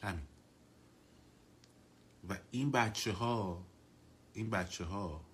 همین. 0.03 0.28
و 2.29 2.37
این 2.51 2.71
بچه 2.71 3.13
ها 3.13 3.65
این 4.33 4.49
بچه 4.49 4.85
ها 4.85 5.25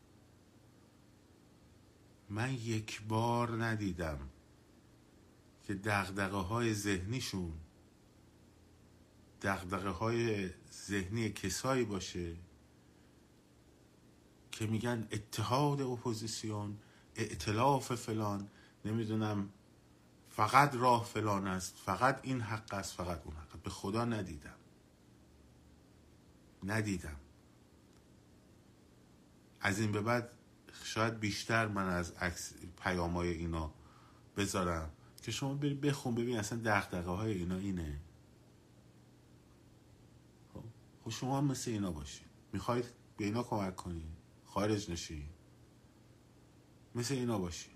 من 2.29 2.53
یک 2.53 3.01
بار 3.07 3.65
ندیدم 3.65 4.29
که 5.63 5.73
دقدقه 5.73 6.37
های 6.37 6.73
ذهنیشون 6.73 7.53
دقدقه 9.41 9.89
های 9.89 10.49
ذهنی 10.87 11.29
کسایی 11.29 11.85
باشه 11.85 12.35
که 14.51 14.67
میگن 14.67 15.07
اتحاد 15.11 15.81
اپوزیسیون 15.81 16.77
ائتلاف 17.15 17.95
فلان 17.95 18.49
نمی‌دونم 18.85 19.49
فقط 20.29 20.75
راه 20.75 21.05
فلان 21.05 21.47
است 21.47 21.77
فقط 21.85 22.19
این 22.23 22.41
حق 22.41 22.73
است 22.73 22.93
فقط 22.93 23.21
اون 23.25 23.35
حق 23.35 23.61
به 23.63 23.69
خدا 23.69 24.05
ندیدم. 24.05 24.54
ندیدم. 26.65 27.15
از 29.61 29.79
این 29.79 29.91
به 29.91 30.01
بعد 30.01 30.29
شاید 30.83 31.19
بیشتر 31.19 31.67
من 31.67 31.87
از 31.87 32.11
عکس 32.11 32.53
پیامای 32.83 33.29
اینا 33.29 33.73
بذارم 34.37 34.91
که 35.21 35.31
شما 35.31 35.53
بری 35.53 35.73
بخون 35.73 36.15
ببین 36.15 36.37
اصلا 36.37 36.59
دقدقه 36.59 37.11
های 37.11 37.33
اینا 37.33 37.57
اینه. 37.57 37.99
خب, 40.53 40.63
خب 41.03 41.09
شما 41.09 41.37
هم 41.37 41.45
مثل 41.45 41.71
اینا 41.71 41.91
باشید 41.91 42.27
می‌خواید 42.53 42.85
به 43.17 43.25
اینا 43.25 43.43
کمک 43.43 43.75
کنید 43.75 44.07
خارج 44.45 44.91
نشین 44.91 45.29
مثل 46.95 47.13
اینا 47.13 47.39
باشید 47.39 47.75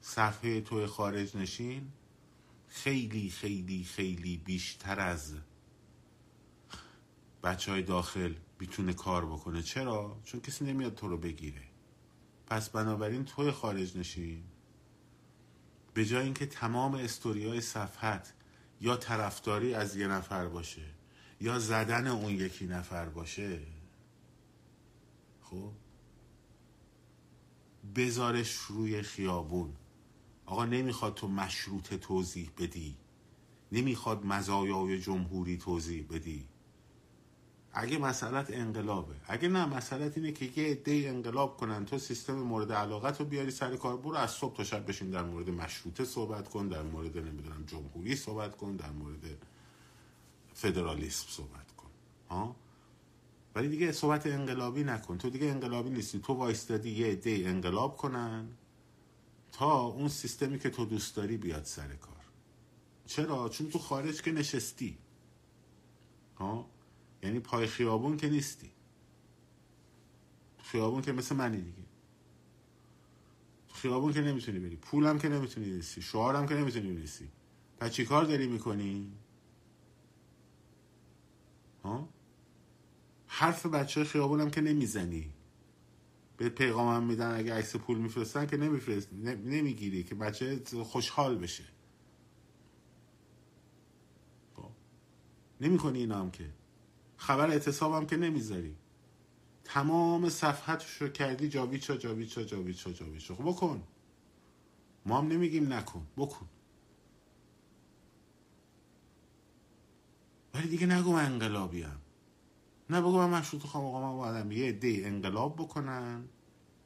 صفحه 0.00 0.60
توی 0.60 0.86
خارج 0.86 1.36
نشین. 1.36 1.92
خیلی 2.74 3.30
خیلی 3.30 3.84
خیلی 3.84 4.36
بیشتر 4.36 5.00
از 5.00 5.34
بچه 7.42 7.72
های 7.72 7.82
داخل 7.82 8.34
می‌تونه 8.60 8.92
کار 8.92 9.26
بکنه. 9.26 9.62
چرا؟ 9.62 10.20
چون 10.24 10.40
کسی 10.40 10.64
نمیاد 10.64 10.94
تو 10.94 11.08
رو 11.08 11.16
بگیره. 11.16 11.62
پس 12.46 12.70
بنابراین 12.70 13.24
توی 13.24 13.50
خارج 13.50 13.98
نشین 13.98 14.44
به 15.94 16.04
جای 16.04 16.24
اینکه 16.24 16.46
تمام 16.46 16.94
استوریای 16.94 17.60
صفحت 17.60 18.32
یا 18.80 18.96
طرفداری 18.96 19.74
از 19.74 19.96
یه 19.96 20.06
نفر 20.06 20.48
باشه 20.48 20.86
یا 21.40 21.58
زدن 21.58 22.06
اون 22.06 22.32
یکی 22.32 22.66
نفر 22.66 23.08
باشه 23.08 23.60
خب 25.42 25.72
بذارش 27.96 28.54
روی 28.54 29.02
خیابون. 29.02 29.76
آقا 30.46 30.64
نمی‌خواد 30.64 31.14
تو 31.14 31.28
مشروط 31.28 31.94
توضیح 31.94 32.50
بدی. 32.58 32.96
نمی‌خواد 33.72 34.26
مزایای 34.26 35.00
جمهوری 35.00 35.58
توضیح 35.58 36.06
بدی. 36.10 36.46
اگه 37.72 37.98
مسئلت 37.98 38.46
انقلابه. 38.50 39.14
اگه 39.26 39.48
نه 39.48 39.66
مسئلت 39.66 40.16
اینه 40.18 40.32
که 40.32 40.60
یه 40.60 40.70
عده 40.70 41.04
انقلاب 41.08 41.56
کنن 41.56 41.84
تو 41.84 41.98
سیستم 41.98 42.34
مورد 42.34 42.72
علاقت 42.72 43.20
رو 43.20 43.26
بیاری 43.26 43.50
سر 43.50 43.76
کار 43.76 43.96
برو 43.96 44.16
از 44.16 44.30
صبح 44.30 44.56
تا 44.56 44.64
شب 44.64 44.88
بشین 44.88 45.10
در 45.10 45.22
مورد 45.22 45.50
مشروطه 45.50 46.04
صحبت 46.04 46.48
کن 46.48 46.68
در 46.68 46.82
مورد 46.82 47.18
نمی‌دونم 47.18 47.64
جمهوری 47.66 48.16
صحبت 48.16 48.56
کن 48.56 48.76
در 48.76 48.90
مورد 48.90 49.46
فدرالیسم 50.54 51.26
صحبت 51.28 51.72
کن. 51.76 51.90
ها؟ 52.30 52.56
ولی 53.54 53.68
دیگه 53.68 53.92
صحبت 53.92 54.26
انقلابی 54.26 54.84
نکن. 54.84 55.18
تو 55.18 55.30
دیگه 55.30 55.46
انقلابی 55.46 55.90
نیستی. 55.90 56.18
تو 56.18 56.32
وایستادی 56.32 56.90
یه 56.90 57.06
عده 57.06 57.42
انقلاب 57.46 57.96
کنن. 57.96 58.48
تا 59.54 59.80
اون 59.80 60.08
سیستمی 60.08 60.58
که 60.58 60.70
تو 60.70 60.84
دوست 60.84 61.16
داری 61.16 61.36
بیاد 61.36 61.64
سر 61.64 61.94
کار. 61.94 62.24
چرا؟ 63.06 63.48
چون 63.48 63.70
تو 63.70 63.78
خارج 63.78 64.22
که 64.22 64.32
نشستی. 64.32 64.98
ها؟ 66.38 66.70
یعنی 67.22 67.40
پای 67.40 67.66
خیابون 67.66 68.16
که 68.16 68.28
نیستی. 68.28 68.70
خیابون 70.62 71.02
که 71.02 71.12
مثل 71.12 71.36
منی 71.36 71.60
دیگه. 71.60 71.82
خیابون 73.72 74.12
که 74.12 74.20
نمی‌تونی 74.20 74.58
بری. 74.58 74.76
پولم 74.76 75.18
که 75.18 75.28
نمی‌تونی 75.28 75.70
نیستی 75.70 76.02
شعارم 76.02 76.46
که 76.46 76.54
نمی‌تونی 76.54 76.90
نیستی 76.90 77.28
پس 77.78 77.90
چی 77.90 78.04
کار 78.04 78.24
داری 78.24 78.46
می‌کنی؟ 78.46 79.12
ها؟ 81.84 82.08
حرف 83.26 83.66
بچه 83.66 84.04
خیابونم 84.04 84.50
که 84.50 84.60
نمی‌زنی. 84.60 85.33
به 86.36 86.48
پیغامم 86.48 87.06
میدن 87.06 87.38
اگه 87.38 87.54
عکس 87.54 87.76
پول 87.76 87.98
میفرستن 87.98 88.46
که 88.46 88.56
نمیفرست 88.56 89.12
نمی‌گیری 89.44 90.04
که 90.04 90.14
بچه 90.14 90.60
خوشحال 90.84 91.38
بشه. 91.38 91.64
خب. 94.56 94.70
نمی‌کنی 95.60 95.98
اینا 95.98 96.20
هم 96.20 96.30
که. 96.30 96.50
خبر 97.16 97.50
اعتصابم 97.50 98.06
که 98.06 98.16
نمی‌ذاری. 98.16 98.76
تمام 99.64 100.28
صفحتش 100.28 101.02
رو 101.02 101.08
کردی 101.08 101.48
جاویچا 101.48 101.96
جاویچا 101.96 102.42
جاویچا 102.42 102.92
جاویچا 102.92 103.34
خب 103.34 103.44
بکن. 103.44 103.82
ما 105.06 105.18
هم 105.18 105.28
نمیگیم 105.28 105.72
نکن. 105.72 106.06
بکن. 106.16 106.48
ولی 110.54 110.68
دیگه 110.68 110.86
نگو 110.86 111.12
من 111.12 111.24
انقلابیم 111.32 112.03
نه 112.94 113.00
بگو 113.00 113.18
من 113.18 113.38
مشروط 113.38 113.62
خواهم 113.62 113.86
آقا 113.86 114.00
من 114.00 114.06
اومدم 114.06 114.52
یه 114.52 114.72
دی 114.72 115.04
انقلاب 115.04 115.56
بکنن 115.56 116.24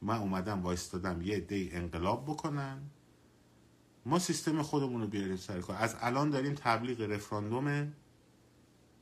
من 0.03 0.17
اومدم 0.17 0.63
وایستادم 0.63 1.23
یه 1.23 1.41
دی 1.41 1.71
انقلاب 1.73 2.25
بکنن 2.25 2.83
ما 4.07 4.19
سیستم 4.19 4.63
خودمون 4.63 5.01
رو 5.01 5.07
بیاریم 5.07 5.37
سر 5.37 5.61
کار. 5.61 5.77
از 5.77 5.97
الان 6.01 6.31
داریم 6.31 6.55
تبلیغ 6.55 7.01
رفراندوم 7.01 7.93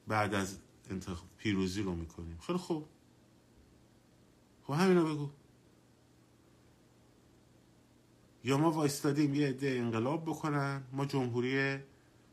بعد 0.06 0.34
از 0.34 0.58
انتخاب 0.90 1.28
پیروزی 1.36 1.82
رو 1.82 1.94
می‌کنیم. 1.94 2.38
خیلی 2.46 2.58
خوب. 2.58 2.88
خب 4.62 4.72
همینو 4.72 5.14
بگو. 5.14 5.30
یا 8.44 8.58
ما 8.58 8.70
وایستادیم 8.70 9.34
یه 9.34 9.48
عده 9.48 9.68
انقلاب 9.68 10.24
بکنن 10.24 10.82
ما 10.92 11.06
جمهوری 11.06 11.78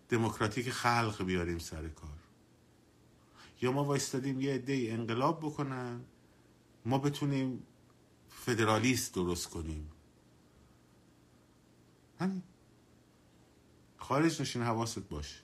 دموکراتیک 0.09 0.69
خلق 0.69 1.23
بیاریم 1.23 1.59
سر 1.59 1.87
کار. 1.87 2.12
یا 3.63 3.71
ما 3.71 3.83
وایستادیم 3.83 4.41
یه 4.41 4.53
عده 4.53 4.87
انقلاب 4.89 5.39
بکنن 5.39 6.01
ما 6.85 6.97
بتونیم 6.97 7.63
فدرالیست 8.29 9.15
درست 9.15 9.49
کنیم. 9.49 9.91
همین. 12.19 12.43
خارج 13.97 14.41
نشین 14.41 14.61
حواست 14.61 14.99
باش. 14.99 15.43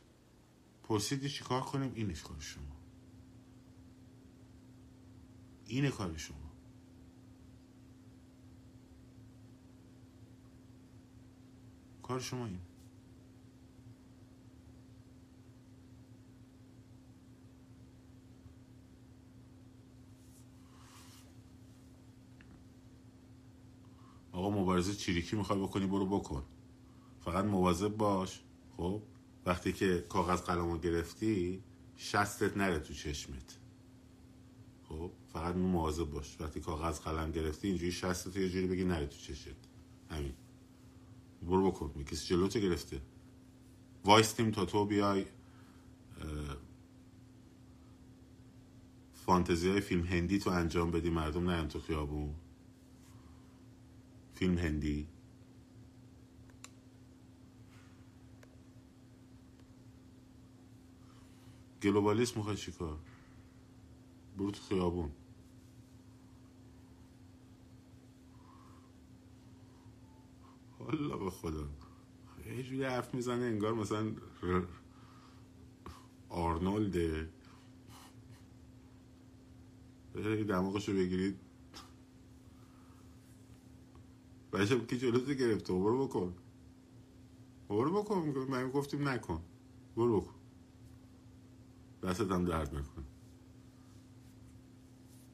پرسیدی 0.84 1.30
چی 1.30 1.44
کار 1.44 1.62
کنیم؟ 1.62 1.92
اینش 1.96 2.24
کار 2.24 2.40
شما. 2.40 2.76
اینه 5.66 5.92
کار 5.92 6.18
شما. 6.18 6.52
کار 12.04 12.20
شما 12.20 12.46
این. 12.46 12.60
آقا 24.40 24.50
مبارزه 24.50 24.94
چیریکی 24.94 25.36
می‌خوای 25.36 25.60
بکنی 25.60 25.86
برو 25.86 26.06
بکن. 26.06 26.44
فقط 27.26 27.46
مواظب 27.46 27.98
باش. 27.98 28.42
خب؟ 28.78 29.02
وقتی 29.46 29.74
که 29.74 30.06
کاغذ 30.10 30.42
قلمو 30.42 30.78
گرفتی 30.78 31.64
شستت 31.98 32.58
نره 32.58 32.80
تو 32.80 32.94
چشمت. 32.94 33.58
خب؟ 34.90 35.12
فقط 35.34 35.56
مواظب 35.56 36.04
باش. 36.04 36.42
وقتی 36.42 36.60
کاغذ 36.60 37.00
قلم 37.00 37.32
گرفتی 37.32 37.68
اینجوری 37.68 37.92
شستت 37.92 38.36
یه 38.36 38.50
جوری 38.50 38.68
بگی 38.68 38.84
نره 38.84 39.06
تو 39.06 39.18
چشت 39.18 39.56
همین. 40.10 40.34
برو 41.42 41.72
بکن. 41.72 42.04
کسی 42.04 42.28
جلوتو 42.28 42.60
گرفته. 42.60 43.02
وایستیم 44.06 44.52
تا 44.52 44.66
تو 44.66 44.86
بیای 44.86 45.26
فانتزی 49.14 49.70
های 49.70 49.82
فیلم 49.82 50.04
هندی 50.04 50.40
تو 50.40 50.50
انجام 50.50 50.92
بدی. 50.92 51.10
مردم 51.10 51.50
نه 51.50 51.68
تو 51.68 51.80
خیابون. 51.80 52.36
فیلم 54.40 54.58
هندی؟ 54.58 55.08
گلوبالیست 61.84 62.38
می‌خواد 62.38 62.56
چیکار 62.56 63.00
برو 64.38 64.52
تو 64.52 64.62
خیابون. 64.62 65.12
حالا 70.80 71.18
به 71.18 71.30
خدا. 71.30 71.70
یه 72.72 72.90
حرف 72.90 73.14
می‌زنه 73.14 73.44
انگار 73.44 73.74
مثلا 73.74 74.12
ر... 74.44 74.62
آرنولده 76.30 77.30
دماغشو 80.48 80.94
بگیرید. 80.94 81.49
بچه 84.54 84.86
که 84.86 84.98
جلوتو 84.98 85.34
گرفته. 85.34 85.74
برو 85.74 86.08
بکن. 86.08 86.34
برو 87.70 88.04
بکن. 88.04 88.46
من 88.50 88.72
گفتیم 88.72 89.08
نکن. 89.08 89.42
برو 89.96 90.22
بکن. 90.22 90.34
دستت 92.04 92.32
هم 92.32 92.46
درد 92.46 92.76
نکن 92.76 93.04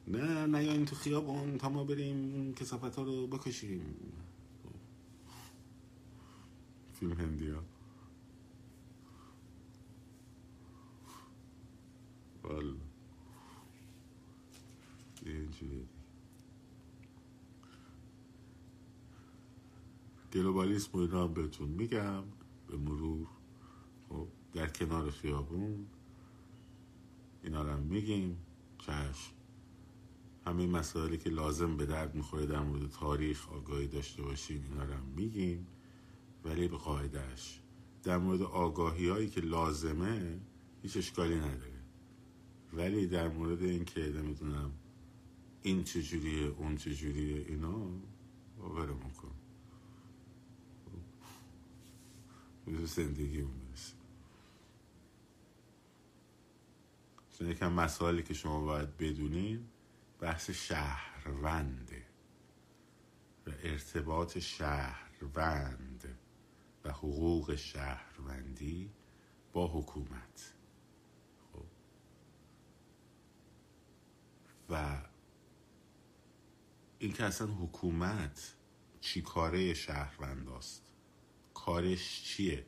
نه 0.08 0.46
نه 0.46 0.64
یا 0.64 0.72
این 0.72 0.84
تو 0.84 0.96
خیابون 0.96 1.58
تا 1.58 1.68
ما 1.68 1.84
بریم 1.84 2.54
کسافت 2.54 2.96
ها 2.96 3.02
رو 3.02 3.26
بکشیم. 3.26 3.96
فیلم 6.92 7.12
هندی 7.12 7.50
ها. 7.50 7.62
والا 12.44 12.74
اینجوری 15.26 15.88
گلوبالیسم 20.36 20.90
و 20.98 21.00
اینا 21.00 21.24
هم 21.24 21.34
بهتون 21.34 21.68
میگم 21.68 22.22
به 22.68 22.76
مرور. 22.76 23.26
خب 24.08 24.28
در 24.52 24.66
کنار 24.66 25.10
خیابون 25.10 25.86
اینا 27.42 27.62
رو 27.62 27.70
هم 27.70 27.80
میگیم. 27.80 28.36
چشم. 28.78 29.32
همین 30.46 30.70
مسائلی 30.70 31.18
که 31.18 31.30
لازم 31.30 31.76
به 31.76 31.86
درد 31.86 32.14
می‌خوره 32.14 32.46
در 32.46 32.60
مورد 32.60 32.90
تاریخ 32.90 33.52
آگاهی 33.52 33.86
داشته 33.86 34.22
باشیم 34.22 34.64
اینا 34.70 34.84
رو 34.84 34.92
هم 34.92 35.04
میگیم. 35.16 35.66
ولی 36.44 36.68
به 36.68 36.76
قاعدهش 36.76 37.60
در 38.02 38.18
مورد 38.18 38.42
آگاهی 38.42 39.08
هایی 39.08 39.28
که 39.28 39.40
لازمه 39.40 40.40
هیچ 40.82 40.96
اشکالی 40.96 41.34
نداره. 41.34 41.80
ولی 42.72 43.06
در 43.06 43.28
مورد 43.28 43.62
این 43.62 43.84
که 43.84 44.00
نمی‌دونم 44.00 44.70
این 45.62 45.84
چجوریه 45.84 46.46
اون 46.46 46.76
چجوریه 46.76 47.46
اینا 47.48 47.88
باورمون 48.58 49.10
کن 49.10 49.25
به 52.66 52.86
زندگی 52.86 53.40
اون 53.40 53.60
برسیم 53.60 53.96
یکم 57.40 57.72
مسائلی 57.72 58.22
که 58.22 58.34
شما 58.34 58.60
باید 58.60 58.96
بدونین 58.96 59.68
بحث 60.20 60.50
شهرونده 60.50 62.06
و 63.46 63.50
ارتباط 63.62 64.38
شهروند 64.38 66.18
و 66.84 66.90
حقوق 66.92 67.54
شهروندی 67.54 68.90
با 69.52 69.68
حکومت. 69.68 70.54
خب. 71.52 71.64
و 74.70 75.02
این 76.98 77.12
که 77.12 77.24
اصلا 77.24 77.46
حکومت 77.46 78.54
چی 79.00 79.22
کاره 79.22 79.74
شهروند 79.74 80.48
است 80.48 80.85
کارش 81.66 82.22
چیه 82.22 82.66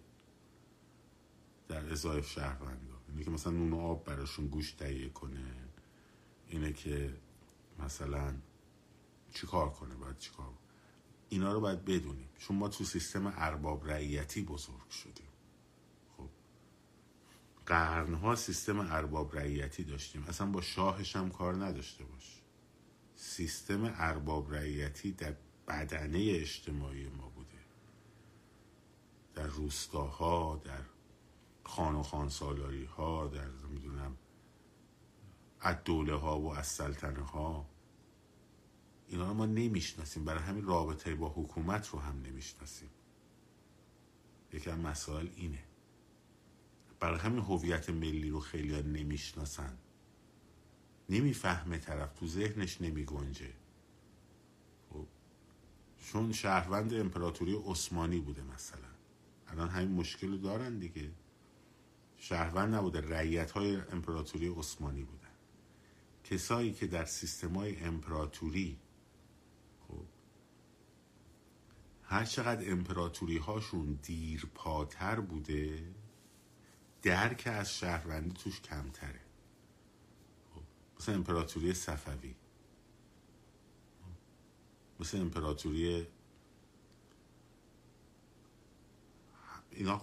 در 1.69 1.93
ازای 1.93 2.23
شهروندا 2.23 2.95
اینه 3.09 3.25
که 3.25 3.31
مثلا 3.31 3.53
نون 3.53 3.73
و 3.73 3.81
آب 3.81 4.05
براشون 4.05 4.47
گوش 4.49 4.73
تهیه 4.73 5.09
کنه. 5.09 5.55
اینه 6.49 6.73
که 6.73 7.15
مثلا 7.79 8.35
چی 9.35 9.47
کار 9.47 9.71
کنه؟ 9.71 9.95
باید 9.95 10.19
چی 10.19 10.31
کار؟ 10.31 10.53
اینا 11.29 11.53
رو 11.53 11.61
باید 11.61 11.85
بدونیم. 11.85 12.29
چون 12.39 12.57
ما 12.57 12.69
تو 12.69 12.85
سیستم 12.85 13.33
ارباب 13.37 13.91
رعیتی 13.91 14.43
بزرگ 14.43 14.91
شدیم. 14.91 15.29
خب. 16.17 16.29
قرنها 17.67 18.37
سیستم 18.37 18.81
ارباب 18.81 19.37
رعیتی 19.37 19.85
داشتیم. 19.85 20.25
اصلا 20.29 20.47
با 20.47 20.61
شاهش 20.61 21.17
هم 21.17 21.31
کار 21.31 21.65
نداشته 21.65 22.05
باش. 22.05 22.43
سیستم 23.17 23.95
ارباب 23.97 24.55
رعیتی 24.55 25.13
در 25.13 25.35
بدنه 25.69 26.19
اجتماعی 26.19 27.09
ما 27.09 27.28
در 29.39 29.47
روستاها 29.47 30.61
در 30.64 30.80
خان 31.64 31.95
و 31.95 32.03
خان 32.03 32.28
سالاری 32.28 32.84
ها 32.84 33.26
در 33.26 33.49
می‌دونم 33.49 34.16
از 35.61 35.76
ها 36.09 36.41
و 36.41 36.55
از 36.55 36.66
سلطنه 36.66 37.22
ها 37.22 37.66
اینا 39.09 39.34
ما 39.34 39.47
نمی‌شناسیم. 39.47 40.24
برای 40.24 40.43
همین 40.43 40.64
رابطه 40.64 41.14
با 41.14 41.28
حکومت 41.28 41.89
رو 41.89 41.99
هم 41.99 42.22
نمی‌شناسیم. 42.22 42.91
یکی 44.53 44.70
از 44.70 44.78
مسائل 44.78 45.28
اینه. 45.36 45.64
برای 47.01 47.18
همین 47.18 47.41
هویت 47.41 47.91
ملی 47.91 48.30
رو 48.30 48.41
خیلی 48.41 48.82
نمی‌شناسن. 48.82 49.78
نمی‌فهمه 51.09 51.78
طرف. 51.78 52.12
تو 52.12 52.26
ذهنش 52.26 52.80
نمیگنجه. 52.80 53.53
خب 54.91 55.07
چون 55.99 56.32
شهروند 56.32 56.95
امپراتوری 56.95 57.62
عثمانی 57.66 58.20
بوده 58.20 58.43
مثلا. 58.43 58.88
الان 59.49 59.69
همین 59.69 59.93
مشکل 59.93 60.29
رو 60.29 60.37
دارن 60.37 60.79
دیگه. 60.79 61.11
شهروند 62.17 62.75
نبوده 62.75 63.01
رعیت 63.01 63.51
های 63.51 63.77
امپراتوری 63.77 64.49
عثمانی 64.49 65.03
بودن. 65.03 65.29
کسایی 66.25 66.73
که 66.73 66.87
در 66.87 67.05
سیستم 67.05 67.55
های 67.55 67.81
امپراتوری 67.81 68.79
خب 69.89 70.05
هر 72.03 72.25
چقدر 72.25 72.71
امپراتوری 72.73 73.39
هاشون 73.39 73.99
دیرپاتر 74.03 75.21
بوده 75.21 75.93
درک 77.03 77.43
از 77.47 77.79
شهروندی 77.79 78.31
توش 78.31 78.61
کمتره. 78.61 79.21
خب. 80.55 80.63
مثل 81.01 81.13
امپراتوری 81.13 81.75
صفوی. 81.75 82.35
مثل 85.01 85.21
امپراتوری 85.21 86.07
اینا 89.79 90.03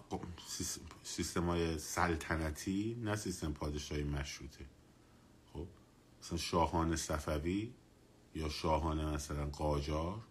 سیستم 1.04 1.46
های 1.46 1.78
سلطنتی 1.78 2.98
نه 3.02 3.16
سیستم 3.16 3.54
پادشاهی 3.54 4.04
مشروطه. 4.04 4.66
خب 5.54 5.68
مثلا 6.22 6.38
شاهان 6.38 6.96
صفوی 6.96 7.74
یا 8.36 8.50
شاهان 8.50 9.14
مثلا 9.14 9.46
قاجار 9.46 10.22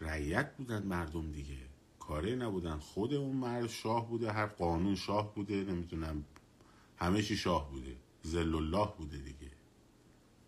رعیت 0.00 0.56
بودن 0.56 0.82
مردم 0.82 1.32
دیگه. 1.32 1.58
کاره 1.98 2.34
نبودن. 2.34 2.78
خود 2.78 3.14
اون 3.14 3.36
مرد 3.36 3.66
شاه 3.66 4.08
بوده 4.08 4.32
هر 4.32 4.46
قانون 4.46 4.94
شاه 4.94 5.34
بوده 5.34 5.64
نمی‌دونم 5.64 6.24
همه 6.96 7.22
چی 7.22 7.36
شاه 7.36 7.70
بوده. 7.70 7.96
زل 8.22 8.54
الله 8.54 8.92
بوده 8.98 9.18
دیگه. 9.18 9.50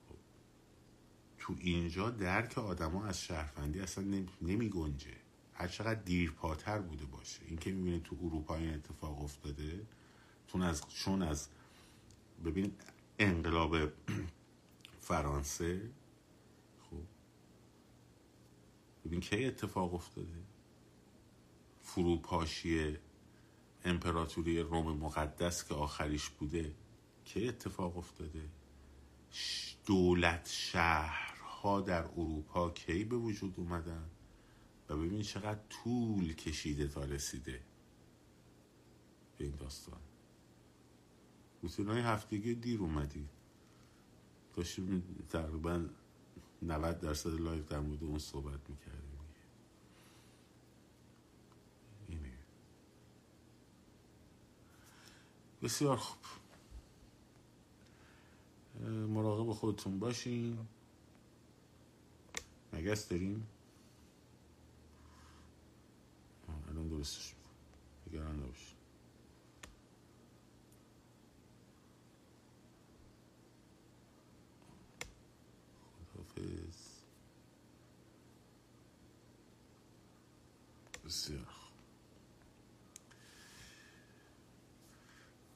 خب. 0.09 0.17
تو 1.39 1.55
اینجا 1.59 2.11
درک 2.11 2.59
آدما 2.59 3.05
از 3.05 3.21
شهروندی 3.21 3.81
اصلا 3.81 4.25
نمی 4.43 4.69
گنجه. 4.69 5.20
هر 5.61 5.69
چقدر 5.69 6.01
دیرپاتر 6.01 6.79
بوده 6.79 7.05
باشه. 7.05 7.41
این 7.47 7.57
که 7.57 7.73
می‌بینید 7.73 8.03
تو 8.03 8.17
اروپا 8.23 8.57
این 8.57 8.75
اتفاق 8.75 9.23
افتاده 9.23 9.87
چون 10.47 10.63
از 10.63 10.89
چون 10.89 11.23
از 11.23 11.49
ببین 12.45 12.73
انقلاب 13.19 13.77
فرانسه 15.01 15.91
خب 16.91 17.03
ببین 19.05 19.21
کی 19.21 19.45
اتفاق 19.45 19.95
افتاده؟ 19.95 20.43
فروپاشی 21.83 22.99
امپراتوری 23.85 24.61
روم 24.61 24.97
مقدس 24.97 25.65
که 25.65 25.75
آخریش 25.75 26.29
بوده 26.29 26.75
کی 27.25 27.49
اتفاق 27.49 27.97
افتاده؟ 27.99 28.49
دولت 29.87 30.49
شهرها 30.49 31.81
در 31.81 32.05
اروپا 32.05 32.71
کی 32.71 33.05
به 33.05 33.17
وجود 33.17 33.55
اومدن؟ 33.57 34.11
و 34.91 34.97
ببین 34.97 35.23
چقدر 35.23 35.61
طول 35.69 36.33
کشیده 36.33 36.89
تا 36.89 37.05
رسیده 37.05 37.61
به 39.39 39.45
این 39.45 39.55
داستان. 39.57 40.01
روتینای 41.63 42.01
هفتگی 42.01 42.55
دیر 42.55 42.81
اومدی. 42.81 43.29
داشتیم 44.55 45.03
تقریبا 45.29 45.87
90 46.63 47.01
درصد 47.01 47.41
لایف 47.41 47.69
در 47.69 47.81
مورد 47.81 48.05
اون 48.05 48.19
صحبت 48.19 48.71
می‌کردیم. 48.71 49.21
اینه. 52.09 52.33
بسیار 55.63 55.97
خوب. 55.97 56.19
مراقب 59.09 59.53
خودتون 59.53 59.99
باشین. 59.99 60.59
مگس 62.73 63.09
داریم. 63.09 63.47
الان 66.81 66.89
درستش 66.89 67.35
می‌کنم 67.35 67.51
نگران 68.07 68.37
نباش 68.37 68.75
خدافز 76.15 76.77
بسیار 81.05 81.47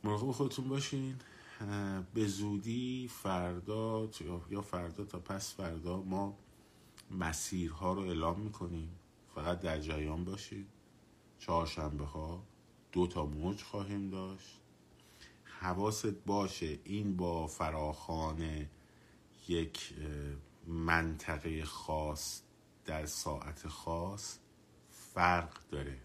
مراقب 0.05 0.33
خودتون 0.33 0.69
باشین 0.69 1.17
به 2.15 2.27
زودی 2.27 3.09
فردا 3.09 4.09
یا 4.51 4.63
فردا 4.63 5.05
تا 5.05 5.19
پس 5.19 5.55
فردا 5.55 6.03
ما 6.03 6.39
مسیرها 7.11 7.93
رو 7.93 8.01
اعلام 8.01 8.41
می‌کنیم. 8.41 8.99
فقط 9.35 9.61
در 9.61 9.81
جریان 9.81 10.25
باشید 10.25 10.74
چهارشنبه 11.47 12.05
ها 12.05 12.43
دو 12.93 13.07
تا 13.07 13.27
موج 13.27 13.63
خواهیم 13.63 14.11
داشت. 14.11 14.61
حواست 15.45 16.07
باشه 16.07 16.79
این 16.85 17.17
با 17.17 17.47
فراخان 17.47 18.67
یک 19.49 19.95
منطقه 20.67 21.65
خاص 21.65 22.43
در 22.85 23.07
ساعت 23.07 23.69
خاص 23.69 24.39
فرق 24.91 25.69
داره. 25.71 25.99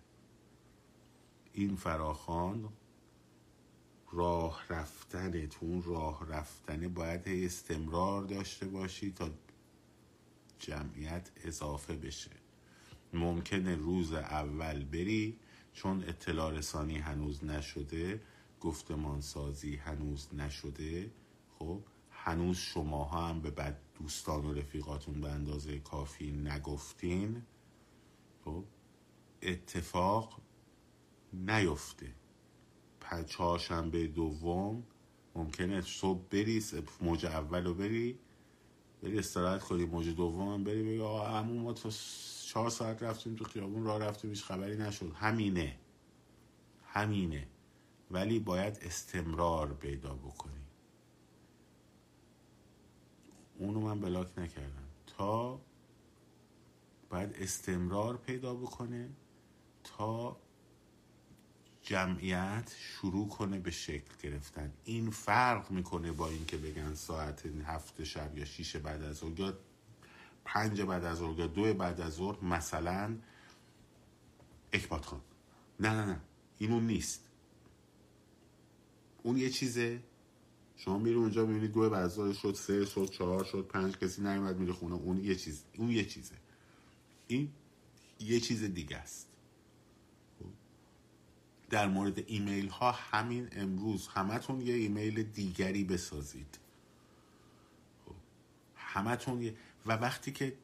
این 1.54 1.76
فراخان 1.76 2.70
راه 4.12 4.64
رفتن 4.70 5.46
تو 5.48 5.66
اون 5.66 5.84
راه 5.84 6.28
رفتنه 6.30 6.88
باید 6.88 7.22
استمرار 7.26 8.24
داشته 8.24 8.68
باشی 8.68 9.12
تا 9.12 9.30
جمعیت 10.60 11.32
اضافه 11.44 11.96
بشه. 11.96 12.39
ممکنه 13.14 13.76
روز 13.76 14.14
اول 14.14 14.84
بری 14.86 15.40
چون 15.74 16.04
اطلاع 16.04 16.52
رسانی 16.52 16.98
هنوز 16.98 17.44
نشده 17.44 18.22
گفتمان 18.60 19.22
سازی 19.22 19.76
هنوز 19.76 20.28
نشده 20.34 21.12
خب؟ 21.60 21.82
هنوز 22.12 22.58
شما 22.58 23.06
هم 23.06 23.42
به 23.42 23.52
بد 23.52 23.80
دوستان 24.00 24.46
و 24.46 24.54
رفیقاتون 24.54 25.22
به 25.22 25.30
اندازه 25.30 25.80
کافی 25.80 26.32
نگفتین. 26.32 27.42
خب؟ 28.46 28.64
اتفاق 29.42 30.42
نیفته. 31.34 32.14
چهارشنبه 33.28 34.08
دوم 34.08 34.84
ممکنه 35.36 35.82
صبح 35.82 36.22
بری 36.32 36.64
موج 37.02 37.26
اول 37.26 37.66
رو 37.66 37.74
بری 37.74 38.20
بری 39.04 39.20
استراحت 39.20 39.64
کنی 39.64 39.86
موج 39.86 40.10
دوم 40.10 40.54
هم 40.54 40.64
بری 40.64 40.84
بگی 40.84 41.02
آقا 41.02 41.44
ما 41.44 41.74
تا 41.74 41.90
چهار 42.50 42.70
ساعت 42.70 43.04
رفتیم 43.04 43.36
تو 43.36 43.44
خیابون 43.44 43.84
راه 43.84 44.00
رفتیم 44.00 44.30
هیچ 44.30 44.44
خبری 44.44 44.78
نشد. 44.78 45.14
همینه. 45.16 45.80
همینه. 46.86 47.48
ولی 48.12 48.40
باید 48.40 48.80
استمرار 48.82 49.74
پیدا 49.74 50.14
بکنی. 50.14 50.66
اونو 53.58 53.80
من 53.80 54.00
بلاک 54.00 54.40
نکردم. 54.40 54.88
تا 55.08 55.62
باید 57.10 57.34
استمرار 57.34 58.18
پیدا 58.18 58.56
بکنه 58.56 59.10
تا 59.84 60.38
جمعیت 61.82 62.76
شروع 62.78 63.30
کنه 63.30 63.60
به 63.60 63.72
شکل 63.72 64.14
گرفتن. 64.24 64.74
این 64.84 65.10
فرق 65.10 65.72
می‌کنه 65.72 66.12
با 66.12 66.28
اینکه 66.30 66.58
بگن 66.58 66.94
ساعت 66.94 67.46
هفت 67.46 68.04
شب 68.04 68.38
یا 68.38 68.46
شیش 68.46 68.76
بعد 68.76 69.04
از 69.04 69.24
یا 69.24 69.69
پنج 70.50 70.82
بعد 70.82 71.06
از 71.06 71.18
ظهر 71.18 71.40
یا 71.40 71.48
دو 71.48 71.74
بعد 71.74 72.02
از 72.02 72.14
ظهر 72.14 72.46
مثلا 72.46 73.18
اکبات 74.74 75.06
خان. 75.06 75.22
نه 75.80 75.90
نه 75.90 76.06
نه 76.06 76.22
این 76.58 76.72
نیست. 76.72 77.30
اون 79.24 79.38
یه 79.38 79.50
چیزه. 79.50 80.04
شما 80.76 80.98
میری 80.98 81.16
اونجا 81.16 81.46
می‌بینید 81.46 81.72
دو 81.72 81.90
بعد 81.90 82.04
از 82.04 82.14
ظهر 82.14 82.34
شد 82.34 82.54
سه 82.54 82.86
شد 82.86 83.10
چهار 83.10 83.44
شد 83.44 83.68
پنج 83.68 83.98
کسی 83.98 84.22
نیومد 84.22 84.60
میره 84.60 84.74
خونه. 84.74 84.96
اون 84.96 85.24
یه 85.24 85.36
چیز 85.36 85.64
اون 85.78 85.90
یه 85.90 86.06
چیزه. 86.06 86.36
این 87.28 87.52
یه 88.20 88.40
چیز 88.40 88.64
دیگه 88.64 88.98
است. 88.98 89.28
در 91.70 91.88
مورد 91.88 92.24
ایمیل 92.28 92.68
ها 92.70 92.92
همین 92.92 93.50
امروز 93.52 94.08
همتون 94.08 94.62
یه 94.62 94.74
ایمیل 94.74 95.24
دیگری 95.24 95.84
بسازید. 95.84 96.60
خب. 98.06 98.16
همتون 98.76 99.42
یه 99.42 99.56
و 99.86 99.92
وقتی 99.92 100.32
که 100.32 100.58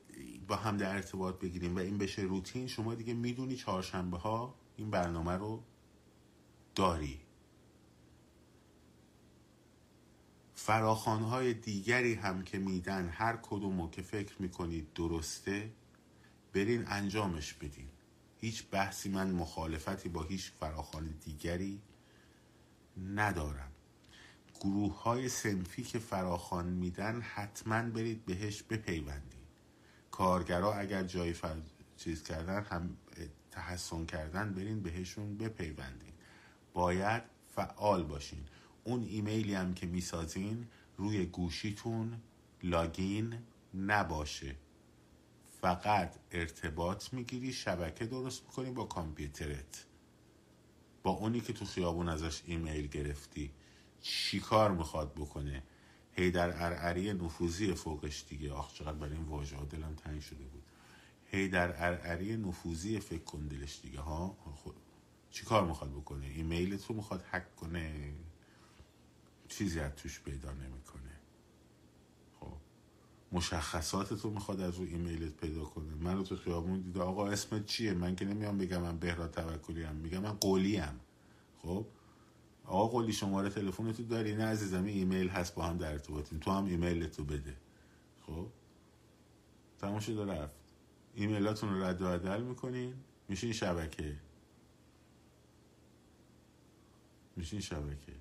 با 0.47 0.55
هم 0.55 0.77
در 0.77 0.95
ارتباط 0.95 1.39
بگیریم 1.39 1.75
و 1.75 1.79
این 1.79 1.97
بشه 1.97 2.21
روتین 2.21 2.67
شما 2.67 2.95
دیگه 2.95 3.13
می‌دونی 3.13 3.55
چهارشنبه 3.55 4.17
ها 4.17 4.55
این 4.77 4.91
برنامه 4.91 5.31
رو 5.31 5.63
داری. 6.75 7.21
فراخانهای 10.53 11.53
دیگری 11.53 12.13
هم 12.13 12.43
که 12.43 12.57
میدن 12.57 13.09
هر 13.09 13.37
کدومو 13.41 13.89
که 13.89 14.01
فکر 14.01 14.41
می‌کنید 14.41 14.93
درسته 14.93 15.71
برین 16.53 16.83
انجامش 16.87 17.53
بدین. 17.53 17.87
هیچ 18.37 18.69
بحثی 18.71 19.09
من 19.09 19.31
مخالفتی 19.31 20.09
با 20.09 20.23
هیچ 20.23 20.51
فراخان 20.51 21.19
دیگری 21.25 21.81
ندارم. 22.97 23.71
گروه 24.59 25.03
های 25.03 25.29
سنفی 25.29 25.83
که 25.83 25.99
فراخان 25.99 26.65
میدن 26.65 27.21
حتما 27.21 27.81
برید 27.81 28.25
بهش 28.25 28.63
بپیوندید. 28.63 29.45
کارگرا 30.11 30.73
اگر 30.73 31.03
جای 31.03 31.33
فر... 31.33 31.55
چیز 31.97 32.23
کردن 32.23 32.63
هم 32.63 32.97
تحسن 33.51 34.05
کردن 34.05 34.53
برین 34.53 34.81
بهشون 34.81 35.37
بپیوندین 35.37 36.13
باید 36.73 37.23
فعال 37.55 38.03
باشین. 38.03 38.45
اون 38.83 39.03
ایمیلی 39.03 39.53
هم 39.53 39.73
که 39.73 39.87
می‌سازین 39.87 40.67
روی 40.97 41.25
گوشیتون 41.25 42.21
لاگین 42.63 43.37
نباشه. 43.73 44.55
فقط 45.61 46.15
ارتباط 46.31 47.13
می‌گیری 47.13 47.53
شبکه 47.53 48.05
درست 48.05 48.43
می‌کنی 48.43 48.71
با 48.71 48.85
کامپیوترت. 48.85 49.85
با 51.03 51.11
اونی 51.11 51.41
که 51.41 51.53
تو 51.53 51.65
خیابون 51.65 52.09
ازش 52.09 52.41
ایمیل 52.45 52.87
گرفتی. 52.87 53.51
چی 54.01 54.39
کار 54.39 54.71
می‌خواد 54.71 55.13
بکنه؟ 55.13 55.63
هی 56.11 56.31
در 56.31 56.63
ارعری 56.65 57.13
نفوذی 57.13 57.73
فوقش 57.73 58.25
دیگه. 58.29 58.53
آخ 58.53 58.73
چقدر 58.73 58.97
برای 58.97 59.13
این 59.13 59.23
واژه 59.25 59.57
دلم 59.57 59.95
تنگ 59.95 60.21
شده 60.21 60.43
بود. 60.43 60.63
هی 61.25 61.49
در 61.49 61.85
ارعری 61.85 62.37
نفوذی 62.37 62.99
فکر 62.99 63.23
کن 63.23 63.47
دلش 63.47 63.79
دیگه 63.81 63.99
ها؟ 63.99 64.37
خود 64.55 64.75
چی 65.31 65.45
کار 65.45 65.67
می‌خواد 65.67 65.91
بکنه؟ 65.91 66.25
ایمیل 66.25 66.77
تو 66.77 66.93
می‌خواد 66.93 67.21
حک 67.21 67.55
کنه؟ 67.55 68.13
چیزی 69.47 69.79
از 69.79 69.91
توش 69.95 70.21
پیدا 70.21 70.51
نمی‌کنه. 70.51 71.01
مشخصات 73.31 74.13
تو 74.13 74.29
می‌خواد 74.29 74.61
از 74.61 74.75
رو 74.75 74.83
ایمیلت 74.83 75.33
پیدا 75.33 75.63
کنه. 75.63 75.95
من 75.95 76.17
رو 76.17 76.23
تو 76.23 76.35
خیابون 76.35 76.81
دیده 76.81 77.01
آقا 77.01 77.27
اسمت 77.27 77.65
چیه؟ 77.65 77.93
من 77.93 78.15
که 78.15 78.25
نمیام 78.25 78.57
بگم 78.57 78.81
من 78.81 78.97
بهراد 78.97 79.31
توکلی 79.31 79.83
هم 79.83 79.95
میگم 79.95 80.19
من 80.19 80.31
قولی 80.31 80.75
هم 80.75 80.99
خب 81.61 81.85
آقا 82.65 82.87
قولی 82.87 83.13
شماره 83.13 83.49
تلفن 83.49 83.93
تو 83.93 84.03
داری؟ 84.03 84.35
نه 84.35 84.45
عزیزم 84.45 84.85
ایمیل 84.85 85.29
هست 85.29 85.55
با 85.55 85.63
هم 85.63 85.77
در 85.77 85.91
ارتباطیم. 85.91 86.39
تو 86.39 86.51
هم 86.51 86.65
ایمیل 86.65 87.07
تو 87.07 87.23
بده. 87.23 87.57
خب؟ 88.21 88.47
تمام 89.79 89.99
شده 89.99 90.25
رفت. 90.25 90.55
ایمیلاتون 91.15 91.73
رو 91.73 91.83
رد 91.83 92.01
و 92.01 92.07
عدل 92.07 92.41
می‌کنین. 92.41 92.93
میشین 93.29 93.53
شبکه. 93.53 94.15
میشین 97.35 97.59
شبکه. 97.59 98.13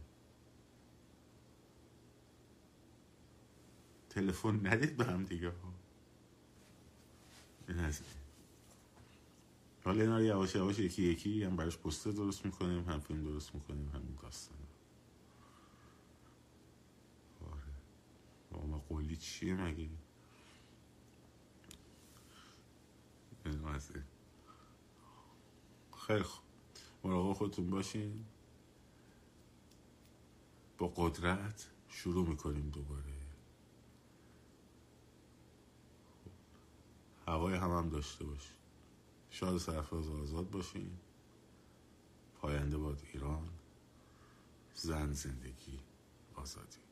تلفن 4.10 4.66
ندید 4.66 4.96
به 4.96 5.04
هم 5.04 5.24
دیگه. 5.24 5.48
ها 5.48 5.54
این 7.68 7.78
هست. 7.78 8.04
حالا 9.84 10.02
اینا 10.02 10.18
رو 10.18 10.24
یواش 10.24 10.54
یواش 10.54 10.78
یکی 10.78 11.02
یکی 11.02 11.44
هم 11.44 11.56
براش 11.56 11.76
پوستر 11.78 12.10
درست 12.10 12.44
می‌کنیم 12.46 12.84
هم 12.84 13.00
فیلم 13.00 13.24
درست 13.24 13.54
می‌کنیم 13.54 13.88
هم 13.88 14.02
داستان. 14.22 14.58
آره. 17.52 18.66
ما 18.66 18.78
قولی 18.78 19.16
چیه 19.16 19.54
مگه؟ 19.54 19.88
خیلی 26.06 26.22
خوب. 26.22 26.44
مراقب 27.04 27.32
خودتون 27.32 27.70
باشین. 27.70 28.24
با 30.78 30.88
قدرت 30.96 31.70
شروع 31.88 32.28
می‌کنیم 32.28 32.70
دوباره. 32.70 33.04
هوای 37.26 37.54
هم 37.54 37.70
هم 37.70 37.88
داشته 37.88 38.24
باشین. 38.24 38.63
شاد 39.34 39.58
سرفراز 39.58 40.10
آزاد 40.10 40.50
باشین 40.50 40.90
پاینده 42.34 42.78
باد 42.78 43.02
ایران 43.12 43.48
زن 44.74 45.12
زندگی 45.12 45.80
آزادی. 46.34 46.83